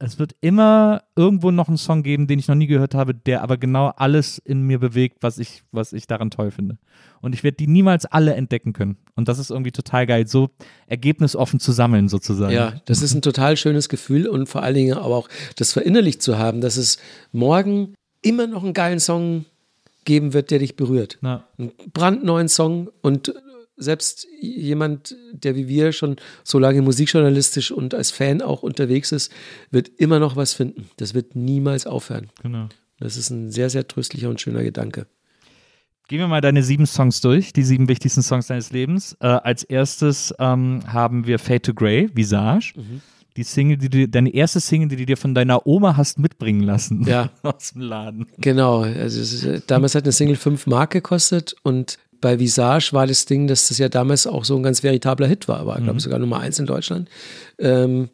[0.00, 3.42] Es wird immer irgendwo noch einen Song geben, den ich noch nie gehört habe, der
[3.42, 6.78] aber genau alles in mir bewegt, was ich, was ich daran toll finde.
[7.20, 8.96] Und ich werde die niemals alle entdecken können.
[9.14, 10.50] Und das ist irgendwie total geil, so
[10.88, 12.52] ergebnisoffen zu sammeln sozusagen.
[12.52, 16.22] Ja, das ist ein total schönes Gefühl und vor allen Dingen aber auch das verinnerlicht
[16.22, 16.98] zu haben, dass es
[17.32, 19.44] morgen immer noch einen geilen Song
[20.04, 21.18] geben wird, der dich berührt.
[21.20, 23.32] Na, Einen brandneuen Song und
[23.76, 29.32] selbst jemand, der wie wir schon so lange musikjournalistisch und als Fan auch unterwegs ist,
[29.70, 30.88] wird immer noch was finden.
[30.96, 32.30] Das wird niemals aufhören.
[32.42, 32.68] genau.
[33.00, 35.06] Das ist ein sehr, sehr tröstlicher und schöner Gedanke.
[36.06, 39.16] Gehen wir mal deine sieben Songs durch, die sieben wichtigsten Songs deines Lebens.
[39.20, 42.74] Äh, als erstes ähm, haben wir Fade to Grey, Visage.
[43.36, 46.62] Die Single, die du, deine erste Single, die du dir von deiner Oma hast mitbringen
[46.62, 47.04] lassen.
[47.04, 47.30] Ja.
[47.42, 48.26] Aus dem Laden.
[48.38, 53.46] Genau, also damals hat eine Single 5 Mark gekostet und bei Visage war das Ding,
[53.48, 56.18] dass das ja damals auch so ein ganz veritabler Hit war, war, glaube ich, sogar
[56.18, 57.10] Nummer eins in Deutschland.
[57.58, 58.08] Ähm,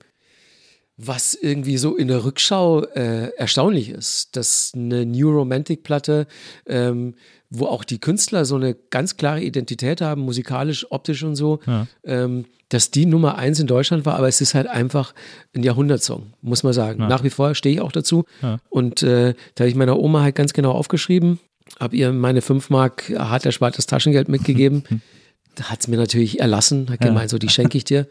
[0.96, 6.26] was irgendwie so in der Rückschau äh, erstaunlich ist, dass eine New Romantic Platte,
[6.66, 7.14] ähm,
[7.50, 11.86] wo auch die Künstler so eine ganz klare Identität haben, musikalisch, optisch und so, Ja.
[12.04, 15.14] ähm, dass die Nummer eins in Deutschland war, aber es ist halt einfach
[15.56, 17.00] ein Jahrhundertsong, muss man sagen.
[17.02, 17.08] Ja.
[17.08, 18.24] Nach wie vor stehe ich auch dazu.
[18.42, 18.58] Ja.
[18.68, 21.38] Und äh, da habe ich meiner Oma halt ganz genau aufgeschrieben,
[21.80, 24.84] habe ihr meine 5 Mark hart erspartes Taschengeld mitgegeben.
[25.56, 27.08] da hat es mir natürlich erlassen, hat Ja.
[27.08, 28.06] gemeint, so die schenke ich dir.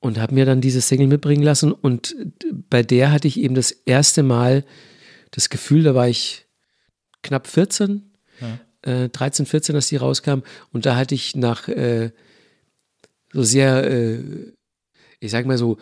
[0.00, 1.72] und habe mir dann diese Single mitbringen lassen.
[1.72, 2.14] Und
[2.68, 4.64] bei der hatte ich eben das erste Mal
[5.30, 6.46] das Gefühl, da war ich
[7.22, 9.04] knapp 14, ja.
[9.04, 10.40] äh, 13, 14, als die rauskam.
[10.72, 12.10] Und da hatte ich nach äh,
[13.32, 14.18] so sehr, äh,
[15.20, 15.78] ich sag mal so,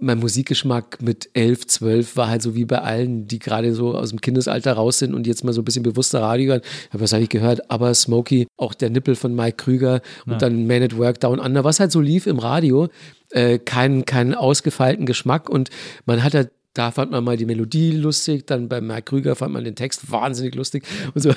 [0.00, 4.10] mein Musikgeschmack mit 11, 12 war halt so wie bei allen, die gerade so aus
[4.10, 6.62] dem Kindesalter raus sind und jetzt mal so ein bisschen bewusster Radio hören.
[6.90, 7.70] Aber was habe ich gehört?
[7.70, 10.38] Aber Smokey, auch der Nippel von Mike Krüger und ja.
[10.38, 12.88] dann Man at Work Down Under, was halt so lief im Radio.
[13.30, 15.70] Äh, keinen, keinen ausgefeilten Geschmack und
[16.04, 19.54] man hat halt da fand man mal die Melodie lustig, dann bei Mark Krüger fand
[19.54, 20.84] man den Text wahnsinnig lustig
[21.14, 21.32] und so.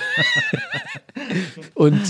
[1.76, 2.02] und,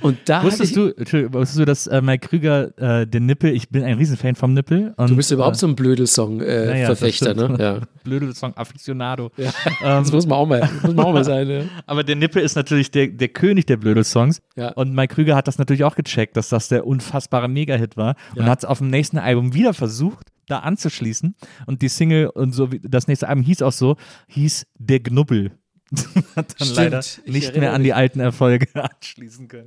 [0.00, 0.94] und da wusstest du,
[1.32, 4.94] wusstest du, dass äh, Mike Krüger äh, den Nippel, ich bin ein Riesenfan vom Nippel.
[4.96, 7.62] Und, du bist überhaupt äh, so ein Blödelsong-Verfechter, äh, naja, ne?
[7.62, 7.80] Ja.
[8.04, 9.32] Blödelsong-Afficionado.
[9.36, 9.50] Ja.
[9.82, 11.62] Ähm, das muss man auch mal, muss man auch mal sein, ja.
[11.86, 14.40] Aber der Nippel ist natürlich der, der König der Blödelsongs.
[14.54, 14.68] Ja.
[14.70, 18.14] Und Mike Krüger hat das natürlich auch gecheckt, dass das der unfassbare Mega-Hit war.
[18.36, 18.42] Ja.
[18.42, 21.34] Und hat es auf dem nächsten Album wieder versucht da anzuschließen.
[21.66, 23.96] Und die Single und so, das nächste Album hieß auch so,
[24.28, 25.52] hieß Der Knubbel.
[26.36, 29.64] hat dann Stimmt, leider nicht mehr an die alten Erfolge anschließen können.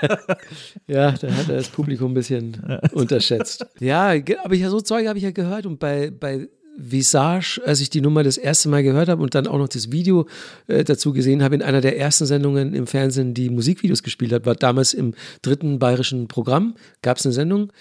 [0.86, 3.66] ja, da hat er das Publikum ein bisschen unterschätzt.
[3.78, 6.48] Ja, aber ich, so Zeug habe ich ja gehört und bei, bei
[6.78, 9.90] Visage, als ich die Nummer das erste Mal gehört habe und dann auch noch das
[9.90, 10.26] Video
[10.68, 14.46] äh, dazu gesehen habe, in einer der ersten Sendungen im Fernsehen, die Musikvideos gespielt hat,
[14.46, 17.72] war damals im dritten bayerischen Programm, gab es eine Sendung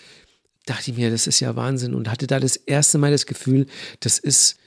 [0.70, 3.66] dachte ich mir, das ist ja Wahnsinn und hatte da das erste Mal das Gefühl,
[4.00, 4.58] das ist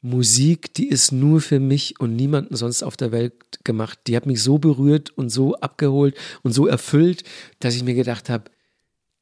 [0.00, 3.32] Musik, die ist nur für mich und niemanden sonst auf der Welt
[3.64, 3.98] gemacht.
[4.06, 7.24] Die hat mich so berührt und so abgeholt und so erfüllt,
[7.60, 8.50] dass ich mir gedacht habe,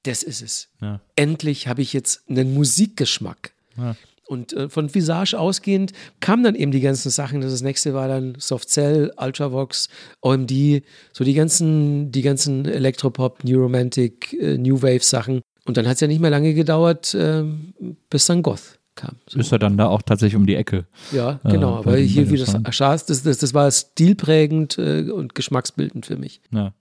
[0.03, 0.69] das ist es.
[0.81, 1.01] Ja.
[1.15, 3.53] Endlich habe ich jetzt einen Musikgeschmack.
[3.77, 3.95] Ja.
[4.27, 7.43] Und äh, von Visage ausgehend kamen dann eben die ganzen Sachen.
[7.43, 9.89] Das nächste war dann Soft Cell, Ultravox,
[10.21, 10.83] OMD,
[11.13, 15.43] so die ganzen, die ganzen Elektropop, New Romantic, äh, New Wave Sachen.
[15.65, 17.45] Und dann hat es ja nicht mehr lange gedauert, äh,
[18.11, 19.17] bis dann Goth kam.
[19.29, 19.39] So.
[19.39, 20.87] Ist er dann da auch tatsächlich um die Ecke?
[21.13, 21.77] Ja, genau.
[21.77, 26.17] Äh, aber hier wie das Aschars, das, das, das war stilprägend äh, und geschmacksbildend für
[26.17, 26.41] mich.
[26.51, 26.75] Ja.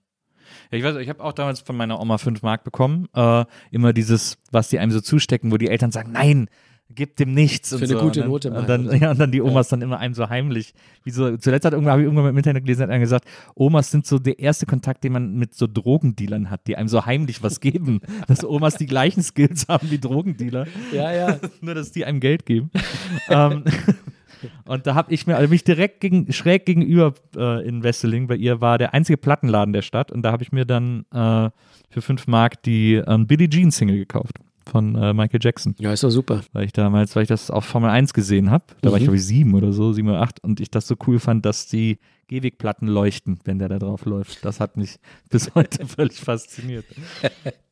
[0.70, 3.08] Ja, ich weiß, ich habe auch damals von meiner Oma 5 Mark bekommen.
[3.14, 6.48] Äh, immer dieses, was die einem so zustecken, wo die Eltern sagen, nein,
[6.94, 7.70] gibt dem nichts.
[7.70, 8.00] Für und eine so.
[8.00, 8.50] gute und dann, Note.
[8.50, 9.76] Und dann, ja, und dann die Omas ja.
[9.76, 10.74] dann immer einem so heimlich.
[11.04, 13.90] Wie so, zuletzt hat irgendwann, habe ich irgendwann im Internet gelesen, hat einer gesagt, Omas
[13.90, 17.42] sind so der erste Kontakt, den man mit so Drogendealern hat, die einem so heimlich
[17.42, 18.00] was geben.
[18.28, 20.66] dass Omas die gleichen Skills haben wie Drogendealer.
[20.92, 21.38] Ja, ja.
[21.60, 22.70] Nur, dass die einem Geld geben.
[23.28, 23.64] ähm,
[24.64, 28.36] und da habe ich mir, also mich direkt gegen, schräg gegenüber äh, in Wesseling, bei
[28.36, 31.50] ihr war der einzige Plattenladen der Stadt und da habe ich mir dann äh,
[31.90, 34.38] für 5 Mark die ähm, Billie Jean Single gekauft
[34.70, 35.74] von äh, Michael Jackson.
[35.78, 36.42] Ja, ist doch super.
[36.52, 38.92] Weil ich damals, weil ich das auf Formel 1 gesehen habe, da mhm.
[38.92, 39.06] war ich mhm.
[39.06, 41.66] glaube ich sieben oder so, sieben oder acht und ich das so cool fand, dass
[41.66, 41.98] die
[42.28, 44.44] Gehwegplatten leuchten, wenn der da drauf läuft.
[44.44, 44.96] Das hat mich
[45.30, 46.86] bis heute völlig fasziniert.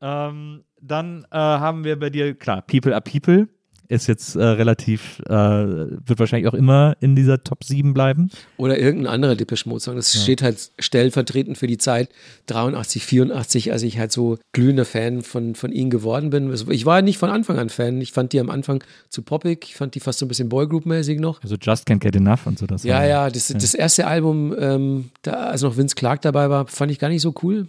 [0.01, 3.49] ähm, dann äh, haben wir bei dir, klar, People are People
[3.91, 8.31] ist jetzt äh, relativ, äh, wird wahrscheinlich auch immer in dieser Top 7 bleiben.
[8.57, 9.97] Oder irgendein anderer Depeche Mode Song.
[9.97, 10.21] Das ja.
[10.21, 12.09] steht halt stellvertretend für die Zeit
[12.47, 16.51] 83, 84, als ich halt so glühender Fan von, von ihnen geworden bin.
[16.51, 18.01] Also ich war nicht von Anfang an Fan.
[18.01, 19.65] Ich fand die am Anfang zu poppig.
[19.65, 21.43] Ich fand die fast so ein bisschen Boygroup-mäßig noch.
[21.43, 22.85] Also Just Can't Get Enough und so das.
[22.85, 23.59] Ja, ja, das, ja.
[23.59, 27.23] das erste Album, ähm, da, als noch Vince Clark dabei war, fand ich gar nicht
[27.23, 27.67] so cool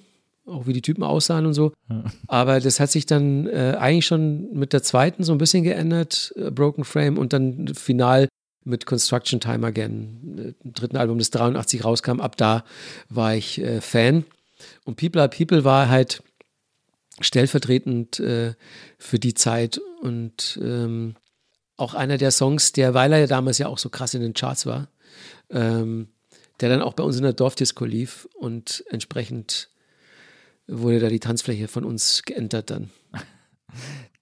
[0.51, 1.73] auch wie die Typen aussahen und so.
[1.89, 2.03] Ja.
[2.27, 6.33] Aber das hat sich dann äh, eigentlich schon mit der zweiten so ein bisschen geändert,
[6.35, 8.27] äh, Broken Frame, und dann final
[8.63, 12.19] mit Construction Time Again, äh, dritten Album, das 83 rauskam.
[12.19, 12.63] Ab da
[13.09, 14.25] war ich äh, Fan.
[14.85, 16.21] Und People are People war halt
[17.19, 18.53] stellvertretend äh,
[18.97, 21.15] für die Zeit und ähm,
[21.77, 24.33] auch einer der Songs, der, weil er ja damals ja auch so krass in den
[24.33, 24.87] Charts war,
[25.49, 26.09] ähm,
[26.59, 29.70] der dann auch bei uns in der Dorfdisco lief und entsprechend
[30.71, 32.89] wurde da die Tanzfläche von uns geentert dann.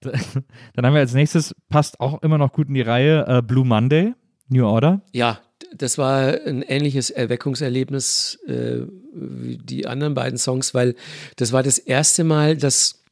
[0.00, 3.66] Dann haben wir als nächstes, passt auch immer noch gut in die Reihe, äh, Blue
[3.66, 4.14] Monday,
[4.48, 5.02] New Order.
[5.12, 5.40] Ja,
[5.76, 10.94] das war ein ähnliches Erweckungserlebnis äh, wie die anderen beiden Songs, weil
[11.36, 13.04] das war das erste Mal, dass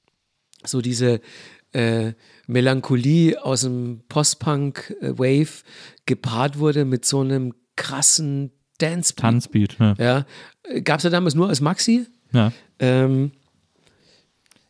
[0.65, 1.21] so diese
[1.73, 2.13] äh,
[2.47, 5.47] Melancholie aus dem Post-Punk-Wave äh,
[6.07, 9.21] gepaart wurde mit so einem krassen Dance-Beat.
[9.21, 9.95] Tanzbeat, ja.
[9.99, 10.27] ja.
[10.81, 12.07] Gab es ja damals nur als Maxi.
[12.33, 12.53] Ja.
[12.79, 13.33] Ähm,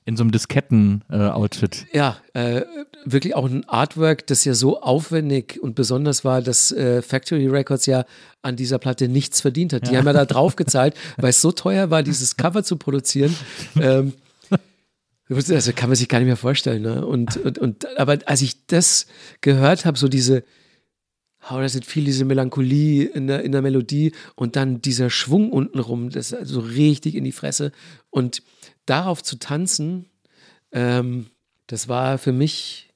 [0.09, 1.86] in so einem Disketten-Outfit.
[1.93, 2.62] Äh, ja, äh,
[3.05, 7.85] wirklich auch ein Artwork, das ja so aufwendig und besonders war, dass äh, Factory Records
[7.85, 8.06] ja
[8.40, 9.86] an dieser Platte nichts verdient hat.
[9.86, 9.98] Die ja.
[9.98, 13.36] haben ja da drauf gezahlt, weil es so teuer war, dieses Cover zu produzieren.
[13.78, 14.14] ähm,
[15.28, 16.80] also kann man sich gar nicht mehr vorstellen.
[16.80, 17.06] Ne?
[17.06, 19.09] Und, und, und, aber als ich das
[19.43, 20.43] gehört habe, so diese,
[21.50, 25.50] How does it feel, diese Melancholie in der, in der Melodie und dann dieser Schwung
[25.50, 27.72] untenrum, das ist also richtig in die Fresse.
[28.10, 28.42] Und
[28.86, 30.06] darauf zu tanzen,
[30.72, 31.26] ähm,
[31.66, 32.88] das war für mich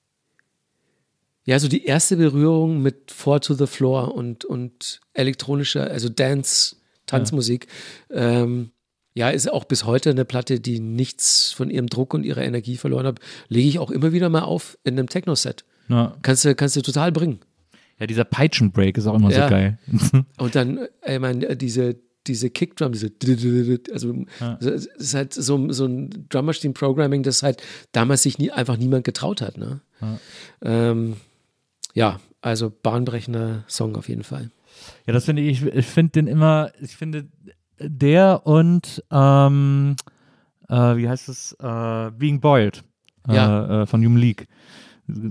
[1.44, 6.76] ja, so die erste Berührung mit Four to the Floor und, und elektronischer, also Dance,
[7.06, 7.66] Tanzmusik,
[8.10, 8.42] ja.
[8.42, 8.70] Ähm,
[9.14, 12.78] ja, ist auch bis heute eine Platte, die nichts von ihrem Druck und ihrer Energie
[12.78, 13.18] verloren hat.
[13.48, 15.66] Lege ich auch immer wieder mal auf in einem Techno-Set.
[15.88, 16.16] Ja.
[16.22, 17.40] Kannst, du, kannst du total bringen.
[18.02, 19.44] Ja, dieser Peitschenbreak ist auch immer ja.
[19.44, 19.78] so geil.
[20.38, 21.94] und dann, ich meine, diese,
[22.26, 23.12] diese Kickdrum, diese,
[23.92, 24.58] also ja.
[24.60, 27.62] es ist halt so, so ein Drummersteam-Programming, das halt
[27.92, 29.56] damals sich nie, einfach niemand getraut hat.
[29.56, 29.82] Ne?
[30.00, 30.18] Ja.
[30.62, 31.14] Ähm,
[31.94, 34.50] ja, also bahnbrechender Song auf jeden Fall.
[35.06, 37.28] Ja, das finde ich, ich finde den immer, ich finde
[37.78, 39.94] der und ähm,
[40.68, 42.82] äh, wie heißt es, äh, Being Boiled
[43.28, 43.82] ja.
[43.82, 44.48] äh, von Human League.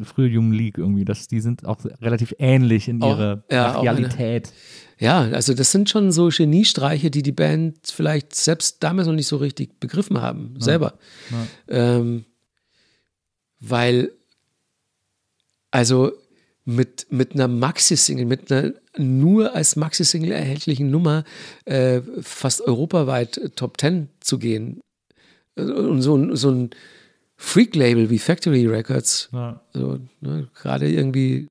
[0.03, 4.52] Frühe Human League irgendwie, das, die sind auch relativ ähnlich in ihrer ja, Realität.
[4.99, 9.27] Ja, also das sind schon so Geniestreiche, die die Band vielleicht selbst damals noch nicht
[9.27, 10.65] so richtig begriffen haben, ja.
[10.65, 10.93] selber.
[11.68, 12.26] Ähm,
[13.60, 14.11] weil,
[15.72, 16.11] also
[16.65, 21.23] mit, mit einer Maxi-Single, mit einer nur als Maxi-Single erhältlichen Nummer
[21.65, 24.81] äh, fast europaweit Top Ten zu gehen.
[25.56, 26.69] Und so, so ein
[27.41, 29.59] Freak-Label wie Factory Records, ja.
[29.73, 31.49] so, ne, gerade irgendwie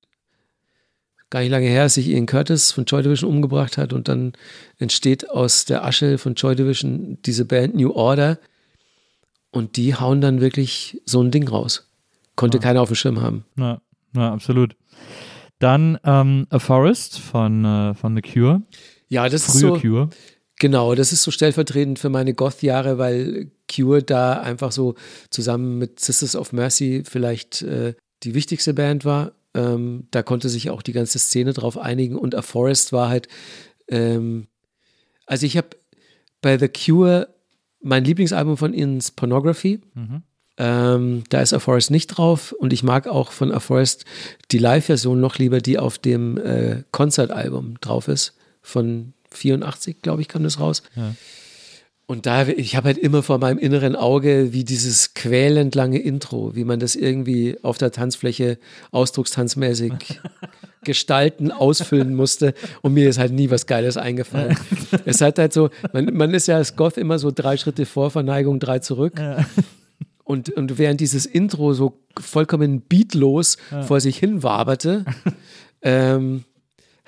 [1.30, 4.32] gar nicht lange her, dass sich Ian Curtis von Joy Division umgebracht hat und dann
[4.78, 8.38] entsteht aus der Asche von Joy Division diese Band New Order
[9.50, 11.88] und die hauen dann wirklich so ein Ding raus.
[12.36, 12.62] Konnte ja.
[12.62, 13.44] keiner auf dem Schirm haben.
[13.56, 13.80] Ja,
[14.14, 14.76] ja absolut.
[15.58, 18.62] Dann ähm, A Forest von, äh, von The Cure.
[19.08, 19.76] Ja, das Frühe ist so.
[19.76, 20.10] Cure.
[20.61, 24.95] Genau, das ist so stellvertretend für meine Goth-Jahre, weil Cure da einfach so
[25.31, 29.32] zusammen mit Sisters of Mercy vielleicht äh, die wichtigste Band war.
[29.55, 33.27] Ähm, da konnte sich auch die ganze Szene drauf einigen und A Forest war halt.
[33.89, 34.49] Ähm,
[35.24, 35.70] also, ich habe
[36.43, 37.28] bei The Cure
[37.81, 39.81] mein Lieblingsalbum von ihnen ist Pornography.
[39.95, 40.23] Mhm.
[40.59, 44.05] Ähm, da ist A Forest nicht drauf und ich mag auch von A Forest
[44.51, 48.37] die Live-Version noch lieber, die auf dem äh, Konzertalbum drauf ist.
[48.61, 50.82] Von 84, glaube ich, kam das raus.
[50.97, 51.15] Ja.
[52.11, 56.57] Und da, ich habe halt immer vor meinem inneren Auge, wie dieses quälend lange Intro,
[56.57, 58.59] wie man das irgendwie auf der Tanzfläche
[58.90, 59.93] ausdruckstanzmäßig
[60.82, 62.55] gestalten, ausfüllen musste.
[62.82, 64.59] Und mir ist halt nie was Geiles eingefallen.
[65.05, 68.11] es hat halt so, man, man ist ja als Goth immer so drei Schritte vor,
[68.11, 69.16] Verneigung, drei zurück.
[69.16, 69.47] Ja.
[70.24, 73.82] Und, und während dieses Intro so vollkommen beatlos ja.
[73.82, 75.05] vor sich hin waberte,
[75.82, 76.44] ähm,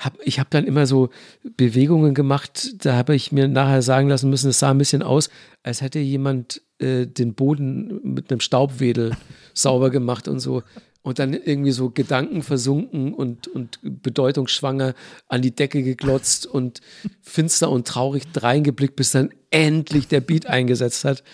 [0.05, 1.11] hab, ich habe dann immer so
[1.57, 5.31] Bewegungen gemacht, da habe ich mir nachher sagen lassen müssen, es sah ein bisschen aus,
[5.63, 9.13] als hätte jemand äh, den Boden mit einem Staubwedel
[9.55, 10.63] sauber gemacht und so.
[11.03, 14.95] Und dann irgendwie so Gedanken versunken und, und bedeutungsschwanger
[15.27, 16.81] an die Decke geglotzt und
[17.21, 21.25] finster und traurig reingeblickt, bis dann endlich der Beat eingesetzt hat.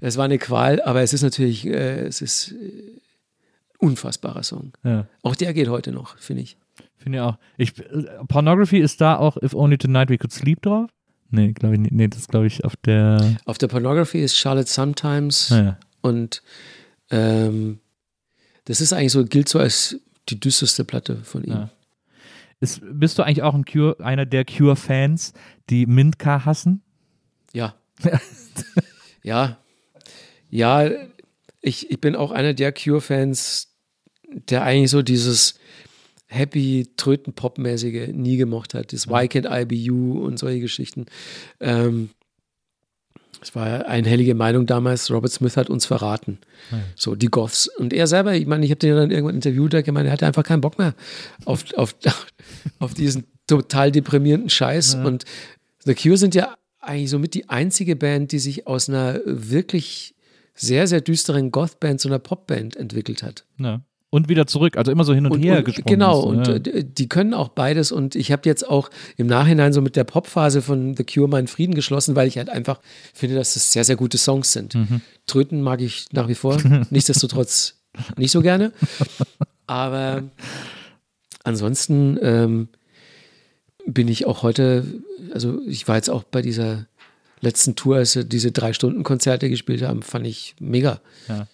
[0.00, 3.00] Es war eine Qual, aber es ist natürlich, äh, es ist äh,
[3.78, 4.72] unfassbarer Song.
[4.84, 5.06] Ja.
[5.22, 6.58] Auch der geht heute noch, finde ich.
[7.06, 7.38] Finde ich auch.
[7.56, 10.90] Ich, äh, Pornography ist da auch If Only Tonight We Could Sleep drauf?
[11.30, 11.92] Nee, glaube ich nicht.
[11.92, 13.36] Nee, das glaube ich auf der.
[13.44, 15.78] Auf der Pornography ist Charlotte Sometimes ah, ja.
[16.00, 16.42] und
[17.10, 17.78] ähm,
[18.64, 21.52] das ist eigentlich so, gilt so als die düsterste Platte von ihm.
[21.52, 21.70] Ja.
[22.58, 25.32] Ist, bist du eigentlich auch ein Cure, einer der Cure-Fans,
[25.70, 26.82] die Mintka hassen?
[27.52, 27.76] Ja.
[29.22, 29.58] ja,
[30.50, 30.90] ja,
[31.60, 33.76] ich, ich bin auch einer der Cure-Fans,
[34.48, 35.60] der eigentlich so dieses
[36.26, 38.92] happy Tröten-Pop-mäßige nie gemocht hat.
[38.92, 41.06] Das Why Can't I Be You und solche Geschichten.
[41.60, 42.10] Ähm,
[43.40, 46.38] es war eine einhellige Meinung damals, Robert Smith hat uns verraten.
[46.72, 46.78] Ja.
[46.96, 47.68] So, die Goths.
[47.68, 50.26] Und er selber, ich meine, ich habe den dann irgendwann interviewt, der gemeint, er hatte
[50.26, 50.94] einfach keinen Bock mehr
[51.44, 51.94] auf, auf,
[52.78, 54.94] auf diesen total deprimierenden Scheiß.
[54.94, 55.04] Ja.
[55.04, 55.24] Und
[55.84, 60.14] The Cure sind ja eigentlich somit die einzige Band, die sich aus einer wirklich
[60.54, 63.44] sehr, sehr düsteren Goth-Band zu einer Pop-Band entwickelt hat.
[63.58, 63.82] Ja.
[64.08, 65.86] Und wieder zurück, also immer so hin und, und her und, gesprungen.
[65.86, 66.82] Genau, ist, und ja.
[66.82, 67.90] die können auch beides.
[67.90, 71.48] Und ich habe jetzt auch im Nachhinein so mit der Pop-Phase von The Cure meinen
[71.48, 72.80] Frieden geschlossen, weil ich halt einfach
[73.12, 74.74] finde, dass das sehr, sehr gute Songs sind.
[74.76, 75.00] Mhm.
[75.26, 76.56] Tröten mag ich nach wie vor,
[76.90, 77.74] nichtsdestotrotz
[78.16, 78.72] nicht so gerne.
[79.66, 80.22] Aber
[81.42, 82.68] ansonsten ähm,
[83.86, 84.84] bin ich auch heute,
[85.32, 86.86] also ich war jetzt auch bei dieser
[87.40, 91.00] letzten Tour, als sie diese drei Stunden Konzerte gespielt haben, fand ich mega.
[91.28, 91.46] Ja.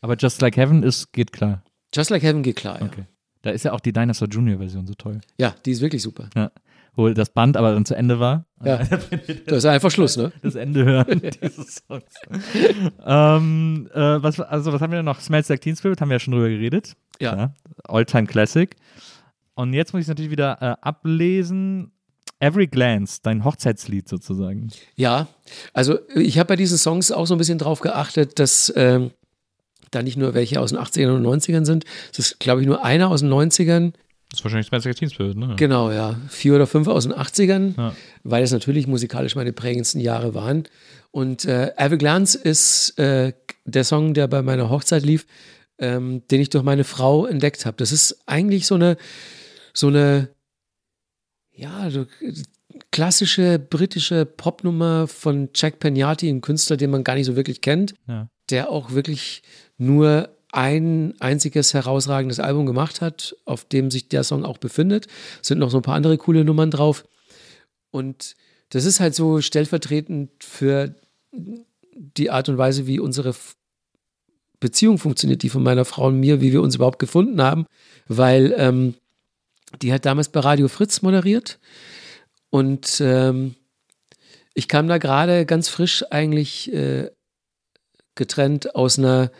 [0.00, 1.62] Aber Just Like Heaven ist, geht klar.
[1.94, 2.86] Just Like Heaven geht klar, ja.
[2.86, 3.04] Okay.
[3.42, 5.20] Da ist ja auch die Dinosaur Junior Version so toll.
[5.38, 6.30] Ja, die ist wirklich super.
[6.34, 6.50] Ja.
[6.96, 8.46] Wo das Band aber dann zu Ende war.
[8.64, 8.78] Ja.
[9.46, 10.32] das ist einfach Schluss, ne?
[10.42, 12.04] Das Ende hören dieses Songs.
[13.04, 15.20] ähm, äh, was, also, was haben wir noch?
[15.20, 16.94] Smells Like Teen Spirit, haben wir ja schon drüber geredet.
[17.20, 17.52] Ja.
[17.84, 18.74] All-Time Classic.
[19.54, 21.92] Und jetzt muss ich es natürlich wieder äh, ablesen.
[22.40, 24.70] Every Glance, dein Hochzeitslied sozusagen.
[24.96, 25.28] Ja,
[25.72, 29.12] also ich habe bei diesen Songs auch so ein bisschen drauf geachtet, dass, ähm,
[29.94, 31.84] da nicht nur welche aus den 80ern und 90ern sind.
[32.12, 33.92] Es ist, glaube ich, nur einer aus den 90ern.
[34.30, 35.54] Das ist wahrscheinlich Spencer Spirit, ne?
[35.56, 36.16] Genau, ja.
[36.28, 37.94] Vier oder fünf aus den 80ern, Ja.
[38.24, 40.64] weil es natürlich musikalisch meine prägendsten Jahre waren.
[41.12, 43.32] Und äh, Everglance ist äh,
[43.64, 45.26] der Song, der bei meiner Hochzeit lief,
[45.78, 47.76] ähm, den ich durch meine Frau entdeckt habe.
[47.76, 48.96] Das ist eigentlich so eine,
[49.72, 50.30] so eine,
[51.52, 52.06] ja, so
[52.90, 57.94] klassische britische Popnummer von Jack Pegnati, ein Künstler, den man gar nicht so wirklich kennt,
[58.08, 58.28] Ja.
[58.50, 59.42] Der auch wirklich
[59.78, 65.08] nur ein einziges herausragendes Album gemacht hat, auf dem sich der Song auch befindet.
[65.42, 67.04] Es sind noch so ein paar andere coole Nummern drauf.
[67.90, 68.36] Und
[68.70, 70.94] das ist halt so stellvertretend für
[71.32, 73.34] die Art und Weise, wie unsere
[74.60, 77.66] Beziehung funktioniert, die von meiner Frau und mir, wie wir uns überhaupt gefunden haben,
[78.06, 78.94] weil ähm,
[79.82, 81.58] die hat damals bei Radio Fritz moderiert
[82.50, 83.56] und ähm,
[84.54, 87.10] ich kam da gerade ganz frisch eigentlich äh,
[88.14, 89.30] getrennt aus einer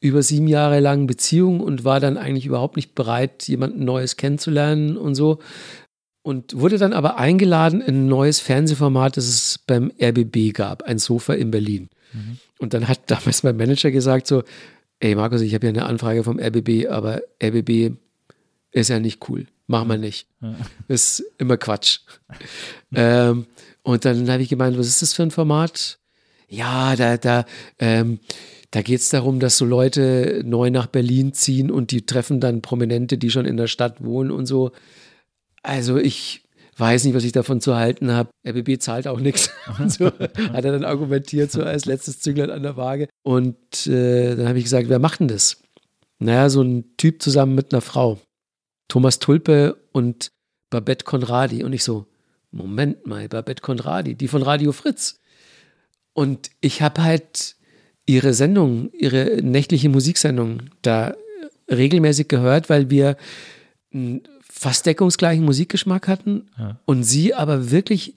[0.00, 4.96] über sieben Jahre langen Beziehung und war dann eigentlich überhaupt nicht bereit, jemanden Neues kennenzulernen
[4.96, 5.38] und so.
[6.22, 10.98] Und wurde dann aber eingeladen in ein neues Fernsehformat, das es beim RBB gab, ein
[10.98, 11.88] Sofa in Berlin.
[12.58, 14.42] Und dann hat damals mein Manager gesagt so,
[15.00, 17.96] ey Markus, ich habe ja eine Anfrage vom RBB, aber RBB
[18.72, 19.46] ist ja nicht cool.
[19.66, 20.26] Machen wir nicht.
[20.88, 22.00] Ist immer Quatsch.
[22.94, 23.46] ähm,
[23.82, 25.98] und dann habe ich gemeint, was ist das für ein Format?
[26.52, 27.46] Ja, da, da,
[27.78, 28.18] ähm,
[28.72, 32.60] da geht es darum, dass so Leute neu nach Berlin ziehen und die treffen dann
[32.60, 34.72] Prominente, die schon in der Stadt wohnen und so.
[35.62, 36.44] Also ich
[36.76, 38.28] weiß nicht, was ich davon zu halten habe.
[38.46, 39.50] RBB zahlt auch nichts.
[39.88, 43.08] So hat er dann argumentiert, so als letztes Zünglein an der Waage.
[43.22, 45.62] Und äh, dann habe ich gesagt, wer macht denn das?
[46.18, 48.18] Naja, so ein Typ zusammen mit einer Frau.
[48.88, 50.32] Thomas Tulpe und
[50.68, 51.64] Babette Conradi.
[51.64, 52.06] Und ich so,
[52.50, 55.21] Moment mal, Babette Conradi, die von Radio Fritz.
[56.12, 57.56] Und ich habe halt
[58.06, 61.14] ihre Sendung, ihre nächtliche Musiksendung da
[61.70, 63.16] regelmäßig gehört, weil wir
[63.94, 66.78] einen fast deckungsgleichen Musikgeschmack hatten Ja.
[66.84, 68.14] und sie aber wirklich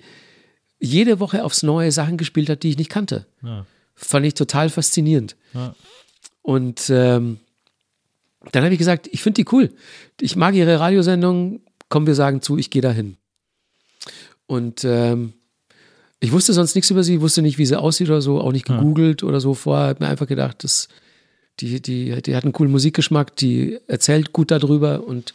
[0.79, 3.25] jede Woche aufs Neue Sachen gespielt hat, die ich nicht kannte.
[3.41, 3.65] Ja.
[3.95, 5.35] Fand ich total faszinierend.
[5.53, 5.73] Ja.
[6.41, 7.39] Und ähm,
[8.51, 9.71] dann habe ich gesagt, ich finde die cool.
[10.19, 11.61] Ich mag ihre Radiosendung.
[11.89, 13.17] Komm, wir sagen zu, ich gehe dahin.
[14.47, 15.33] Und ähm,
[16.25, 18.65] ich wusste sonst nichts über sie, wusste nicht, wie sie aussieht oder so, auch nicht
[18.65, 19.89] gegoogelt oder so vorher.
[19.89, 20.87] Habe mir einfach gedacht, das,
[21.59, 25.33] die, die, die hat einen coolen Musikgeschmack, die erzählt gut darüber und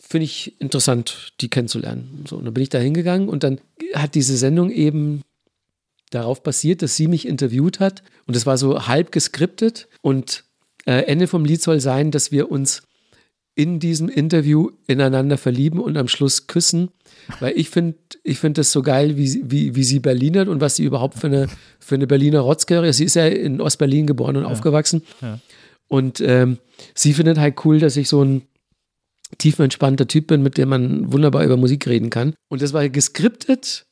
[0.00, 2.24] finde ich interessant, die kennenzulernen.
[2.28, 3.60] So, und dann bin ich da hingegangen und dann
[3.94, 5.22] hat diese Sendung eben
[6.10, 8.02] darauf basiert, dass sie mich interviewt hat.
[8.26, 9.88] Und das war so halb geskriptet.
[10.02, 10.44] Und
[10.86, 12.82] äh, Ende vom Lied soll sein, dass wir uns
[13.56, 16.90] in diesem Interview ineinander verlieben und am Schluss küssen.
[17.40, 20.60] Weil ich finde ich find das so geil, wie, sie- wie, wie sie Berlinert und
[20.60, 21.48] was sie überhaupt für eine,
[21.80, 22.98] für eine Berliner Rotzkörre ist.
[22.98, 25.02] Sie ist ja in Ostberlin geboren und aufgewachsen.
[25.22, 25.40] Ja.
[25.88, 26.58] Und ähm,
[26.94, 28.42] sie findet halt cool, dass ich so ein
[29.38, 32.34] tiefenentspannter Typ bin, mit dem man wunderbar über Musik reden kann.
[32.48, 33.86] Und das war geskriptet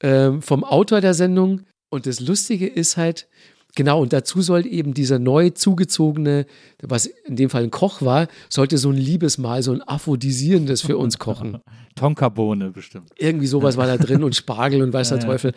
[0.00, 1.62] ähm, vom Autor der Sendung.
[1.90, 3.28] Und das Lustige ist halt,
[3.76, 6.46] genau, und dazu sollte eben dieser neu zugezogene,
[6.82, 10.98] was in dem Fall ein Koch war, sollte so ein Liebesmahl, so ein aphrodisierendes für
[10.98, 11.58] uns kochen.
[11.94, 13.10] Tonkabohne bestimmt.
[13.16, 15.30] Irgendwie sowas war da drin und Spargel und weiß der Ja, ja.
[15.30, 15.52] Teufel.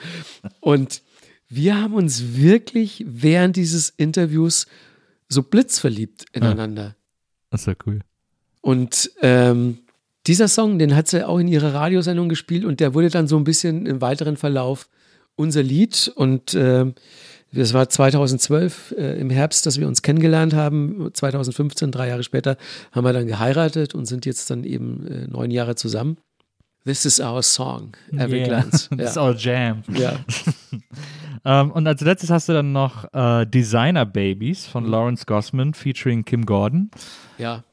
[0.60, 1.02] Und
[1.48, 4.68] wir haben uns wirklich während dieses Interviews
[5.28, 6.96] so blitzverliebt ineinander.
[7.50, 8.02] Das ist ja cool.
[8.62, 9.80] Und ähm,
[10.28, 13.38] dieser Song, den hat sie auch in ihrer Radiosendung gespielt und der wurde dann so
[13.38, 14.90] ein bisschen im weiteren Verlauf
[15.36, 16.12] unser Lied.
[16.16, 16.94] Und ähm,
[17.52, 21.10] das war 2012 äh, im Herbst, dass wir uns kennengelernt haben.
[21.14, 22.58] 2015, drei Jahre später,
[22.92, 26.18] haben wir dann geheiratet und sind jetzt dann eben äh, neun Jahre zusammen.
[26.86, 28.48] This is our song, Every Yeah.
[28.48, 28.88] Glance.
[28.96, 29.24] Das ist Ja.
[29.24, 29.84] our Jam.
[29.94, 30.20] ja.
[31.46, 34.90] Ähm, und als letztes hast du dann noch äh, Designer Babies von Mhm.
[34.92, 36.92] Lawrence Gossman featuring Kim Gordon.
[37.38, 37.64] ja.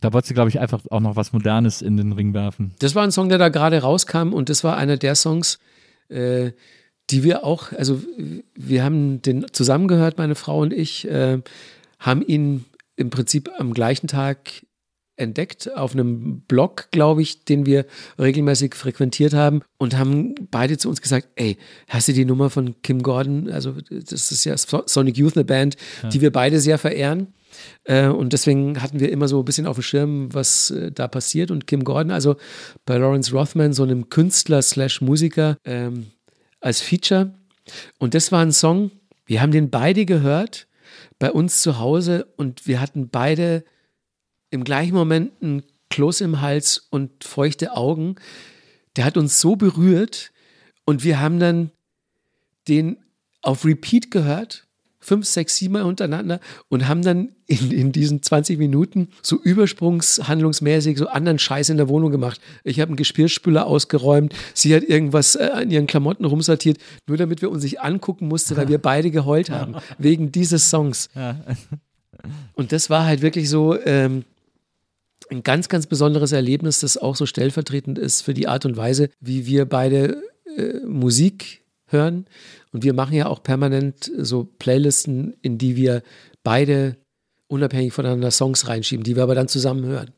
[0.00, 2.74] Da wolltest du, glaube ich, einfach auch noch was Modernes in den Ring werfen.
[2.80, 5.58] Das war ein Song, der da gerade rauskam und das war einer der Songs,
[6.10, 6.50] äh,
[7.10, 8.00] die wir auch, also
[8.54, 11.40] wir haben den zusammengehört, meine Frau und ich, äh,
[11.98, 12.64] haben ihn
[12.96, 14.50] im Prinzip am gleichen Tag
[15.16, 17.86] entdeckt auf einem Blog, glaube ich, den wir
[18.18, 21.56] regelmäßig frequentiert haben und haben beide zu uns gesagt, ey,
[21.88, 23.48] hast du die Nummer von Kim Gordon?
[23.48, 25.76] Also das ist ja So- Sonic Youth, eine Band,
[26.12, 27.28] die wir beide sehr verehren.
[27.84, 31.06] Äh, und deswegen hatten wir immer so ein bisschen auf dem Schirm, was äh, da
[31.06, 31.52] passiert.
[31.52, 32.34] Und Kim Gordon, also
[32.84, 36.06] bei Lawrence Rothman, so einem Künstler slash Musiker ähm,
[36.64, 37.34] als Feature.
[37.98, 38.90] Und das war ein Song,
[39.26, 40.66] wir haben den beide gehört
[41.18, 43.64] bei uns zu Hause und wir hatten beide
[44.50, 48.16] im gleichen Moment ein Kloß im Hals und feuchte Augen.
[48.96, 50.32] Der hat uns so berührt
[50.84, 51.70] und wir haben dann
[52.68, 52.96] den
[53.42, 54.63] auf Repeat gehört,
[55.04, 60.98] fünf, sechs, sieben Mal untereinander und haben dann in, in diesen 20 Minuten so übersprungshandlungsmäßig
[60.98, 62.40] so anderen Scheiß in der Wohnung gemacht.
[62.64, 67.42] Ich habe einen Geschirrspüler ausgeräumt, sie hat irgendwas äh, an ihren Klamotten rumsortiert, nur damit
[67.42, 71.10] wir uns nicht angucken mussten, weil wir beide geheult haben, wegen dieses Songs.
[72.54, 74.24] Und das war halt wirklich so ähm,
[75.30, 79.10] ein ganz, ganz besonderes Erlebnis, das auch so stellvertretend ist für die Art und Weise,
[79.20, 80.22] wie wir beide
[80.56, 82.26] äh, Musik hören.
[82.74, 86.02] Und wir machen ja auch permanent so Playlisten, in die wir
[86.42, 86.96] beide
[87.46, 90.12] unabhängig voneinander Songs reinschieben, die wir aber dann zusammen hören.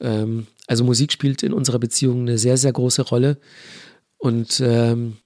[0.00, 3.38] Ähm, also Musik spielt in unserer Beziehung eine sehr, sehr große Rolle
[4.18, 5.16] und ähm,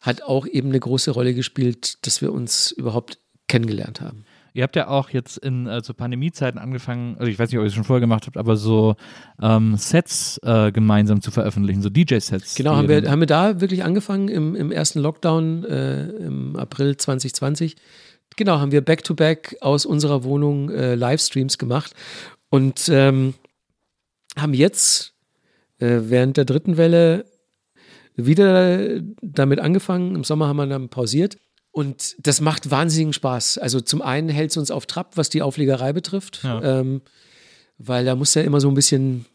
[0.00, 4.24] hat auch eben eine große Rolle gespielt, dass wir uns überhaupt kennengelernt haben.
[4.58, 7.62] Ihr habt ja auch jetzt in äh, zu Pandemiezeiten angefangen, also ich weiß nicht, ob
[7.62, 8.96] ihr es schon vorher gemacht habt, aber so
[9.40, 12.56] ähm, Sets äh, gemeinsam zu veröffentlichen, so DJ-Sets.
[12.56, 16.96] Genau, haben wir, haben wir da wirklich angefangen im, im ersten Lockdown äh, im April
[16.96, 17.76] 2020.
[18.34, 21.94] Genau, haben wir Back-to-Back aus unserer Wohnung äh, Livestreams gemacht
[22.50, 23.34] und ähm,
[24.36, 25.14] haben jetzt
[25.78, 27.26] äh, während der dritten Welle
[28.16, 30.16] wieder damit angefangen.
[30.16, 31.36] Im Sommer haben wir dann pausiert.
[31.78, 33.58] Und das macht wahnsinnigen Spaß.
[33.58, 36.80] Also zum einen hält es uns auf Trab, was die Auflegerei betrifft, Ja.
[36.80, 37.02] ähm,
[37.78, 39.26] weil da muss ja immer so ein bisschen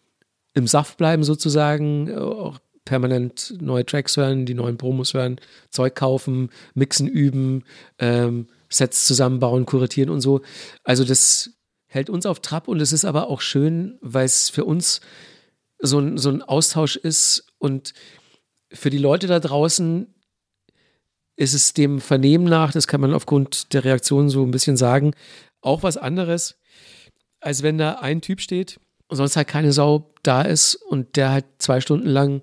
[0.54, 5.40] im Saft bleiben sozusagen, äh, auch permanent neue Tracks hören, die neuen Promos hören,
[5.70, 7.64] Zeug kaufen, mixen, üben,
[7.98, 10.42] ähm, Sets zusammenbauen, kuratieren und so.
[10.84, 11.52] Also das
[11.88, 15.00] hält uns auf Trab und es ist aber auch schön, weil es für uns
[15.80, 17.94] so ein, so ein Austausch ist und
[18.74, 20.13] für die Leute da draußen
[21.36, 25.14] ist es dem Vernehmen nach, das kann man aufgrund der Reaktion so ein bisschen sagen,
[25.62, 26.60] auch was anderes,
[27.40, 31.32] als wenn da ein Typ steht und sonst halt keine Sau da ist und der
[31.32, 32.42] halt zwei Stunden lang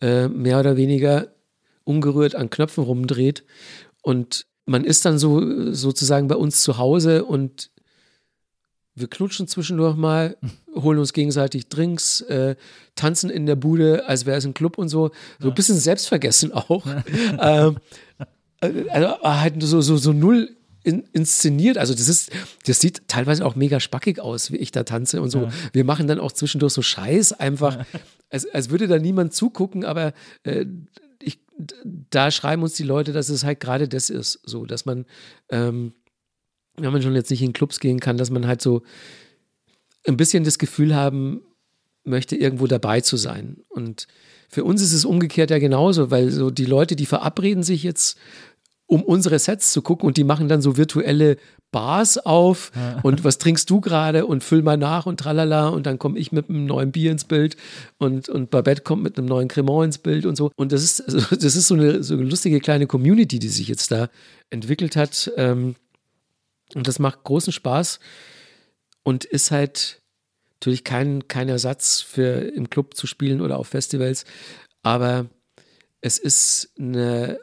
[0.00, 1.28] äh, mehr oder weniger
[1.84, 3.44] ungerührt an Knöpfen rumdreht.
[4.02, 7.70] Und man ist dann so sozusagen bei uns zu Hause und
[8.94, 10.36] wir knutschen zwischendurch mal,
[10.74, 12.56] holen uns gegenseitig Drinks, äh,
[12.94, 15.10] tanzen in der Bude, als wäre es ein Club und so.
[15.38, 16.86] So ein bisschen selbstvergessen auch.
[17.40, 17.78] ähm,
[18.60, 21.78] äh, also halt so, so, so null in, inszeniert.
[21.78, 22.30] Also das ist,
[22.66, 25.48] das sieht teilweise auch mega spackig aus, wie ich da tanze und so.
[25.72, 27.84] Wir machen dann auch zwischendurch so Scheiß einfach,
[28.30, 30.12] als, als würde da niemand zugucken, aber
[30.42, 30.66] äh,
[31.20, 31.40] ich,
[32.10, 35.06] da schreiben uns die Leute, dass es halt gerade das ist, so, dass man,
[35.50, 35.94] ähm,
[36.76, 38.82] wenn man schon jetzt nicht in Clubs gehen kann, dass man halt so
[40.06, 41.42] ein bisschen das Gefühl haben
[42.04, 43.58] möchte, irgendwo dabei zu sein.
[43.68, 44.08] Und
[44.48, 48.18] für uns ist es umgekehrt ja genauso, weil so die Leute, die verabreden sich jetzt,
[48.86, 51.38] um unsere Sets zu gucken und die machen dann so virtuelle
[51.70, 52.72] Bars auf
[53.02, 56.32] und was trinkst du gerade und füll mal nach und tralala und dann komme ich
[56.32, 57.56] mit einem neuen Bier ins Bild
[57.96, 60.50] und, und Babette kommt mit einem neuen Cremant ins Bild und so.
[60.56, 63.68] Und das ist, also das ist so, eine, so eine lustige kleine Community, die sich
[63.68, 64.10] jetzt da
[64.50, 65.32] entwickelt hat.
[65.38, 65.76] Ähm,
[66.74, 68.00] und das macht großen Spaß
[69.02, 70.02] und ist halt
[70.54, 74.24] natürlich kein, kein Ersatz für im Club zu spielen oder auf Festivals.
[74.82, 75.26] Aber
[76.00, 77.40] es ist eine,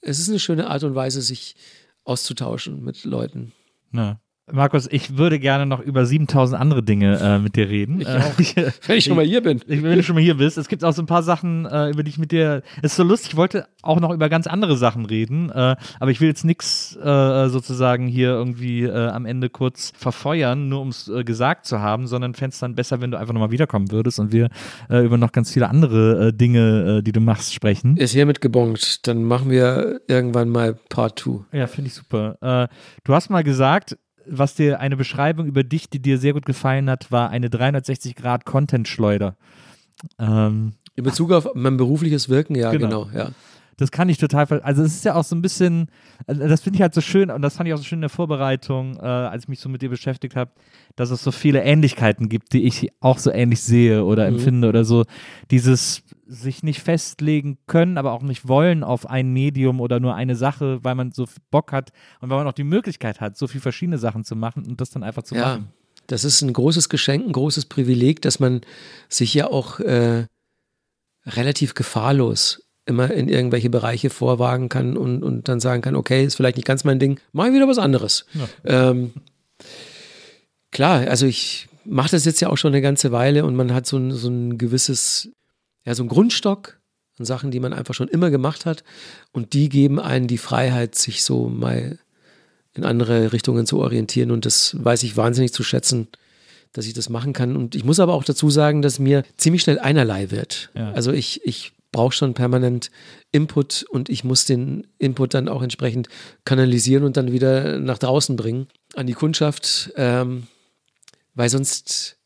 [0.00, 1.56] es ist eine schöne Art und Weise, sich
[2.04, 3.52] auszutauschen mit Leuten.
[3.92, 4.20] Ja.
[4.52, 8.02] Markus, ich würde gerne noch über 7000 andere Dinge äh, mit dir reden.
[8.02, 8.38] Ich auch.
[8.86, 9.60] Wenn ich schon mal hier bin.
[9.66, 10.58] Ich, wenn du schon mal hier bist.
[10.58, 12.62] Es gibt auch so ein paar Sachen, äh, über die ich mit dir.
[12.82, 16.10] Es ist so lustig, ich wollte auch noch über ganz andere Sachen reden, äh, aber
[16.10, 20.88] ich will jetzt nichts äh, sozusagen hier irgendwie äh, am Ende kurz verfeuern, nur um
[20.88, 23.90] es äh, gesagt zu haben, sondern fände es dann besser, wenn du einfach nochmal wiederkommen
[23.90, 24.50] würdest und wir
[24.90, 27.96] äh, über noch ganz viele andere äh, Dinge, äh, die du machst, sprechen.
[27.96, 29.06] Ist hiermit gebongt.
[29.06, 31.44] Dann machen wir irgendwann mal Part 2.
[31.52, 32.36] Ja, finde ich super.
[32.40, 32.68] Äh,
[33.04, 33.96] du hast mal gesagt,
[34.26, 39.36] was dir eine Beschreibung über dich, die dir sehr gut gefallen hat, war eine 360-Grad-Content-Schleuder.
[40.18, 43.04] Ähm, In Bezug auf mein berufliches Wirken, ja, Genau.
[43.06, 43.30] genau, ja.
[43.76, 45.88] das kann ich total, ver- also es ist ja auch so ein bisschen,
[46.26, 48.02] also das finde ich halt so schön und das fand ich auch so schön in
[48.02, 50.50] der Vorbereitung, äh, als ich mich so mit dir beschäftigt habe,
[50.96, 54.36] dass es so viele Ähnlichkeiten gibt, die ich auch so ähnlich sehe oder Mhm.
[54.36, 55.04] empfinde oder so.
[55.50, 60.36] Dieses sich nicht festlegen können, aber auch nicht wollen auf ein Medium oder nur eine
[60.36, 61.90] Sache, weil man so viel Bock hat
[62.20, 64.90] und weil man auch die Möglichkeit hat, so viele verschiedene Sachen zu machen und das
[64.90, 65.68] dann einfach zu Ja, machen.
[66.06, 68.62] das ist ein großes Geschenk, ein großes Privileg, dass man
[69.08, 70.26] sich ja auch äh,
[71.26, 76.34] relativ gefahrlos immer in irgendwelche Bereiche vorwagen kann und, und dann sagen kann, okay, ist
[76.36, 78.26] vielleicht nicht ganz mein Ding, mach ich wieder was anderes.
[78.64, 79.12] Ähm,
[80.70, 83.86] klar, also ich mache das jetzt ja auch schon eine ganze Weile und man hat
[83.86, 85.30] so ein, so ein gewisses,
[85.84, 86.78] ja, so ein Grundstock
[87.18, 88.84] an Sachen, die man einfach schon immer gemacht hat
[89.32, 91.98] und die geben einen die Freiheit, sich so mal
[92.74, 96.08] in andere Richtungen zu orientieren und das weiß ich wahnsinnig zu schätzen,
[96.72, 97.56] dass ich das machen kann.
[97.56, 100.70] Und ich muss aber auch dazu sagen, dass mir ziemlich schnell einerlei wird.
[100.74, 100.90] Ja.
[100.90, 102.90] Also ich, ich brauche schon permanent
[103.30, 106.08] Input und ich muss den Input dann auch entsprechend
[106.44, 108.66] kanalisieren und dann wieder nach draußen bringen
[108.96, 110.48] an die Kundschaft, ähm,
[111.34, 112.16] weil sonst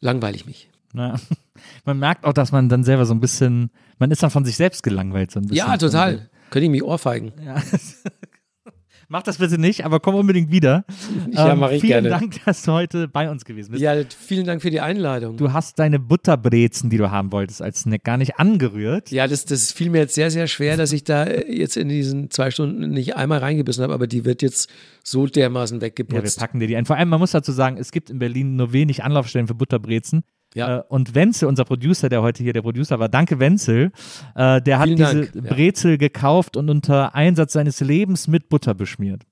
[0.00, 0.70] langweile ich mich.
[0.96, 1.14] Na,
[1.84, 4.56] man merkt auch, dass man dann selber so ein bisschen, man ist dann von sich
[4.56, 5.66] selbst gelangweilt so ein bisschen.
[5.66, 6.30] Ja, total.
[6.48, 7.32] Könnte ich mich ohrfeigen.
[7.44, 7.56] Ja.
[9.08, 10.84] Mach das bitte nicht, aber komm unbedingt wieder.
[11.30, 12.08] Ja, Ähm, mach ich vielen gerne.
[12.08, 13.80] Dank, dass du heute bei uns gewesen bist.
[13.80, 15.36] Ja, vielen Dank für die Einladung.
[15.36, 19.12] Du hast deine Butterbrezen, die du haben wolltest, als Snack gar nicht angerührt.
[19.12, 21.88] Ja, das, das fiel mir jetzt sehr, sehr schwer, dass ich da äh, jetzt in
[21.88, 24.70] diesen zwei Stunden nicht einmal reingebissen habe, aber die wird jetzt
[25.04, 26.40] so dermaßen Ja, wir weggeputzt.
[26.40, 26.86] packen dir die ein.
[26.86, 30.24] Vor allem, man muss dazu sagen, es gibt in Berlin nur wenig Anlaufstellen für Butterbrezen.
[30.56, 30.78] Ja.
[30.78, 33.92] Äh, und Wenzel, unser Producer, der heute hier der Producer war, danke Wenzel,
[34.34, 35.54] äh, der hat Vielen diese Dank, ja.
[35.54, 39.22] Brezel gekauft und unter Einsatz seines Lebens mit Butter beschmiert.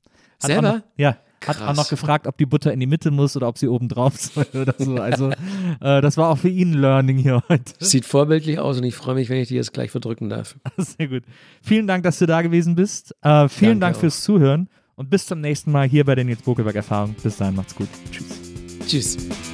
[0.42, 0.72] Hat Selber?
[0.74, 1.16] Noch, ja.
[1.46, 1.76] Hat auch Krass.
[1.76, 4.46] noch gefragt, ob die Butter in die Mitte muss oder ob sie oben drauf soll
[4.54, 4.96] oder so.
[4.96, 5.30] Also,
[5.80, 7.72] äh, das war auch für ihn ein Learning hier heute.
[7.80, 10.56] Sieht vorbildlich aus und ich freue mich, wenn ich die jetzt gleich verdrücken darf.
[10.76, 11.22] Sehr gut.
[11.62, 13.14] Vielen Dank, dass du da gewesen bist.
[13.22, 14.00] Äh, vielen Danke Dank auch.
[14.00, 17.14] fürs Zuhören und bis zum nächsten Mal hier bei der Nils Bokelberg Erfahrung.
[17.22, 17.88] Bis dahin, macht's gut.
[18.10, 18.40] Tschüss.
[18.86, 19.53] Tschüss.